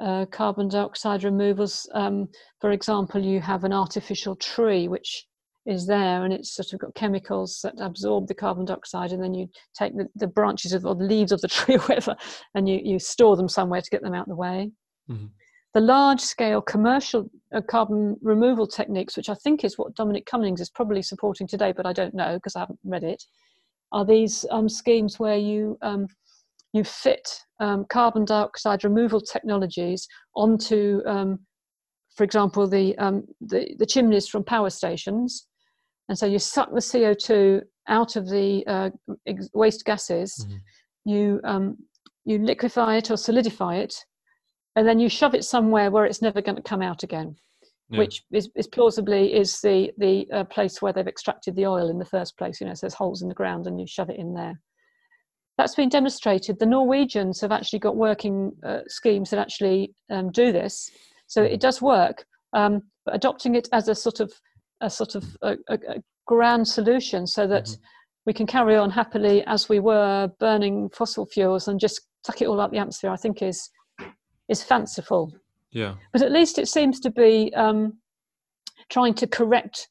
uh, 0.00 0.26
carbon 0.26 0.68
dioxide 0.68 1.24
removals. 1.24 1.88
Um, 1.94 2.28
for 2.60 2.70
example, 2.70 3.20
you 3.20 3.40
have 3.40 3.64
an 3.64 3.72
artificial 3.72 4.36
tree 4.36 4.86
which 4.86 5.26
is 5.64 5.86
there 5.86 6.24
and 6.24 6.32
it's 6.32 6.54
sort 6.54 6.72
of 6.72 6.78
got 6.78 6.94
chemicals 6.94 7.58
that 7.64 7.74
absorb 7.80 8.28
the 8.28 8.34
carbon 8.34 8.64
dioxide 8.64 9.10
and 9.10 9.22
then 9.22 9.34
you 9.34 9.48
take 9.76 9.96
the, 9.96 10.06
the 10.14 10.26
branches 10.26 10.72
of, 10.72 10.86
or 10.86 10.94
the 10.94 11.04
leaves 11.04 11.32
of 11.32 11.40
the 11.40 11.48
tree 11.56 11.76
or 11.76 11.80
whatever 11.80 12.14
and 12.54 12.68
you, 12.68 12.80
you 12.84 12.98
store 12.98 13.36
them 13.36 13.48
somewhere 13.48 13.80
to 13.80 13.90
get 13.90 14.02
them 14.02 14.14
out 14.14 14.22
of 14.22 14.28
the 14.28 14.36
way. 14.36 14.70
Mm-hmm. 15.10 15.26
The 15.76 15.82
large 15.82 16.22
scale 16.22 16.62
commercial 16.62 17.28
uh, 17.54 17.60
carbon 17.60 18.16
removal 18.22 18.66
techniques, 18.66 19.14
which 19.14 19.28
I 19.28 19.34
think 19.34 19.62
is 19.62 19.76
what 19.76 19.94
Dominic 19.94 20.24
Cummings 20.24 20.62
is 20.62 20.70
probably 20.70 21.02
supporting 21.02 21.46
today, 21.46 21.74
but 21.76 21.84
I 21.84 21.92
don't 21.92 22.14
know 22.14 22.36
because 22.36 22.56
I 22.56 22.60
haven't 22.60 22.78
read 22.82 23.04
it, 23.04 23.22
are 23.92 24.02
these 24.02 24.46
um, 24.50 24.70
schemes 24.70 25.18
where 25.18 25.36
you 25.36 25.76
um, 25.82 26.06
you 26.72 26.82
fit 26.82 27.28
um, 27.60 27.84
carbon 27.90 28.24
dioxide 28.24 28.84
removal 28.84 29.20
technologies 29.20 30.08
onto, 30.34 31.02
um, 31.04 31.40
for 32.16 32.24
example, 32.24 32.66
the, 32.66 32.96
um, 32.96 33.26
the, 33.42 33.76
the 33.78 33.84
chimneys 33.84 34.26
from 34.26 34.44
power 34.44 34.70
stations, 34.70 35.46
and 36.08 36.16
so 36.16 36.24
you 36.24 36.38
suck 36.38 36.70
the 36.72 36.80
CO2 36.80 37.60
out 37.86 38.16
of 38.16 38.30
the 38.30 38.64
uh, 38.66 38.88
waste 39.52 39.84
gases, 39.84 40.42
mm-hmm. 40.42 41.10
you, 41.10 41.40
um, 41.44 41.76
you 42.24 42.38
liquefy 42.38 42.96
it 42.96 43.10
or 43.10 43.18
solidify 43.18 43.76
it, 43.76 43.94
and 44.76 44.86
then 44.86 44.98
you 44.98 45.08
shove 45.08 45.34
it 45.34 45.44
somewhere 45.44 45.90
where 45.90 46.04
it's 46.04 46.22
never 46.22 46.42
going 46.42 46.56
to 46.56 46.62
come 46.62 46.82
out 46.82 47.02
again. 47.02 47.34
Yeah. 47.88 48.00
Which 48.00 48.22
is, 48.32 48.50
is, 48.56 48.66
plausibly 48.66 49.32
is 49.32 49.60
the 49.60 49.92
the 49.96 50.26
uh, 50.32 50.44
place 50.44 50.82
where 50.82 50.92
they've 50.92 51.06
extracted 51.06 51.54
the 51.54 51.66
oil 51.66 51.88
in 51.88 51.98
the 51.98 52.04
first 52.04 52.36
place. 52.36 52.60
You 52.60 52.66
know, 52.66 52.74
so 52.74 52.80
there's 52.82 52.94
holes 52.94 53.22
in 53.22 53.28
the 53.28 53.34
ground, 53.34 53.66
and 53.66 53.80
you 53.80 53.86
shove 53.86 54.10
it 54.10 54.18
in 54.18 54.34
there. 54.34 54.60
That's 55.56 55.76
been 55.76 55.88
demonstrated. 55.88 56.58
The 56.58 56.66
Norwegians 56.66 57.40
have 57.40 57.52
actually 57.52 57.78
got 57.78 57.96
working 57.96 58.52
uh, 58.64 58.80
schemes 58.88 59.30
that 59.30 59.38
actually 59.38 59.94
um, 60.10 60.32
do 60.32 60.50
this, 60.50 60.90
so 61.28 61.44
it 61.44 61.52
mm-hmm. 61.52 61.58
does 61.58 61.80
work. 61.80 62.24
Um, 62.52 62.82
but 63.04 63.14
adopting 63.14 63.54
it 63.54 63.68
as 63.72 63.86
a 63.86 63.94
sort 63.94 64.18
of 64.18 64.32
a 64.80 64.90
sort 64.90 65.14
of 65.14 65.24
a, 65.42 65.52
a, 65.68 65.74
a 65.74 66.02
grand 66.26 66.66
solution 66.66 67.24
so 67.26 67.46
that 67.46 67.64
mm-hmm. 67.64 67.82
we 68.26 68.32
can 68.32 68.48
carry 68.48 68.74
on 68.76 68.90
happily 68.90 69.44
as 69.46 69.68
we 69.68 69.78
were 69.78 70.28
burning 70.40 70.90
fossil 70.90 71.24
fuels 71.24 71.68
and 71.68 71.78
just 71.78 72.00
suck 72.26 72.42
it 72.42 72.48
all 72.48 72.60
up 72.60 72.72
the 72.72 72.78
atmosphere 72.78 73.10
i 73.10 73.16
think 73.16 73.40
is 73.40 73.70
is 74.48 74.62
fanciful 74.62 75.32
yeah 75.70 75.94
but 76.12 76.22
at 76.22 76.32
least 76.32 76.58
it 76.58 76.68
seems 76.68 77.00
to 77.00 77.10
be 77.10 77.52
um, 77.54 77.94
trying 78.88 79.14
to 79.14 79.26
correct 79.26 79.88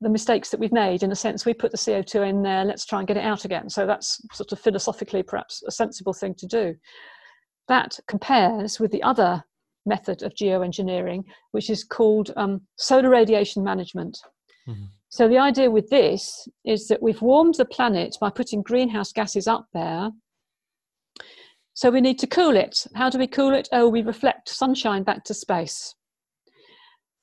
the 0.00 0.08
mistakes 0.08 0.48
that 0.48 0.60
we've 0.60 0.72
made 0.72 1.02
in 1.02 1.12
a 1.12 1.16
sense 1.16 1.44
we 1.44 1.52
put 1.52 1.70
the 1.70 1.78
co2 1.78 2.28
in 2.28 2.42
there 2.42 2.64
let's 2.64 2.86
try 2.86 2.98
and 2.98 3.08
get 3.08 3.16
it 3.16 3.24
out 3.24 3.44
again 3.44 3.68
so 3.68 3.86
that's 3.86 4.20
sort 4.32 4.50
of 4.52 4.58
philosophically 4.58 5.22
perhaps 5.22 5.62
a 5.66 5.70
sensible 5.70 6.14
thing 6.14 6.34
to 6.34 6.46
do 6.46 6.74
that 7.68 7.98
compares 8.06 8.78
with 8.78 8.90
the 8.90 9.02
other 9.02 9.42
method 9.86 10.22
of 10.22 10.34
geoengineering, 10.34 11.24
which 11.52 11.70
is 11.70 11.84
called 11.84 12.32
um, 12.36 12.62
solar 12.76 13.10
radiation 13.10 13.62
management. 13.62 14.18
Mm-hmm. 14.68 14.84
So, 15.08 15.28
the 15.28 15.38
idea 15.38 15.70
with 15.70 15.88
this 15.90 16.48
is 16.64 16.88
that 16.88 17.02
we've 17.02 17.22
warmed 17.22 17.54
the 17.54 17.64
planet 17.64 18.16
by 18.20 18.30
putting 18.30 18.62
greenhouse 18.62 19.12
gases 19.12 19.46
up 19.46 19.66
there. 19.72 20.10
So, 21.74 21.90
we 21.90 22.00
need 22.00 22.18
to 22.20 22.26
cool 22.26 22.56
it. 22.56 22.86
How 22.94 23.10
do 23.10 23.18
we 23.18 23.26
cool 23.26 23.54
it? 23.54 23.68
Oh, 23.72 23.88
we 23.88 24.02
reflect 24.02 24.48
sunshine 24.48 25.02
back 25.02 25.24
to 25.24 25.34
space. 25.34 25.94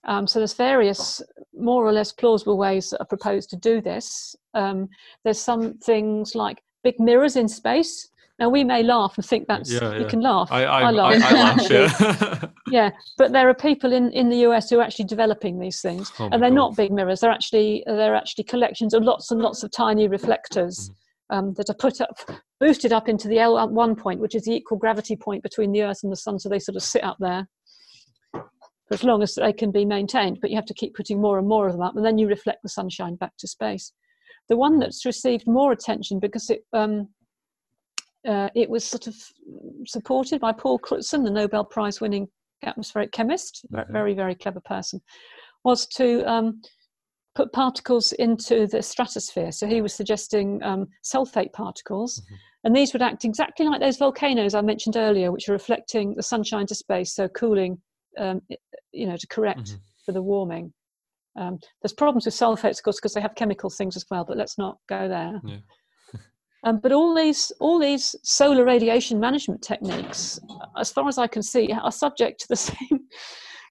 Um, 0.08 0.28
so, 0.28 0.40
there's 0.40 0.54
various 0.54 1.22
more 1.54 1.86
or 1.86 1.92
less 1.92 2.12
plausible 2.12 2.58
ways 2.58 2.90
that 2.90 3.02
are 3.02 3.06
proposed 3.06 3.50
to 3.52 3.56
do 3.56 3.82
this. 3.82 4.36
Um, 4.54 4.90
there's 5.24 5.40
some 5.40 5.78
things 5.80 6.36
like 6.36 6.62
big 6.84 7.00
mirrors 7.00 7.36
in 7.36 7.48
space 7.48 8.10
now 8.42 8.50
we 8.50 8.64
may 8.64 8.82
laugh 8.82 9.14
and 9.18 9.26
think 9.26 9.48
that's 9.48 9.72
yeah, 9.72 9.92
yeah. 9.92 10.00
you 10.00 10.06
can 10.06 10.20
laugh. 10.20 10.52
I, 10.52 10.64
I, 10.64 10.82
I 10.82 10.92
laugh. 10.92 11.24
I, 11.24 11.34
laugh 11.34 11.70
yeah. 11.70 12.48
yeah, 12.72 12.90
but 13.16 13.32
there 13.32 13.48
are 13.48 13.54
people 13.54 13.94
in, 13.94 14.12
in 14.14 14.30
the 14.30 14.38
US 14.48 14.68
who 14.72 14.80
are 14.80 14.82
actually 14.82 15.06
developing 15.06 15.60
these 15.60 15.80
things, 15.80 16.12
oh 16.20 16.28
and 16.32 16.42
they're 16.42 16.50
God. 16.50 16.56
not 16.56 16.76
big 16.76 16.92
mirrors. 16.92 17.20
They're 17.20 17.32
actually 17.32 17.84
they're 17.86 18.16
actually 18.16 18.46
collections 18.46 18.96
of 18.96 19.04
lots 19.04 19.30
and 19.30 19.42
lots 19.42 19.62
of 19.62 19.70
tiny 19.70 20.08
reflectors 20.08 20.90
mm-hmm. 20.90 20.94
Um, 21.32 21.54
that 21.54 21.70
are 21.70 21.76
put 21.76 22.02
up, 22.02 22.10
boosted 22.60 22.94
up 22.94 23.10
into 23.10 23.28
the 23.28 23.38
L1 23.38 23.98
point, 23.98 24.20
which 24.20 24.36
is 24.36 24.44
the 24.44 24.54
equal 24.54 24.78
gravity 24.78 25.16
point 25.16 25.44
between 25.44 25.72
the 25.72 25.84
Earth 25.84 26.00
and 26.04 26.12
the 26.12 26.18
Sun. 26.18 26.40
So 26.40 26.50
they 26.50 26.60
sort 26.60 26.76
of 26.76 26.84
sit 26.84 27.04
up 27.04 27.18
there 27.20 27.48
for 28.32 28.94
as 28.94 29.04
long 29.04 29.24
as 29.24 29.36
they 29.36 29.54
can 29.54 29.72
be 29.72 29.86
maintained. 29.86 30.40
But 30.42 30.50
you 30.50 30.58
have 30.58 30.66
to 30.66 30.74
keep 30.74 30.96
putting 30.96 31.20
more 31.20 31.40
and 31.40 31.48
more 31.48 31.68
of 31.68 31.74
them 31.74 31.82
up, 31.82 31.96
and 31.96 32.06
then 32.06 32.18
you 32.18 32.28
reflect 32.28 32.60
the 32.62 32.70
sunshine 32.70 33.16
back 33.16 33.32
to 33.40 33.48
space. 33.48 33.94
The 34.50 34.58
one 34.58 34.80
that's 34.80 35.06
received 35.06 35.48
more 35.48 35.72
attention 35.72 36.20
because 36.20 36.50
it 36.50 36.64
um, 36.74 37.08
uh, 38.28 38.50
it 38.56 38.70
was 38.70 38.86
sort 38.86 39.08
of 39.08 39.16
supported 39.88 40.40
by 40.40 40.52
Paul 40.52 40.80
Crutzen, 40.80 41.24
the 41.24 41.32
Nobel 41.32 41.64
Prize 41.64 42.00
winning 42.02 42.28
atmospheric 42.64 43.12
chemist, 43.12 43.66
very, 43.90 44.14
very 44.14 44.36
clever 44.36 44.62
person, 44.62 45.02
was 45.64 45.88
to 45.88 46.24
um, 46.30 46.62
put 47.36 47.52
particles 47.54 48.12
into 48.14 48.68
the 48.68 48.82
stratosphere. 48.82 49.52
So 49.52 49.68
he 49.68 49.82
was 49.82 49.94
suggesting 49.94 50.62
um, 50.64 50.88
sulfate 51.04 51.54
particles. 51.54 52.20
Mm-hmm. 52.20 52.36
And 52.64 52.76
these 52.76 52.94
would 52.94 53.02
act 53.02 53.26
exactly 53.26 53.66
like 53.66 53.80
those 53.80 53.98
volcanoes 53.98 54.54
I 54.54 54.62
mentioned 54.62 54.98
earlier, 54.98 55.32
which 55.32 55.50
are 55.50 55.54
reflecting 55.54 56.14
the 56.16 56.24
sunshine 56.24 56.68
to 56.68 56.76
space, 56.76 57.16
so 57.16 57.28
cooling, 57.30 57.82
um, 58.18 58.42
you 58.92 59.08
know, 59.08 59.18
to 59.18 59.28
correct 59.28 59.64
mm-hmm. 59.64 59.78
for 60.06 60.12
the 60.12 60.22
warming. 60.22 60.74
Um, 61.40 61.60
there's 61.82 61.94
problems 61.94 62.26
with 62.26 62.36
sulfates, 62.36 62.80
of 62.80 62.84
course, 62.84 62.98
because 62.98 63.14
they 63.14 63.22
have 63.22 63.36
chemical 63.36 63.70
things 63.70 63.96
as 63.96 64.06
well, 64.12 64.26
but 64.26 64.38
let's 64.38 64.58
not 64.58 64.78
go 64.88 65.08
there. 65.08 65.42
Yeah. 65.44 65.58
Um, 66.64 66.78
but 66.78 66.92
all 66.92 67.16
these, 67.16 67.52
all 67.60 67.80
these 67.80 68.16
solar 68.22 68.64
radiation 68.64 69.20
management 69.20 69.64
techniques, 69.64 70.40
as 70.78 70.92
far 70.92 71.08
as 71.08 71.18
I 71.18 71.26
can 71.26 71.42
see, 71.42 71.72
are 71.72 71.92
subject 71.92 72.40
to 72.42 72.48
the 72.50 72.56
same 72.56 73.00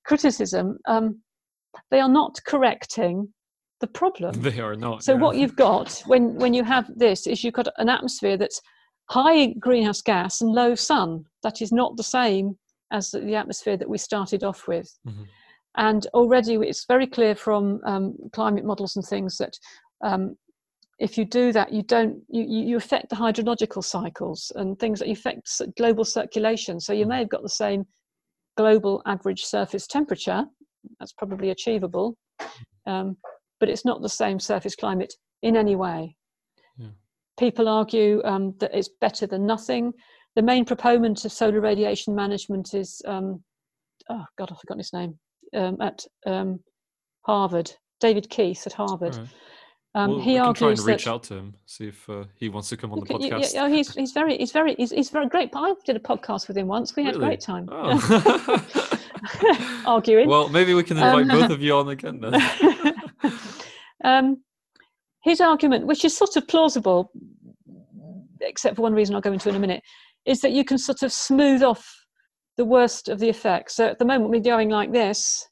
criticism. 0.04 0.76
Um, 0.88 1.20
they 1.92 2.00
are 2.00 2.08
not 2.08 2.40
correcting 2.44 3.32
the 3.80 3.86
problem. 3.86 4.40
They 4.42 4.60
are 4.60 4.76
not. 4.76 5.02
So 5.02 5.14
yeah. 5.14 5.20
what 5.20 5.36
you've 5.36 5.56
got 5.56 6.02
when 6.06 6.34
when 6.36 6.54
you 6.54 6.64
have 6.64 6.90
this 6.96 7.26
is 7.26 7.42
you've 7.42 7.54
got 7.54 7.68
an 7.78 7.88
atmosphere 7.88 8.36
that's 8.36 8.60
high 9.08 9.46
greenhouse 9.58 10.02
gas 10.02 10.40
and 10.40 10.52
low 10.52 10.74
sun. 10.74 11.24
That 11.42 11.60
is 11.62 11.72
not 11.72 11.96
the 11.96 12.02
same 12.02 12.56
as 12.92 13.10
the 13.10 13.34
atmosphere 13.34 13.76
that 13.76 13.88
we 13.88 13.98
started 13.98 14.44
off 14.44 14.68
with. 14.68 14.92
Mm-hmm. 15.06 15.22
And 15.76 16.06
already 16.14 16.54
it's 16.54 16.84
very 16.86 17.06
clear 17.06 17.34
from 17.34 17.80
um, 17.84 18.16
climate 18.32 18.64
models 18.64 18.96
and 18.96 19.04
things 19.04 19.38
that 19.38 19.56
um, 20.02 20.36
if 20.98 21.16
you 21.16 21.24
do 21.24 21.52
that, 21.52 21.72
you 21.72 21.82
don't 21.82 22.22
you, 22.28 22.42
you 22.42 22.76
affect 22.76 23.08
the 23.08 23.16
hydrological 23.16 23.82
cycles 23.82 24.52
and 24.56 24.78
things 24.78 25.00
that 25.00 25.08
affect 25.08 25.60
global 25.76 26.04
circulation. 26.04 26.78
So 26.80 26.92
you 26.92 27.06
may 27.06 27.18
have 27.18 27.30
got 27.30 27.42
the 27.42 27.48
same 27.48 27.86
global 28.56 29.02
average 29.06 29.44
surface 29.44 29.86
temperature. 29.86 30.44
That's 30.98 31.12
probably 31.12 31.50
achievable, 31.50 32.16
um, 32.86 33.16
but 33.60 33.68
it's 33.68 33.84
not 33.84 34.02
the 34.02 34.08
same 34.08 34.40
surface 34.40 34.74
climate 34.74 35.14
in 35.42 35.56
any 35.56 35.76
way. 35.76 36.16
Yeah. 36.76 36.88
People 37.38 37.68
argue 37.68 38.20
um, 38.24 38.54
that 38.58 38.74
it's 38.74 38.90
better 39.00 39.26
than 39.26 39.46
nothing. 39.46 39.92
The 40.34 40.42
main 40.42 40.64
proponent 40.64 41.24
of 41.24 41.32
solar 41.32 41.60
radiation 41.60 42.14
management 42.14 42.74
is 42.74 43.00
um, 43.06 43.42
oh 44.08 44.24
god, 44.38 44.50
I 44.50 44.56
forgot 44.60 44.78
his 44.78 44.92
name 44.92 45.18
um, 45.54 45.76
at 45.80 46.04
um, 46.26 46.60
Harvard, 47.22 47.72
David 48.00 48.28
Keith 48.30 48.66
at 48.66 48.72
Harvard. 48.72 49.16
Right. 49.16 49.28
Um, 49.92 50.10
well, 50.10 50.20
he 50.20 50.34
we 50.34 50.38
can 50.38 50.54
try 50.54 50.70
and 50.70 50.78
reach 50.80 51.08
out 51.08 51.24
to 51.24 51.34
him, 51.34 51.54
see 51.66 51.88
if 51.88 52.08
uh, 52.08 52.24
he 52.36 52.48
wants 52.48 52.68
to 52.68 52.76
come 52.76 52.92
on 52.92 53.00
the 53.00 53.06
podcast. 53.06 53.52
Yeah, 53.54 53.66
yeah, 53.66 53.68
he's 53.68 53.92
he's 53.92 54.12
very 54.12 54.38
he's 54.38 54.52
very 54.52 54.76
he's, 54.76 54.92
he's 54.92 55.10
very 55.10 55.28
great. 55.28 55.50
I 55.52 55.74
did 55.84 55.96
a 55.96 56.00
podcast 56.00 56.46
with 56.46 56.56
him 56.56 56.68
once. 56.68 56.94
We 56.94 57.02
had 57.02 57.16
really? 57.16 57.24
a 57.24 57.28
great 57.30 57.40
time. 57.40 57.68
Oh. 57.72 58.98
Arguing. 59.86 60.28
Well, 60.28 60.48
maybe 60.48 60.74
we 60.74 60.84
can 60.84 60.96
invite 60.96 61.28
um, 61.28 61.40
both 61.40 61.50
of 61.50 61.60
you 61.60 61.76
on 61.76 61.88
again 61.88 62.20
then. 62.20 62.34
um, 64.04 64.42
his 65.22 65.40
argument, 65.40 65.86
which 65.86 66.04
is 66.04 66.16
sort 66.16 66.36
of 66.36 66.48
plausible, 66.48 67.10
except 68.40 68.76
for 68.76 68.82
one 68.82 68.94
reason 68.94 69.14
I'll 69.14 69.20
go 69.20 69.32
into 69.32 69.48
in 69.48 69.54
a 69.54 69.60
minute, 69.60 69.82
is 70.24 70.40
that 70.40 70.52
you 70.52 70.64
can 70.64 70.78
sort 70.78 71.02
of 71.02 71.12
smooth 71.12 71.62
off 71.62 71.86
the 72.56 72.64
worst 72.64 73.08
of 73.08 73.18
the 73.18 73.28
effects. 73.28 73.76
So 73.76 73.86
at 73.86 73.98
the 73.98 74.04
moment 74.04 74.30
we're 74.30 74.40
going 74.40 74.70
like 74.70 74.92
this, 74.92 75.46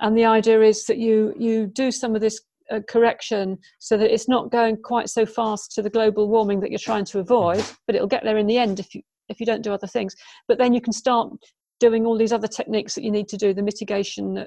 and 0.00 0.16
the 0.16 0.24
idea 0.24 0.60
is 0.62 0.84
that 0.86 0.98
you 0.98 1.34
you 1.38 1.66
do 1.66 1.90
some 1.90 2.14
of 2.14 2.20
this 2.20 2.40
uh, 2.70 2.80
correction 2.88 3.58
so 3.78 3.96
that 3.96 4.12
it's 4.12 4.28
not 4.28 4.50
going 4.50 4.76
quite 4.76 5.08
so 5.08 5.24
fast 5.24 5.72
to 5.72 5.82
the 5.82 5.90
global 5.90 6.28
warming 6.28 6.60
that 6.60 6.70
you're 6.70 6.78
trying 6.78 7.04
to 7.06 7.18
avoid, 7.18 7.64
but 7.86 7.94
it'll 7.94 8.06
get 8.06 8.24
there 8.24 8.38
in 8.38 8.46
the 8.46 8.58
end 8.58 8.80
if 8.80 8.94
you 8.94 9.02
if 9.28 9.40
you 9.40 9.46
don't 9.46 9.62
do 9.62 9.72
other 9.72 9.86
things. 9.86 10.14
But 10.48 10.58
then 10.58 10.72
you 10.72 10.80
can 10.80 10.92
start 10.92 11.32
doing 11.80 12.06
all 12.06 12.16
these 12.16 12.32
other 12.32 12.48
techniques 12.48 12.94
that 12.94 13.04
you 13.04 13.10
need 13.10 13.28
to 13.28 13.36
do, 13.36 13.52
the 13.52 13.62
mitigation, 13.62 14.46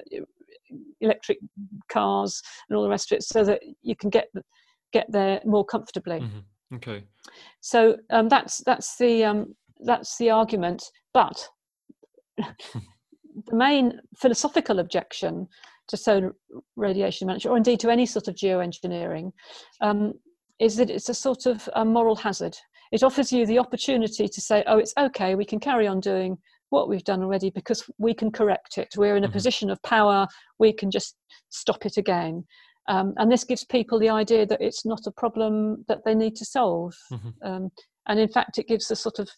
electric 1.00 1.38
cars, 1.90 2.40
and 2.68 2.76
all 2.76 2.82
the 2.82 2.90
rest 2.90 3.12
of 3.12 3.16
it, 3.16 3.22
so 3.22 3.44
that 3.44 3.60
you 3.82 3.96
can 3.96 4.10
get 4.10 4.28
get 4.92 5.06
there 5.10 5.40
more 5.44 5.64
comfortably. 5.64 6.20
Mm-hmm. 6.20 6.76
Okay. 6.76 7.04
So 7.60 7.96
um, 8.10 8.28
that's 8.28 8.58
that's 8.64 8.96
the 8.96 9.24
um, 9.24 9.54
that's 9.80 10.16
the 10.18 10.30
argument, 10.30 10.82
but 11.12 11.48
the 12.36 12.52
main 13.52 14.00
philosophical 14.18 14.78
objection 14.78 15.48
to 15.88 15.96
solar 15.96 16.34
radiation 16.76 17.26
management, 17.26 17.52
or 17.52 17.56
indeed 17.56 17.80
to 17.80 17.90
any 17.90 18.06
sort 18.06 18.28
of 18.28 18.34
geoengineering, 18.34 19.32
um, 19.80 20.14
is 20.60 20.76
that 20.76 20.90
it's 20.90 21.08
a 21.08 21.14
sort 21.14 21.46
of 21.46 21.68
a 21.74 21.84
moral 21.84 22.16
hazard. 22.16 22.56
It 22.92 23.02
offers 23.02 23.32
you 23.32 23.46
the 23.46 23.58
opportunity 23.58 24.28
to 24.28 24.40
say, 24.40 24.64
oh, 24.66 24.78
it's 24.78 24.94
okay, 24.98 25.34
we 25.34 25.44
can 25.44 25.60
carry 25.60 25.86
on 25.86 26.00
doing 26.00 26.38
what 26.70 26.88
we've 26.88 27.04
done 27.04 27.22
already 27.22 27.50
because 27.50 27.88
we 27.98 28.14
can 28.14 28.30
correct 28.30 28.78
it. 28.78 28.88
We're 28.96 29.16
in 29.16 29.24
a 29.24 29.26
mm-hmm. 29.26 29.34
position 29.34 29.70
of 29.70 29.82
power, 29.82 30.26
we 30.58 30.72
can 30.72 30.90
just 30.90 31.16
stop 31.50 31.84
it 31.86 31.96
again. 31.96 32.44
Um, 32.88 33.14
and 33.18 33.30
this 33.30 33.44
gives 33.44 33.64
people 33.64 33.98
the 33.98 34.08
idea 34.08 34.46
that 34.46 34.60
it's 34.60 34.84
not 34.84 35.06
a 35.06 35.12
problem 35.12 35.84
that 35.88 36.00
they 36.04 36.14
need 36.14 36.34
to 36.36 36.44
solve. 36.44 36.94
Mm-hmm. 37.12 37.28
Um, 37.46 37.70
and 38.08 38.18
in 38.18 38.28
fact, 38.28 38.58
it 38.58 38.66
gives 38.66 38.90
a 38.90 38.96
sort 38.96 39.18
of 39.18 39.28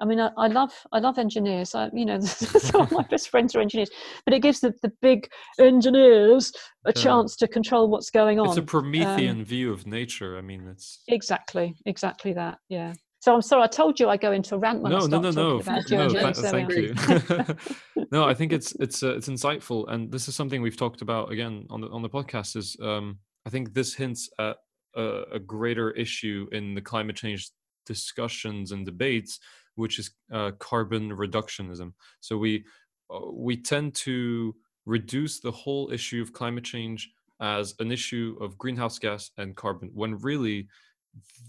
I 0.00 0.04
mean, 0.04 0.18
I, 0.18 0.30
I, 0.36 0.48
love 0.48 0.72
I 0.90 0.98
love 0.98 1.16
engineers. 1.16 1.76
I, 1.76 1.88
you 1.92 2.04
know, 2.04 2.18
some 2.20 2.80
of 2.80 2.90
my 2.90 3.04
best 3.04 3.28
friends 3.28 3.54
are 3.54 3.60
engineers, 3.60 3.90
but 4.24 4.34
it 4.34 4.40
gives 4.40 4.58
the, 4.58 4.74
the 4.82 4.92
big 5.00 5.28
engineers 5.60 6.52
a 6.84 6.92
yeah. 6.94 7.02
chance 7.02 7.36
to 7.36 7.46
control 7.46 7.88
what's 7.88 8.10
going 8.10 8.40
on. 8.40 8.48
It's 8.48 8.56
a 8.56 8.62
Promethean 8.62 9.40
um, 9.40 9.44
view 9.44 9.72
of 9.72 9.86
nature. 9.86 10.36
I 10.36 10.40
mean, 10.40 10.66
it's 10.66 11.04
exactly 11.06 11.76
exactly 11.86 12.32
that. 12.32 12.58
Yeah. 12.68 12.94
So 13.22 13.32
I'm 13.32 13.40
sorry, 13.40 13.62
I 13.62 13.68
told 13.68 14.00
you 14.00 14.08
I 14.08 14.16
go 14.16 14.32
into 14.32 14.56
a 14.56 14.58
rant 14.58 14.80
when 14.80 14.90
no, 14.90 14.98
I 14.98 15.00
start 15.02 15.22
no, 15.22 15.30
no, 15.30 15.60
talking 15.60 15.96
no, 15.96 16.06
about 16.06 16.20
no, 16.20 16.32
th- 16.32 16.50
thank 16.50 16.72
you. 16.72 18.04
no, 18.10 18.24
I 18.24 18.34
think 18.34 18.52
it's 18.52 18.72
it's 18.80 19.00
uh, 19.04 19.14
it's 19.14 19.28
insightful, 19.28 19.88
and 19.92 20.10
this 20.10 20.26
is 20.26 20.34
something 20.34 20.60
we've 20.60 20.76
talked 20.76 21.02
about 21.02 21.30
again 21.30 21.64
on 21.70 21.82
the 21.82 21.88
on 21.90 22.02
the 22.02 22.08
podcast. 22.10 22.56
Is 22.56 22.76
um, 22.82 23.20
I 23.46 23.50
think 23.50 23.74
this 23.74 23.94
hints 23.94 24.28
at 24.40 24.56
a, 24.96 25.22
a 25.34 25.38
greater 25.38 25.92
issue 25.92 26.48
in 26.50 26.74
the 26.74 26.80
climate 26.80 27.14
change 27.14 27.48
discussions 27.86 28.72
and 28.72 28.84
debates, 28.84 29.38
which 29.76 30.00
is 30.00 30.10
uh, 30.32 30.50
carbon 30.58 31.12
reductionism. 31.12 31.92
So 32.18 32.36
we 32.36 32.64
uh, 33.08 33.30
we 33.32 33.56
tend 33.56 33.94
to 34.06 34.52
reduce 34.84 35.38
the 35.38 35.52
whole 35.52 35.92
issue 35.92 36.22
of 36.22 36.32
climate 36.32 36.64
change 36.64 37.08
as 37.40 37.76
an 37.78 37.92
issue 37.92 38.36
of 38.40 38.58
greenhouse 38.58 38.98
gas 38.98 39.30
and 39.38 39.54
carbon, 39.54 39.92
when 39.94 40.18
really 40.18 40.66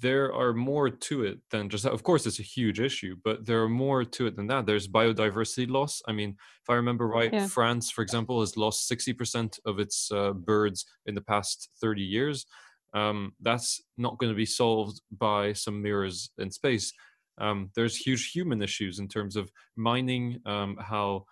there 0.01 0.33
are 0.33 0.53
more 0.53 0.89
to 0.89 1.23
it 1.23 1.39
than 1.49 1.69
just 1.69 1.83
that. 1.83 1.93
Of 1.93 2.03
course, 2.03 2.25
it's 2.25 2.39
a 2.39 2.43
huge 2.43 2.79
issue, 2.79 3.15
but 3.23 3.45
there 3.45 3.63
are 3.63 3.69
more 3.69 4.03
to 4.03 4.27
it 4.27 4.35
than 4.35 4.47
that. 4.47 4.65
There's 4.65 4.87
biodiversity 4.87 5.69
loss. 5.69 6.01
I 6.07 6.11
mean, 6.11 6.31
if 6.61 6.69
I 6.69 6.73
remember 6.73 7.07
right, 7.07 7.31
yeah. 7.31 7.47
France, 7.47 7.89
for 7.89 8.01
example, 8.01 8.41
has 8.41 8.57
lost 8.57 8.89
60% 8.91 9.59
of 9.65 9.79
its 9.79 10.11
uh, 10.11 10.33
birds 10.33 10.85
in 11.05 11.15
the 11.15 11.21
past 11.21 11.69
30 11.81 12.01
years. 12.01 12.45
Um, 12.93 13.33
that's 13.41 13.81
not 13.97 14.17
going 14.19 14.31
to 14.31 14.35
be 14.35 14.45
solved 14.45 15.01
by 15.17 15.53
some 15.53 15.81
mirrors 15.81 16.29
in 16.37 16.51
space. 16.51 16.91
Um, 17.39 17.71
there's 17.75 17.95
huge 17.95 18.31
human 18.31 18.61
issues 18.61 18.99
in 18.99 19.07
terms 19.07 19.35
of 19.35 19.51
mining, 19.75 20.39
um, 20.45 20.77
how 20.79 21.25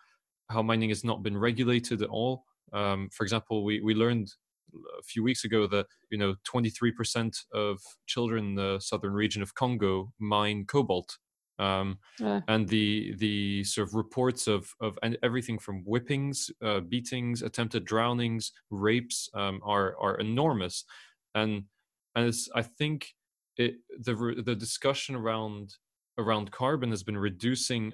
how 0.50 0.62
mining 0.62 0.90
has 0.90 1.04
not 1.04 1.24
been 1.24 1.38
regulated 1.38 2.02
at 2.02 2.10
all. 2.10 2.44
Um, 2.74 3.10
for 3.12 3.24
example, 3.24 3.64
we 3.64 3.82
we 3.82 3.94
learned 3.94 4.34
a 5.00 5.04
few 5.04 5.24
weeks 5.24 5.44
ago 5.44 5.68
that 5.68 5.88
you 6.10 6.18
know 6.18 6.36
23% 6.46 7.38
of 7.54 7.80
children 8.06 8.46
in 8.50 8.56
the 8.56 8.80
southern 8.80 9.14
region 9.14 9.42
of 9.42 9.56
Congo 9.56 10.14
mine 10.20 10.66
cobalt. 10.66 11.18
Um, 11.60 12.00
yeah. 12.20 12.42
And 12.48 12.68
the 12.68 13.14
the 13.18 13.64
sort 13.64 13.88
of 13.88 13.94
reports 13.94 14.48
of 14.48 14.74
of 14.82 14.98
and 15.04 15.18
everything 15.22 15.60
from 15.60 15.84
whippings, 15.84 16.50
uh, 16.64 16.80
beatings, 16.80 17.44
attempted 17.44 17.86
drownings, 17.86 18.52
rapes 18.72 19.30
um, 19.36 19.62
are 19.64 19.96
are 20.02 20.16
enormous, 20.16 20.86
and 21.36 21.64
and 22.16 22.34
I 22.56 22.64
think 22.64 23.14
it 23.58 23.76
the 24.00 24.42
the 24.44 24.56
discussion 24.56 25.16
around 25.16 25.76
around 26.18 26.52
carbon 26.52 26.90
has 26.90 27.04
been 27.04 27.18
reducing 27.18 27.94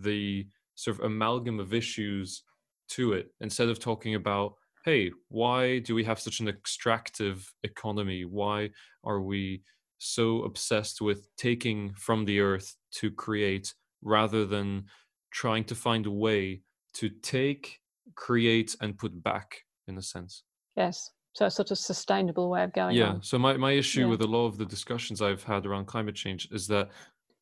the 0.00 0.46
sort 0.74 0.98
of 0.98 1.04
amalgam 1.04 1.58
of 1.60 1.74
issues 1.74 2.42
to 2.88 3.12
it 3.12 3.28
instead 3.40 3.68
of 3.68 3.78
talking 3.78 4.14
about 4.14 4.54
hey 4.88 5.10
why 5.28 5.80
do 5.80 5.94
we 5.94 6.02
have 6.02 6.18
such 6.18 6.40
an 6.40 6.48
extractive 6.48 7.52
economy 7.62 8.24
why 8.24 8.70
are 9.04 9.20
we 9.20 9.60
so 9.98 10.42
obsessed 10.44 11.02
with 11.02 11.28
taking 11.36 11.92
from 11.92 12.24
the 12.24 12.40
earth 12.40 12.74
to 12.90 13.10
create 13.10 13.74
rather 14.00 14.46
than 14.46 14.82
trying 15.30 15.62
to 15.62 15.74
find 15.74 16.06
a 16.06 16.10
way 16.10 16.62
to 16.94 17.10
take 17.10 17.80
create 18.14 18.74
and 18.80 18.96
put 18.96 19.22
back 19.22 19.58
in 19.88 19.98
a 19.98 20.02
sense 20.02 20.44
yes 20.74 21.10
so 21.34 21.44
a 21.44 21.50
sort 21.50 21.70
of 21.70 21.76
sustainable 21.76 22.48
way 22.48 22.62
of 22.64 22.72
going 22.72 22.96
yeah 22.96 23.10
on. 23.10 23.22
so 23.22 23.38
my, 23.38 23.58
my 23.58 23.72
issue 23.72 24.00
yeah. 24.00 24.06
with 24.06 24.22
a 24.22 24.26
lot 24.36 24.46
of 24.46 24.56
the 24.56 24.64
discussions 24.64 25.20
i've 25.20 25.44
had 25.44 25.66
around 25.66 25.84
climate 25.84 26.14
change 26.14 26.48
is 26.50 26.66
that 26.66 26.88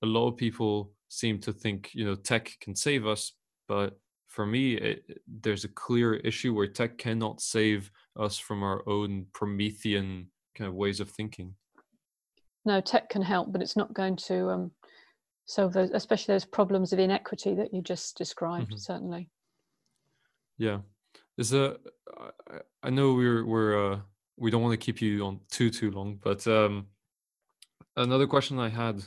a 0.02 0.06
lot 0.06 0.26
of 0.26 0.36
people 0.36 0.90
seem 1.10 1.38
to 1.38 1.52
think 1.52 1.90
you 1.94 2.04
know 2.04 2.16
tech 2.16 2.50
can 2.60 2.74
save 2.74 3.06
us 3.06 3.34
but 3.68 3.96
for 4.36 4.44
me 4.44 4.74
it, 4.74 5.22
there's 5.40 5.64
a 5.64 5.68
clear 5.68 6.16
issue 6.16 6.52
where 6.52 6.66
tech 6.66 6.98
cannot 6.98 7.40
save 7.40 7.90
us 8.20 8.36
from 8.36 8.62
our 8.62 8.86
own 8.86 9.24
promethean 9.32 10.26
kind 10.54 10.68
of 10.68 10.74
ways 10.74 11.00
of 11.00 11.08
thinking. 11.08 11.54
No 12.66 12.82
tech 12.82 13.08
can 13.08 13.22
help 13.22 13.50
but 13.50 13.62
it's 13.62 13.76
not 13.76 13.94
going 13.94 14.16
to 14.28 14.50
um, 14.50 14.70
solve 15.46 15.72
those 15.72 15.90
especially 15.90 16.34
those 16.34 16.44
problems 16.44 16.92
of 16.92 16.98
inequity 16.98 17.54
that 17.54 17.72
you 17.72 17.80
just 17.80 18.18
described 18.18 18.68
mm-hmm. 18.68 18.76
certainly. 18.76 19.30
Yeah. 20.58 20.80
Is 21.38 21.54
a 21.54 21.78
i 22.82 22.90
know 22.90 23.14
we're 23.14 23.44
we're 23.46 23.92
uh, 23.92 23.98
we 24.36 24.50
don't 24.50 24.62
want 24.62 24.78
to 24.78 24.84
keep 24.84 25.00
you 25.00 25.24
on 25.24 25.40
too 25.50 25.70
too 25.70 25.90
long 25.90 26.18
but 26.22 26.46
um 26.46 26.86
another 27.96 28.26
question 28.26 28.58
i 28.58 28.68
had 28.68 29.02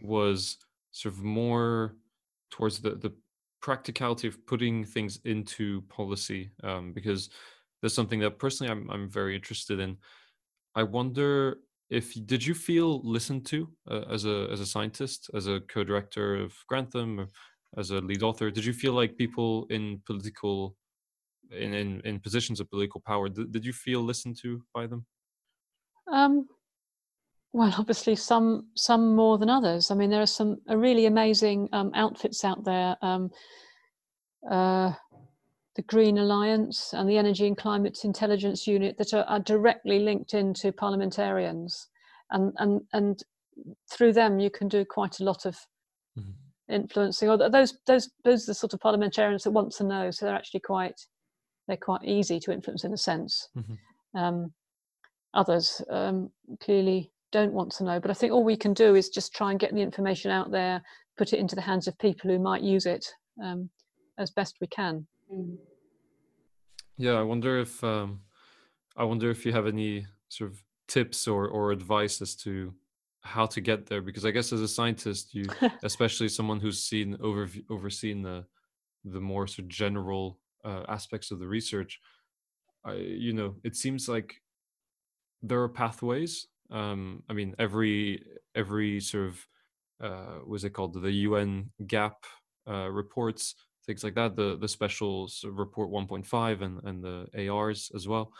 was 0.00 0.58
sort 0.92 1.14
of 1.14 1.24
more 1.24 1.96
towards 2.50 2.80
the 2.80 2.90
the 2.90 3.12
practicality 3.64 4.28
of 4.28 4.46
putting 4.46 4.84
things 4.84 5.20
into 5.24 5.80
policy 5.88 6.50
um, 6.62 6.92
because 6.92 7.30
there's 7.80 7.94
something 7.94 8.20
that 8.20 8.38
personally 8.38 8.70
I'm 8.70 8.90
I'm 8.90 9.08
very 9.08 9.34
interested 9.34 9.80
in. 9.80 9.96
I 10.74 10.82
wonder 10.82 11.60
if 11.88 12.06
did 12.26 12.44
you 12.44 12.54
feel 12.54 13.00
listened 13.16 13.46
to 13.46 13.58
uh, 13.90 14.04
as 14.10 14.26
a 14.26 14.48
as 14.52 14.60
a 14.60 14.66
scientist, 14.66 15.30
as 15.32 15.46
a 15.46 15.60
co-director 15.72 16.36
of 16.44 16.52
Grantham, 16.68 17.26
as 17.78 17.90
a 17.90 18.02
lead 18.02 18.22
author? 18.22 18.50
Did 18.50 18.66
you 18.66 18.74
feel 18.74 18.92
like 18.92 19.16
people 19.16 19.66
in 19.70 20.02
political 20.04 20.76
in 21.50 21.72
in, 21.72 22.02
in 22.04 22.20
positions 22.20 22.60
of 22.60 22.68
political 22.68 23.00
power 23.00 23.30
did, 23.30 23.50
did 23.50 23.64
you 23.64 23.72
feel 23.72 24.02
listened 24.02 24.36
to 24.42 24.62
by 24.74 24.86
them? 24.86 25.06
Um, 26.12 26.48
well, 27.54 27.72
obviously, 27.78 28.16
some 28.16 28.66
some 28.74 29.14
more 29.14 29.38
than 29.38 29.48
others. 29.48 29.92
I 29.92 29.94
mean, 29.94 30.10
there 30.10 30.20
are 30.20 30.26
some 30.26 30.56
really 30.66 31.06
amazing 31.06 31.68
um, 31.72 31.92
outfits 31.94 32.44
out 32.44 32.64
there. 32.64 32.96
Um, 33.00 33.30
uh, 34.50 34.92
the 35.76 35.82
Green 35.82 36.18
Alliance 36.18 36.92
and 36.92 37.08
the 37.08 37.16
Energy 37.16 37.46
and 37.46 37.56
Climate 37.56 38.00
Intelligence 38.02 38.66
Unit 38.66 38.98
that 38.98 39.14
are, 39.14 39.22
are 39.28 39.38
directly 39.38 40.00
linked 40.00 40.34
into 40.34 40.72
parliamentarians, 40.72 41.90
and 42.32 42.52
and 42.56 42.80
and 42.92 43.22
through 43.88 44.14
them 44.14 44.40
you 44.40 44.50
can 44.50 44.66
do 44.66 44.84
quite 44.84 45.20
a 45.20 45.24
lot 45.24 45.46
of 45.46 45.56
mm-hmm. 46.18 46.74
influencing. 46.74 47.28
Or 47.28 47.36
those 47.36 47.78
those 47.86 48.10
those 48.24 48.48
are 48.48 48.50
the 48.50 48.54
sort 48.54 48.74
of 48.74 48.80
parliamentarians 48.80 49.44
that 49.44 49.52
want 49.52 49.70
to 49.74 49.84
know, 49.84 50.10
so 50.10 50.26
they're 50.26 50.34
actually 50.34 50.60
quite 50.66 51.00
they're 51.68 51.76
quite 51.76 52.02
easy 52.02 52.40
to 52.40 52.52
influence 52.52 52.82
in 52.82 52.92
a 52.92 52.98
sense. 52.98 53.48
Mm-hmm. 53.56 54.18
Um, 54.18 54.52
others 55.34 55.80
um, 55.88 56.30
clearly 56.60 57.12
don't 57.34 57.52
want 57.52 57.72
to 57.72 57.84
know. 57.84 57.98
But 57.98 58.12
I 58.12 58.14
think 58.14 58.32
all 58.32 58.44
we 58.44 58.56
can 58.56 58.72
do 58.72 58.94
is 58.94 59.08
just 59.08 59.34
try 59.34 59.50
and 59.50 59.58
get 59.58 59.74
the 59.74 59.82
information 59.82 60.30
out 60.30 60.52
there, 60.52 60.80
put 61.18 61.32
it 61.32 61.40
into 61.40 61.56
the 61.56 61.60
hands 61.60 61.88
of 61.88 61.98
people 61.98 62.30
who 62.30 62.38
might 62.38 62.62
use 62.62 62.86
it 62.86 63.04
um, 63.42 63.68
as 64.18 64.30
best 64.30 64.58
we 64.60 64.68
can. 64.68 65.04
Yeah, 66.96 67.14
I 67.14 67.22
wonder 67.22 67.58
if 67.58 67.82
um, 67.82 68.20
I 68.96 69.02
wonder 69.02 69.30
if 69.30 69.44
you 69.44 69.52
have 69.52 69.66
any 69.66 70.06
sort 70.28 70.52
of 70.52 70.62
tips 70.86 71.26
or 71.26 71.48
or 71.48 71.72
advice 71.72 72.22
as 72.22 72.36
to 72.36 72.72
how 73.22 73.46
to 73.46 73.60
get 73.60 73.86
there 73.86 74.02
because 74.02 74.24
I 74.24 74.30
guess 74.30 74.52
as 74.52 74.60
a 74.60 74.68
scientist, 74.68 75.34
you 75.34 75.46
especially 75.82 76.28
someone 76.28 76.60
who's 76.60 76.84
seen 76.84 77.16
over 77.20 77.48
overseen 77.68 78.22
the 78.22 78.44
the 79.04 79.20
more 79.20 79.48
sort 79.48 79.64
of 79.64 79.68
general 79.68 80.38
uh, 80.64 80.84
aspects 80.88 81.32
of 81.32 81.40
the 81.40 81.48
research, 81.48 82.00
I, 82.84 82.92
you 82.94 83.32
know, 83.32 83.56
it 83.64 83.74
seems 83.74 84.08
like 84.08 84.40
there 85.42 85.60
are 85.60 85.68
pathways 85.68 86.46
um, 86.70 87.22
I 87.28 87.32
mean, 87.32 87.54
every 87.58 88.22
every 88.54 89.00
sort 89.00 89.28
of 89.28 89.46
uh, 90.02 90.38
was 90.46 90.64
it 90.64 90.70
called 90.70 91.00
the 91.00 91.12
UN 91.12 91.70
GAP 91.86 92.24
uh, 92.68 92.88
reports, 92.90 93.54
things 93.86 94.04
like 94.04 94.14
that, 94.14 94.36
the 94.36 94.56
the 94.56 94.68
special 94.68 95.28
report 95.44 95.90
1.5 95.90 96.62
and 96.62 96.80
and 96.84 97.02
the 97.02 97.48
ARs 97.48 97.90
as 97.94 98.08
well. 98.08 98.32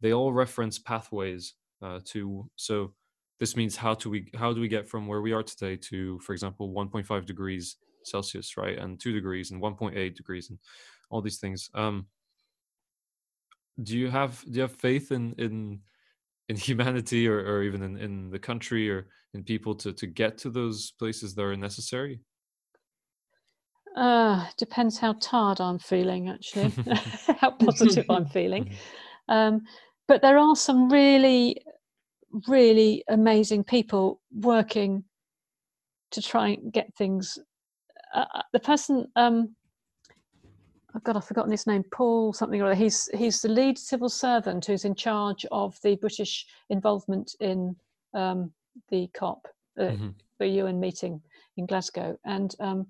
They 0.00 0.12
all 0.12 0.32
reference 0.32 0.78
pathways 0.78 1.54
uh, 1.82 2.00
to 2.06 2.48
so 2.56 2.92
this 3.40 3.56
means 3.56 3.76
how 3.76 3.94
do 3.94 4.08
we 4.08 4.30
how 4.36 4.52
do 4.52 4.60
we 4.60 4.68
get 4.68 4.88
from 4.88 5.06
where 5.06 5.20
we 5.20 5.32
are 5.32 5.42
today 5.42 5.76
to 5.76 6.18
for 6.20 6.32
example 6.32 6.72
1.5 6.72 7.26
degrees 7.26 7.76
celsius 8.04 8.56
right 8.56 8.78
and 8.78 9.00
2 9.00 9.12
degrees 9.12 9.50
and 9.50 9.60
1.8 9.60 10.14
degrees 10.14 10.50
and 10.50 10.58
all 11.10 11.20
these 11.20 11.38
things 11.38 11.68
um 11.74 12.06
do 13.82 13.98
you 13.98 14.08
have 14.10 14.44
do 14.44 14.52
you 14.52 14.60
have 14.62 14.72
faith 14.72 15.10
in 15.10 15.34
in 15.38 15.80
in 16.52 16.56
humanity 16.56 17.22
or, 17.26 17.38
or 17.38 17.62
even 17.62 17.82
in, 17.82 17.96
in 17.96 18.30
the 18.30 18.38
country 18.38 18.90
or 18.90 19.06
in 19.34 19.42
people 19.42 19.74
to 19.74 19.92
to 19.92 20.06
get 20.06 20.36
to 20.38 20.50
those 20.50 20.92
places 20.98 21.34
that 21.34 21.42
are 21.42 21.56
necessary 21.56 22.20
uh 23.96 24.46
depends 24.58 24.98
how 24.98 25.12
tired 25.14 25.60
i'm 25.60 25.78
feeling 25.78 26.28
actually 26.28 26.70
how 27.40 27.50
positive 27.50 28.06
i'm 28.10 28.26
feeling 28.26 28.64
mm-hmm. 28.64 29.32
um 29.32 29.60
but 30.08 30.20
there 30.22 30.38
are 30.38 30.56
some 30.56 30.90
really 30.90 31.56
really 32.48 33.04
amazing 33.08 33.64
people 33.64 34.20
working 34.34 35.04
to 36.12 36.22
try 36.22 36.48
and 36.48 36.72
get 36.72 36.94
things. 36.96 37.38
Uh, 38.14 38.24
uh, 38.34 38.42
the 38.52 38.60
person, 38.60 39.06
um, 39.16 39.54
oh 40.94 41.00
God, 41.02 41.16
I've 41.16 41.24
forgotten 41.24 41.50
his 41.50 41.66
name, 41.66 41.84
Paul 41.92 42.32
something 42.32 42.60
or 42.60 42.66
other. 42.66 42.74
He's 42.74 43.08
he's 43.14 43.40
the 43.40 43.48
lead 43.48 43.78
civil 43.78 44.08
servant 44.08 44.66
who's 44.66 44.84
in 44.84 44.94
charge 44.94 45.46
of 45.50 45.78
the 45.82 45.96
British 45.96 46.46
involvement 46.70 47.34
in 47.40 47.76
um, 48.14 48.52
the 48.90 49.08
COP, 49.14 49.46
uh, 49.78 49.82
mm-hmm. 49.82 50.08
the 50.38 50.48
UN 50.48 50.80
meeting 50.80 51.20
in 51.56 51.66
Glasgow, 51.66 52.18
and 52.24 52.54
um, 52.60 52.86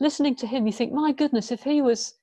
listening 0.00 0.34
to 0.36 0.46
him, 0.46 0.66
you 0.66 0.72
think, 0.72 0.92
my 0.92 1.12
goodness, 1.12 1.50
if 1.50 1.62
he 1.62 1.82
was 1.82 2.14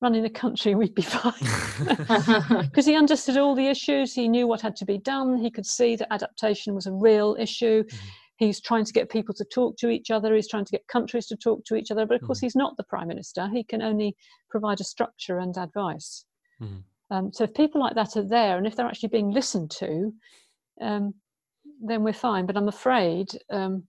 running 0.00 0.22
the 0.22 0.30
country, 0.30 0.74
we'd 0.76 0.94
be 0.94 1.02
fine. 1.02 1.32
Because 2.62 2.86
he 2.86 2.96
understood 2.96 3.36
all 3.36 3.54
the 3.54 3.68
issues, 3.68 4.14
he 4.14 4.28
knew 4.28 4.46
what 4.46 4.60
had 4.60 4.76
to 4.76 4.84
be 4.84 4.98
done, 4.98 5.38
he 5.38 5.50
could 5.50 5.66
see 5.66 5.96
that 5.96 6.12
adaptation 6.12 6.74
was 6.74 6.86
a 6.86 6.92
real 6.92 7.36
issue. 7.38 7.84
Mm-hmm. 7.84 8.06
He's 8.46 8.60
trying 8.60 8.84
to 8.84 8.92
get 8.92 9.10
people 9.10 9.34
to 9.34 9.44
talk 9.44 9.76
to 9.78 9.88
each 9.88 10.10
other, 10.10 10.34
he's 10.34 10.48
trying 10.48 10.64
to 10.64 10.72
get 10.72 10.86
countries 10.88 11.26
to 11.26 11.36
talk 11.36 11.64
to 11.66 11.76
each 11.76 11.90
other, 11.90 12.06
but 12.06 12.16
of 12.16 12.22
course, 12.22 12.38
mm-hmm. 12.38 12.46
he's 12.46 12.56
not 12.56 12.76
the 12.76 12.84
Prime 12.84 13.08
Minister. 13.08 13.48
He 13.48 13.62
can 13.62 13.82
only 13.82 14.16
provide 14.50 14.80
a 14.80 14.84
structure 14.84 15.38
and 15.38 15.56
advice. 15.56 16.24
Mm-hmm. 16.60 17.14
Um, 17.14 17.32
so 17.32 17.44
if 17.44 17.54
people 17.54 17.80
like 17.80 17.94
that 17.94 18.16
are 18.16 18.26
there 18.26 18.56
and 18.58 18.66
if 18.66 18.74
they're 18.74 18.86
actually 18.86 19.10
being 19.10 19.30
listened 19.30 19.70
to, 19.72 20.12
um, 20.80 21.14
then 21.80 22.02
we're 22.02 22.12
fine. 22.12 22.46
But 22.46 22.56
I'm 22.56 22.68
afraid 22.68 23.28
um, 23.50 23.84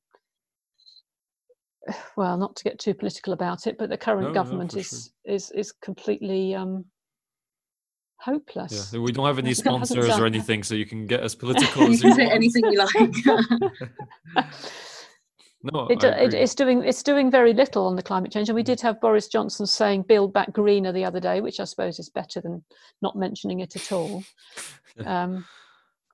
well, 2.18 2.38
not 2.38 2.56
to 2.58 2.64
get 2.64 2.80
too 2.80 2.94
political 2.94 3.34
about 3.34 3.68
it, 3.68 3.78
but 3.78 3.90
the 3.90 3.98
current 3.98 4.30
no, 4.30 4.34
government 4.34 4.76
no, 4.76 4.82
is, 4.82 5.12
sure. 5.26 5.36
is 5.36 5.52
is 5.52 5.72
completely 5.72 6.56
um, 6.56 6.86
hopeless. 8.18 8.92
Yeah, 8.94 9.00
we 9.00 9.12
don't 9.12 9.26
have 9.26 9.40
any 9.40 9.54
sponsors 9.64 10.18
or 10.18 10.26
anything, 10.26 10.64
so 10.64 10.76
you 10.76 10.86
can 10.86 11.06
get 11.06 11.22
as 11.22 11.36
political 11.44 11.84
as 11.84 12.04
you, 12.04 12.10
you 12.10 12.16
say 12.16 12.30
anything 12.30 12.66
you 12.66 12.78
like. 12.78 12.94
no, 15.64 15.88
it, 15.88 16.04
it, 16.04 16.34
it's 16.34 16.56
doing 16.56 16.84
it's 16.84 17.04
doing 17.04 17.30
very 17.30 17.54
little 17.54 17.86
on 17.88 17.96
the 17.96 18.04
climate 18.04 18.32
change, 18.32 18.50
and 18.50 18.56
we 18.56 18.64
did 18.64 18.82
have 18.82 19.02
Boris 19.02 19.28
Johnson 19.28 19.66
saying 19.66 20.04
"build 20.04 20.34
back 20.34 20.52
greener" 20.52 20.92
the 20.92 21.06
other 21.06 21.20
day, 21.20 21.42
which 21.42 21.60
I 21.60 21.66
suppose 21.66 22.00
is 22.00 22.10
better 22.10 22.42
than 22.42 22.64
not 23.02 23.16
mentioning 23.16 23.60
it 23.60 23.76
at 23.76 23.92
all. 23.92 24.24
um, 25.06 25.46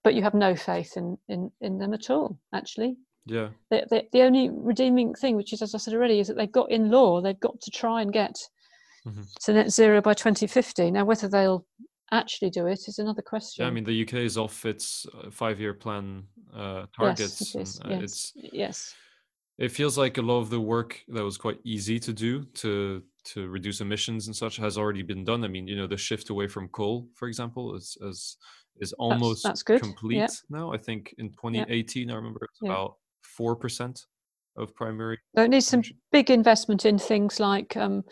but 0.03 0.13
you 0.13 0.23
have 0.23 0.33
no 0.33 0.55
faith 0.55 0.97
in 0.97 1.17
in 1.27 1.51
in 1.61 1.77
them 1.77 1.93
at 1.93 2.09
all, 2.09 2.37
actually. 2.53 2.97
Yeah. 3.25 3.49
The, 3.69 3.85
the, 3.89 4.07
the, 4.11 4.21
only 4.23 4.49
redeeming 4.49 5.13
thing, 5.13 5.35
which 5.35 5.53
is, 5.53 5.61
as 5.61 5.75
I 5.75 5.77
said 5.77 5.93
already, 5.93 6.19
is 6.19 6.27
that 6.27 6.37
they've 6.37 6.51
got 6.51 6.71
in 6.71 6.89
law, 6.89 7.21
they've 7.21 7.39
got 7.39 7.61
to 7.61 7.71
try 7.71 8.01
and 8.01 8.11
get 8.11 8.35
mm-hmm. 9.05 9.21
to 9.41 9.53
net 9.53 9.71
zero 9.71 10.01
by 10.01 10.13
2050. 10.13 10.91
Now, 10.91 11.05
whether 11.05 11.27
they'll 11.27 11.65
actually 12.11 12.49
do 12.49 12.67
it 12.67 12.87
is 12.87 12.99
another 12.99 13.21
question. 13.21 13.63
Yeah, 13.63 13.67
I 13.67 13.71
mean, 13.71 13.83
the 13.83 14.03
UK 14.03 14.15
is 14.15 14.37
off 14.37 14.65
its 14.65 15.05
uh, 15.13 15.29
five 15.29 15.59
year 15.59 15.73
plan 15.73 16.23
uh, 16.55 16.85
targets. 16.95 17.41
Yes, 17.41 17.55
it 17.55 17.61
is. 17.61 17.81
Uh, 17.83 17.89
yes. 17.89 18.01
It's, 18.03 18.33
yes. 18.53 18.95
It 19.57 19.71
feels 19.71 19.97
like 19.97 20.17
a 20.17 20.21
lot 20.21 20.39
of 20.39 20.49
the 20.49 20.59
work 20.59 21.01
that 21.09 21.23
was 21.23 21.37
quite 21.37 21.59
easy 21.65 21.99
to 21.99 22.13
do 22.13 22.43
to 22.45 23.03
to 23.25 23.47
reduce 23.49 23.81
emissions 23.81 24.27
and 24.27 24.35
such 24.35 24.55
has 24.57 24.77
already 24.77 25.03
been 25.03 25.25
done. 25.25 25.43
I 25.43 25.49
mean, 25.49 25.67
you 25.67 25.75
know, 25.75 25.87
the 25.87 25.97
shift 25.97 26.29
away 26.29 26.47
from 26.47 26.69
coal, 26.69 27.09
for 27.13 27.27
example, 27.27 27.75
is 27.75 27.97
is 28.01 28.37
is 28.79 28.93
almost 28.93 29.43
that's, 29.43 29.63
that's 29.63 29.81
complete 29.81 30.31
now. 30.49 30.71
I 30.73 30.77
think 30.77 31.13
in 31.17 31.29
2018, 31.31 32.07
yep. 32.07 32.13
I 32.13 32.15
remember 32.17 32.39
it's 32.49 32.59
yep. 32.61 32.71
about 32.71 32.95
four 33.21 33.55
percent 33.55 34.05
of 34.55 34.73
primary. 34.75 35.19
So 35.35 35.43
it 35.43 35.49
needs 35.49 35.67
some 35.67 35.83
big 36.11 36.31
investment 36.31 36.85
in 36.85 36.97
things 36.97 37.39
like 37.39 37.75
um, 37.75 38.03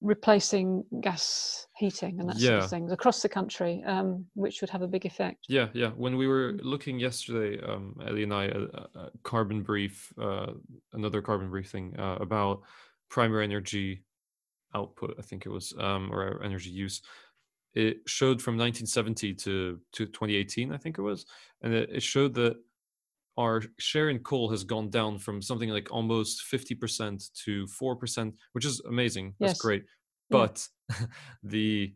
replacing 0.00 0.84
gas 1.00 1.66
heating 1.76 2.20
and 2.20 2.28
that 2.28 2.38
yeah. 2.38 2.48
sort 2.48 2.64
of 2.64 2.70
things 2.70 2.92
across 2.92 3.22
the 3.22 3.28
country, 3.28 3.82
um, 3.86 4.24
which 4.34 4.60
would 4.60 4.70
have 4.70 4.82
a 4.82 4.86
big 4.86 5.04
effect. 5.04 5.46
Yeah, 5.48 5.68
yeah. 5.72 5.90
When 5.90 6.16
we 6.16 6.26
were 6.26 6.52
mm. 6.52 6.60
looking 6.62 6.98
yesterday, 6.98 7.62
um, 7.64 7.96
Ellie 8.06 8.22
and 8.22 8.34
I, 8.34 8.44
a, 8.44 8.60
a 8.98 9.10
carbon 9.24 9.62
brief, 9.62 10.12
uh, 10.20 10.52
another 10.92 11.20
carbon 11.20 11.50
briefing 11.50 11.94
uh, 11.98 12.16
about 12.20 12.62
primary 13.10 13.44
energy 13.44 14.04
output, 14.74 15.16
I 15.18 15.22
think 15.22 15.46
it 15.46 15.50
was, 15.50 15.74
um, 15.78 16.12
or 16.12 16.42
energy 16.42 16.70
use. 16.70 17.02
It 17.74 17.98
showed 18.06 18.40
from 18.40 18.56
1970 18.56 19.34
to, 19.34 19.78
to 19.92 20.06
2018, 20.06 20.72
I 20.72 20.76
think 20.76 20.98
it 20.98 21.02
was, 21.02 21.26
and 21.62 21.72
it, 21.74 21.90
it 21.92 22.02
showed 22.02 22.34
that 22.34 22.56
our 23.38 23.62
share 23.78 24.10
in 24.10 24.18
coal 24.18 24.50
has 24.50 24.64
gone 24.64 24.90
down 24.90 25.18
from 25.18 25.40
something 25.40 25.70
like 25.70 25.88
almost 25.92 26.42
50% 26.52 27.30
to 27.44 27.66
4%, 27.66 28.32
which 28.52 28.64
is 28.64 28.80
amazing. 28.80 29.34
That's 29.38 29.52
yes. 29.52 29.60
great. 29.60 29.84
But 30.28 30.66
yeah. 30.90 31.06
the 31.44 31.94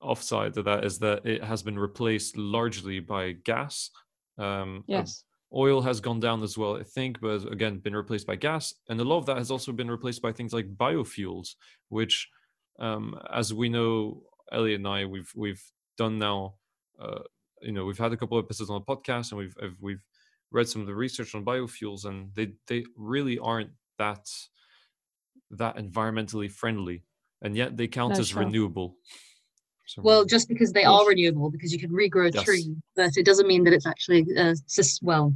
offside 0.00 0.56
of 0.56 0.64
that 0.64 0.84
is 0.84 0.98
that 1.00 1.26
it 1.26 1.44
has 1.44 1.62
been 1.62 1.78
replaced 1.78 2.36
largely 2.38 2.98
by 2.98 3.32
gas. 3.32 3.90
Um, 4.38 4.82
yes. 4.86 5.24
Oil 5.54 5.82
has 5.82 6.00
gone 6.00 6.20
down 6.20 6.42
as 6.42 6.56
well, 6.56 6.76
I 6.76 6.82
think, 6.82 7.20
but 7.20 7.44
again, 7.52 7.78
been 7.78 7.94
replaced 7.94 8.26
by 8.26 8.36
gas. 8.36 8.72
And 8.88 8.98
a 9.00 9.04
lot 9.04 9.18
of 9.18 9.26
that 9.26 9.36
has 9.36 9.50
also 9.50 9.72
been 9.72 9.90
replaced 9.90 10.22
by 10.22 10.32
things 10.32 10.54
like 10.54 10.76
biofuels, 10.76 11.56
which, 11.90 12.26
um, 12.78 13.20
as 13.34 13.52
we 13.52 13.68
know, 13.68 14.22
Elliot 14.50 14.78
and 14.78 14.88
I, 14.88 15.04
we've 15.04 15.30
we've 15.36 15.62
done 15.98 16.18
now. 16.18 16.54
Uh, 17.00 17.20
you 17.60 17.72
know, 17.72 17.84
we've 17.84 17.98
had 17.98 18.12
a 18.12 18.16
couple 18.16 18.38
of 18.38 18.44
episodes 18.44 18.70
on 18.70 18.80
the 18.80 18.96
podcast, 18.96 19.32
and 19.32 19.38
we've 19.38 19.54
we've 19.80 20.02
read 20.52 20.68
some 20.68 20.80
of 20.80 20.86
the 20.86 20.94
research 20.94 21.34
on 21.34 21.44
biofuels, 21.44 22.04
and 22.04 22.30
they 22.34 22.52
they 22.66 22.84
really 22.96 23.38
aren't 23.38 23.70
that 23.98 24.28
that 25.50 25.76
environmentally 25.76 26.50
friendly, 26.50 27.02
and 27.42 27.56
yet 27.56 27.76
they 27.76 27.88
count 27.88 28.14
no, 28.14 28.20
as 28.20 28.28
sure. 28.28 28.42
renewable. 28.42 28.96
well, 29.98 30.24
just 30.24 30.48
because 30.48 30.72
they 30.72 30.84
are 30.84 31.06
renewable, 31.06 31.50
because 31.50 31.72
you 31.72 31.78
can 31.78 31.90
regrow 31.90 32.28
a 32.28 32.32
yes. 32.32 32.44
tree, 32.44 32.74
but 32.96 33.16
it 33.16 33.24
doesn't 33.24 33.46
mean 33.46 33.64
that 33.64 33.72
it's 33.72 33.86
actually 33.86 34.26
uh, 34.36 34.54
well 35.02 35.34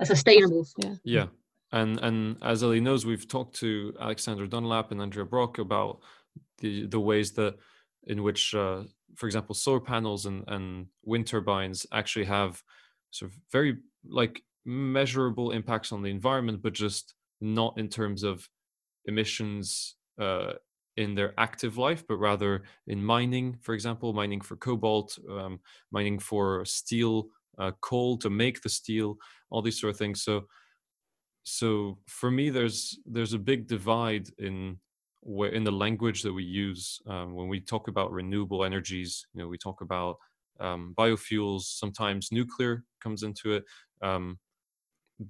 a 0.00 0.06
sustainable. 0.06 0.66
Yeah. 0.78 0.94
Yeah. 1.04 1.26
And 1.72 2.00
and 2.00 2.36
as 2.42 2.62
Ellie 2.62 2.80
knows, 2.80 3.04
we've 3.04 3.28
talked 3.28 3.56
to 3.56 3.94
Alexander 4.00 4.46
Dunlap 4.46 4.90
and 4.90 5.02
Andrea 5.02 5.26
Brock 5.26 5.58
about 5.58 6.00
the 6.58 6.86
the 6.86 7.00
ways 7.00 7.32
that 7.32 7.56
in 8.06 8.22
which, 8.22 8.54
uh, 8.54 8.84
for 9.16 9.26
example, 9.26 9.54
solar 9.54 9.80
panels 9.80 10.24
and, 10.26 10.44
and 10.48 10.86
wind 11.04 11.26
turbines 11.26 11.86
actually 11.92 12.24
have 12.24 12.62
sort 13.10 13.30
of 13.30 13.38
very 13.50 13.76
like 14.08 14.42
measurable 14.64 15.50
impacts 15.52 15.92
on 15.92 16.02
the 16.02 16.10
environment, 16.10 16.62
but 16.62 16.72
just 16.72 17.14
not 17.40 17.78
in 17.78 17.88
terms 17.88 18.22
of 18.22 18.48
emissions 19.06 19.96
uh, 20.20 20.52
in 20.96 21.14
their 21.14 21.32
active 21.38 21.78
life, 21.78 22.04
but 22.08 22.16
rather 22.16 22.64
in 22.88 23.02
mining, 23.02 23.56
for 23.62 23.74
example, 23.74 24.12
mining 24.12 24.40
for 24.40 24.56
cobalt, 24.56 25.18
um, 25.30 25.60
mining 25.92 26.18
for 26.18 26.64
steel, 26.64 27.28
uh, 27.58 27.70
coal 27.80 28.18
to 28.18 28.30
make 28.30 28.60
the 28.62 28.68
steel, 28.68 29.16
all 29.50 29.62
these 29.62 29.80
sort 29.80 29.92
of 29.92 29.96
things. 29.96 30.22
So, 30.22 30.46
so 31.44 31.98
for 32.06 32.30
me, 32.30 32.50
there's 32.50 32.98
there's 33.06 33.32
a 33.32 33.38
big 33.38 33.68
divide 33.68 34.28
in 34.38 34.78
where 35.20 35.50
in 35.50 35.64
the 35.64 35.72
language 35.72 36.22
that 36.22 36.32
we 36.32 36.44
use 36.44 37.00
um, 37.06 37.34
when 37.34 37.48
we 37.48 37.60
talk 37.60 37.88
about 37.88 38.12
renewable 38.12 38.64
energies. 38.64 39.26
You 39.34 39.42
know, 39.42 39.48
we 39.48 39.58
talk 39.58 39.80
about 39.80 40.16
um, 40.60 40.94
biofuels. 40.98 41.62
Sometimes 41.62 42.32
nuclear 42.32 42.84
comes 43.02 43.22
into 43.22 43.52
it. 43.52 43.64
Um, 44.02 44.38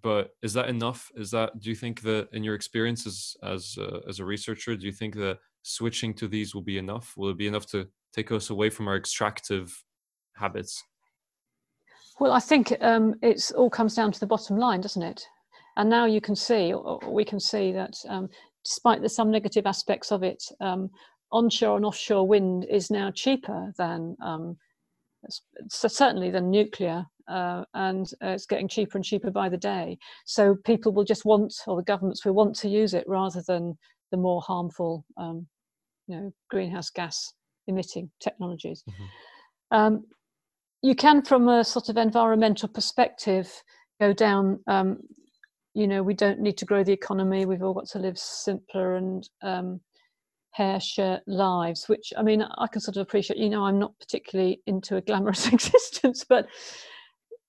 but 0.02 0.30
is 0.42 0.52
that 0.52 0.68
enough? 0.68 1.10
Is 1.16 1.30
that 1.30 1.58
do 1.60 1.70
you 1.70 1.76
think 1.76 2.02
that 2.02 2.28
in 2.32 2.44
your 2.44 2.54
experience 2.54 3.06
as 3.06 3.36
as 3.42 3.76
a, 3.78 4.00
as 4.08 4.20
a 4.20 4.24
researcher, 4.24 4.76
do 4.76 4.86
you 4.86 4.92
think 4.92 5.14
that 5.14 5.38
switching 5.62 6.12
to 6.14 6.28
these 6.28 6.54
will 6.54 6.62
be 6.62 6.78
enough? 6.78 7.14
Will 7.16 7.30
it 7.30 7.38
be 7.38 7.46
enough 7.46 7.66
to 7.66 7.88
take 8.12 8.30
us 8.30 8.50
away 8.50 8.70
from 8.70 8.88
our 8.88 8.96
extractive 8.96 9.82
habits? 10.34 10.82
Well, 12.20 12.32
I 12.32 12.40
think 12.40 12.76
um, 12.80 13.14
it 13.22 13.50
all 13.56 13.70
comes 13.70 13.94
down 13.94 14.12
to 14.12 14.20
the 14.20 14.26
bottom 14.26 14.58
line, 14.58 14.80
doesn't 14.80 15.02
it? 15.02 15.24
And 15.76 15.88
now 15.88 16.06
you 16.06 16.20
can 16.20 16.34
see, 16.34 16.74
we 17.06 17.24
can 17.24 17.38
see 17.38 17.70
that 17.72 17.94
um, 18.08 18.28
despite 18.64 19.00
the 19.00 19.08
some 19.08 19.30
negative 19.30 19.66
aspects 19.66 20.10
of 20.10 20.22
it, 20.24 20.42
um, 20.60 20.90
onshore 21.30 21.76
and 21.76 21.86
offshore 21.86 22.26
wind 22.26 22.66
is 22.68 22.90
now 22.90 23.10
cheaper 23.10 23.72
than 23.78 24.16
um, 24.22 24.56
so 25.68 25.88
certainly 25.88 26.30
than 26.30 26.50
nuclear, 26.50 27.04
uh, 27.28 27.64
and 27.74 28.06
uh, 28.22 28.28
it's 28.28 28.46
getting 28.46 28.68
cheaper 28.68 28.98
and 28.98 29.04
cheaper 29.04 29.30
by 29.30 29.48
the 29.48 29.56
day. 29.56 29.98
So 30.24 30.56
people 30.64 30.92
will 30.92 31.04
just 31.04 31.24
want, 31.24 31.54
or 31.66 31.76
the 31.76 31.82
governments 31.82 32.24
will 32.24 32.34
want 32.34 32.54
to 32.56 32.68
use 32.68 32.94
it 32.94 33.04
rather 33.06 33.42
than 33.46 33.76
the 34.10 34.16
more 34.16 34.40
harmful, 34.40 35.04
um, 35.16 35.46
you 36.06 36.16
know, 36.16 36.32
greenhouse 36.50 36.90
gas 36.90 37.32
emitting 37.66 38.10
technologies. 38.20 38.82
Mm-hmm. 38.88 39.76
Um, 39.76 40.04
you 40.82 40.94
can, 40.94 41.22
from 41.22 41.48
a 41.48 41.64
sort 41.64 41.88
of 41.88 41.96
environmental 41.96 42.68
perspective, 42.68 43.52
go 44.00 44.12
down. 44.12 44.60
Um, 44.66 44.98
you 45.74 45.86
know, 45.86 46.02
we 46.02 46.14
don't 46.14 46.40
need 46.40 46.56
to 46.58 46.64
grow 46.64 46.82
the 46.82 46.92
economy. 46.92 47.44
We've 47.44 47.62
all 47.62 47.74
got 47.74 47.88
to 47.88 47.98
live 47.98 48.18
simpler 48.18 48.96
and 48.96 49.28
um, 49.42 49.80
hair 50.58 50.80
shirt 50.80 51.20
lives. 51.26 51.88
Which 51.88 52.12
I 52.18 52.22
mean, 52.22 52.42
I 52.42 52.66
can 52.66 52.80
sort 52.80 52.96
of 52.96 53.02
appreciate. 53.02 53.38
You 53.38 53.50
know, 53.50 53.64
I'm 53.64 53.78
not 53.78 53.98
particularly 53.98 54.60
into 54.66 54.96
a 54.96 55.00
glamorous 55.00 55.46
existence, 55.52 56.24
but 56.28 56.46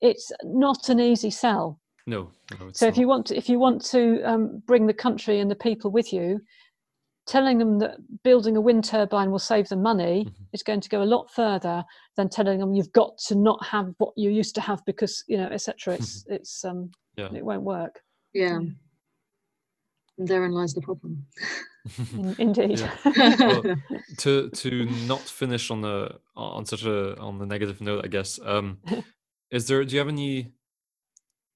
it's 0.01 0.32
not 0.43 0.89
an 0.89 0.99
easy 0.99 1.32
sell. 1.32 1.80
No. 2.07 2.32
no 2.60 2.70
so 2.72 2.86
not. 2.86 2.93
if 2.93 2.97
you 2.97 3.07
want 3.07 3.26
to, 3.28 3.38
if 3.38 3.49
you 3.49 3.60
want 3.60 3.84
to 3.86 4.22
um, 4.24 4.64
bring 4.66 4.88
the 4.88 4.93
country 4.93 5.39
and 5.39 5.51
the 5.51 5.55
people 5.55 5.91
with 5.91 6.14
you, 6.14 6.39
telling 7.30 7.60
them 7.60 7.78
that 7.78 7.97
building 8.24 8.57
a 8.57 8.62
wind 8.62 8.84
turbine 8.84 9.30
will 9.30 9.38
save 9.38 9.70
them 9.70 9.84
money 9.84 10.26
mm-hmm. 10.26 10.43
is 10.51 10.64
going 10.64 10.82
to 10.82 10.89
go 10.89 11.03
a 11.03 11.12
lot 11.16 11.30
further 11.32 11.84
than 12.18 12.28
telling 12.28 12.60
them 12.60 12.74
you've 12.74 12.91
got 12.91 13.18
to 13.20 13.36
not 13.36 13.64
have 13.64 13.93
what 13.99 14.14
you 14.18 14.32
used 14.32 14.55
to 14.55 14.62
have 14.62 14.84
because 14.86 15.24
you 15.28 15.38
know 15.38 15.47
etc 15.47 15.93
it's 15.93 16.26
it's 16.28 16.66
um 16.66 16.89
yeah. 17.18 17.30
it 17.36 17.45
won't 17.45 17.62
work 17.62 17.99
yeah 18.34 18.57
therein 20.18 20.51
lies 20.51 20.74
the 20.74 20.82
problem 20.82 21.24
In, 21.78 21.78
indeed. 22.37 22.81
Well, 23.05 23.63
to 24.17 24.49
to 24.49 24.85
not 25.07 25.21
finish 25.21 25.71
on 25.71 25.81
the 25.81 26.19
on 26.35 26.65
such 26.65 26.85
a 26.85 27.17
on 27.19 27.37
the 27.37 27.45
negative 27.45 27.81
note 27.81 28.03
i 28.05 28.07
guess 28.07 28.39
um 28.43 28.79
is 29.51 29.67
there 29.67 29.83
do 29.83 29.93
you 29.93 29.99
have 29.99 30.07
any 30.07 30.53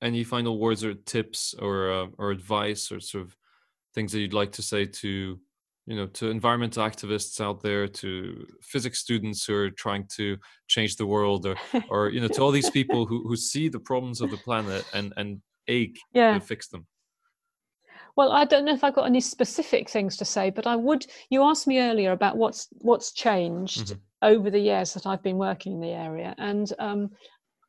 any 0.01 0.23
final 0.23 0.59
words 0.59 0.84
or 0.84 0.93
tips 0.93 1.55
or 1.57 1.91
uh, 1.91 2.07
or 2.17 2.31
advice 2.31 2.91
or 2.91 2.99
sort 2.99 3.23
of 3.23 3.38
things 3.95 4.11
that 4.11 4.19
you'd 4.19 4.34
like 4.34 4.51
to 4.51 4.61
say 4.61 4.86
to 4.86 5.39
you 5.86 5.95
know 5.95 6.07
to 6.07 6.29
environmental 6.29 6.84
activists 6.84 7.39
out 7.41 7.61
there 7.61 7.88
to 7.88 8.45
physics 8.61 8.99
students 8.99 9.45
who 9.45 9.55
are 9.55 9.69
trying 9.69 10.05
to 10.07 10.38
change 10.67 10.95
the 10.95 11.05
world 11.05 11.45
or 11.45 11.55
or 11.89 12.09
you 12.09 12.19
know 12.19 12.27
to 12.27 12.41
all 12.41 12.51
these 12.51 12.69
people 12.69 13.05
who, 13.05 13.27
who 13.27 13.36
see 13.36 13.69
the 13.69 13.79
problems 13.79 14.21
of 14.21 14.29
the 14.29 14.38
planet 14.38 14.86
and 14.93 15.13
and 15.17 15.41
ache 15.67 15.99
yeah. 16.13 16.34
to 16.34 16.39
fix 16.39 16.67
them 16.67 16.86
well 18.16 18.32
i 18.32 18.45
don't 18.45 18.66
know 18.66 18.74
if 18.74 18.84
i've 18.84 18.95
got 18.95 19.05
any 19.05 19.22
specific 19.22 19.89
things 19.89 20.18
to 20.18 20.26
say 20.26 20.49
but 20.49 20.68
i 20.68 20.76
would 20.76 21.05
you 21.30 21.43
asked 21.43 21.68
me 21.68 21.80
earlier 21.80 22.11
about 22.11 22.38
what's 22.38 22.68
what's 22.80 23.11
changed 23.11 23.88
mm-hmm. 23.88 23.99
over 24.22 24.49
the 24.49 24.59
years 24.59 24.93
that 24.93 25.05
i've 25.05 25.24
been 25.24 25.38
working 25.38 25.74
in 25.74 25.80
the 25.82 25.91
area 25.91 26.36
and 26.38 26.74
um, 26.80 27.09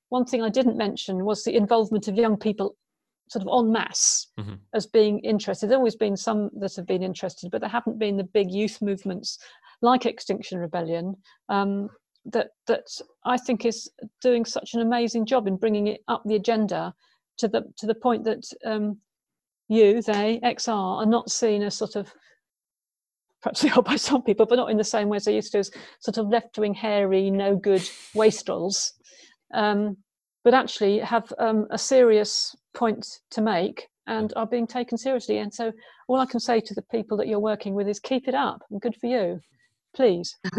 one 0.08 0.24
thing 0.24 0.42
i 0.42 0.48
didn't 0.48 0.76
mention 0.76 1.24
was 1.24 1.44
the 1.44 1.54
involvement 1.54 2.08
of 2.08 2.16
young 2.16 2.36
people 2.36 2.76
sort 3.28 3.46
of 3.46 3.66
en 3.66 3.72
masse 3.72 4.28
mm-hmm. 4.38 4.54
as 4.74 4.86
being 4.86 5.18
interested. 5.20 5.68
There's 5.68 5.78
always 5.78 5.96
been 5.96 6.16
some 6.16 6.50
that 6.58 6.76
have 6.76 6.86
been 6.86 7.02
interested, 7.02 7.50
but 7.50 7.60
there 7.60 7.70
haven't 7.70 7.98
been 7.98 8.16
the 8.16 8.24
big 8.24 8.50
youth 8.50 8.82
movements 8.82 9.38
like 9.82 10.06
Extinction 10.06 10.58
Rebellion 10.58 11.16
um, 11.48 11.88
that 12.26 12.50
that 12.66 12.86
I 13.24 13.36
think 13.36 13.64
is 13.64 13.90
doing 14.20 14.44
such 14.44 14.74
an 14.74 14.80
amazing 14.80 15.26
job 15.26 15.46
in 15.46 15.56
bringing 15.56 15.88
it 15.88 16.00
up 16.08 16.22
the 16.24 16.36
agenda 16.36 16.94
to 17.38 17.48
the 17.48 17.62
to 17.78 17.86
the 17.86 17.94
point 17.94 18.24
that 18.24 18.44
um, 18.64 18.98
you, 19.68 20.02
they, 20.02 20.40
XR, 20.42 20.98
are 21.02 21.06
not 21.06 21.30
seen 21.30 21.62
as 21.62 21.74
sort 21.76 21.96
of 21.96 22.12
perhaps 23.44 23.60
they 23.62 23.70
are 23.70 23.82
by 23.82 23.96
some 23.96 24.22
people, 24.22 24.46
but 24.46 24.56
not 24.56 24.70
in 24.70 24.76
the 24.76 24.84
same 24.84 25.08
way 25.08 25.16
as 25.16 25.24
they 25.24 25.34
used 25.34 25.52
to, 25.52 25.58
as 25.58 25.70
sort 26.00 26.18
of 26.18 26.28
left-wing, 26.28 26.74
hairy, 26.74 27.30
no 27.30 27.56
good 27.56 27.88
wastrels. 28.14 28.94
Um, 29.52 29.98
but 30.42 30.54
actually 30.54 30.98
have 30.98 31.32
um, 31.38 31.66
a 31.70 31.78
serious 31.78 32.54
point 32.74 33.06
to 33.30 33.40
make 33.40 33.88
and 34.06 34.32
are 34.36 34.46
being 34.46 34.66
taken 34.66 34.98
seriously. 34.98 35.38
And 35.38 35.52
so, 35.52 35.72
all 36.08 36.20
I 36.20 36.26
can 36.26 36.40
say 36.40 36.60
to 36.60 36.74
the 36.74 36.82
people 36.82 37.16
that 37.18 37.28
you're 37.28 37.38
working 37.38 37.74
with 37.74 37.88
is 37.88 37.98
keep 37.98 38.28
it 38.28 38.34
up 38.34 38.62
and 38.70 38.80
good 38.80 38.96
for 39.00 39.06
you. 39.06 39.40
Please. 39.94 40.36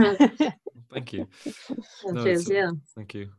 thank 0.93 1.13
you. 1.13 1.27
No, 2.05 2.23
Cheers, 2.23 2.49
yeah. 2.49 2.71
Thank 2.95 3.13
you. 3.13 3.29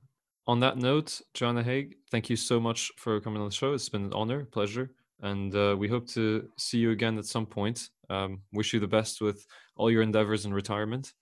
On 0.47 0.61
that 0.61 0.77
note, 0.77 1.21
Joanna 1.35 1.65
Haigh, 1.65 1.91
thank 2.11 2.31
you 2.31 2.37
so 2.37 2.61
much 2.61 2.93
for 2.99 3.21
coming 3.21 3.41
on 3.41 3.49
the 3.49 3.55
show. 3.55 3.73
It's 3.73 3.89
been 3.89 4.05
an 4.05 4.13
honor, 4.13 4.45
pleasure, 4.45 4.91
and 5.23 5.55
uh, 5.55 5.75
we 5.79 5.89
hope 5.89 6.07
to 6.09 6.49
see 6.57 6.79
you 6.79 6.91
again 6.91 7.19
at 7.19 7.25
some 7.25 7.47
point. 7.47 7.89
Um, 8.11 8.43
wish 8.53 8.73
you 8.73 8.81
the 8.81 8.87
best 8.87 9.21
with 9.21 9.45
all 9.77 9.91
your 9.91 10.03
endeavors 10.03 10.45
in 10.45 10.55
retirement. 10.55 11.13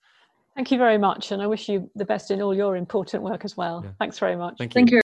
Thank 0.55 0.71
you 0.71 0.77
very 0.77 0.97
much, 0.97 1.31
and 1.31 1.41
I 1.41 1.47
wish 1.47 1.67
you 1.67 1.89
the 1.95 2.05
best 2.05 2.31
in 2.31 2.41
all 2.41 2.53
your 2.53 2.77
important 2.77 3.23
work 3.23 3.43
as 3.43 3.57
well. 3.57 3.81
Yeah. 3.83 3.91
Thanks 3.99 4.19
very 4.19 4.37
much. 4.37 4.57
Thank 4.57 4.71
you. 4.71 4.73
Thank 4.73 4.91
you. 4.91 4.93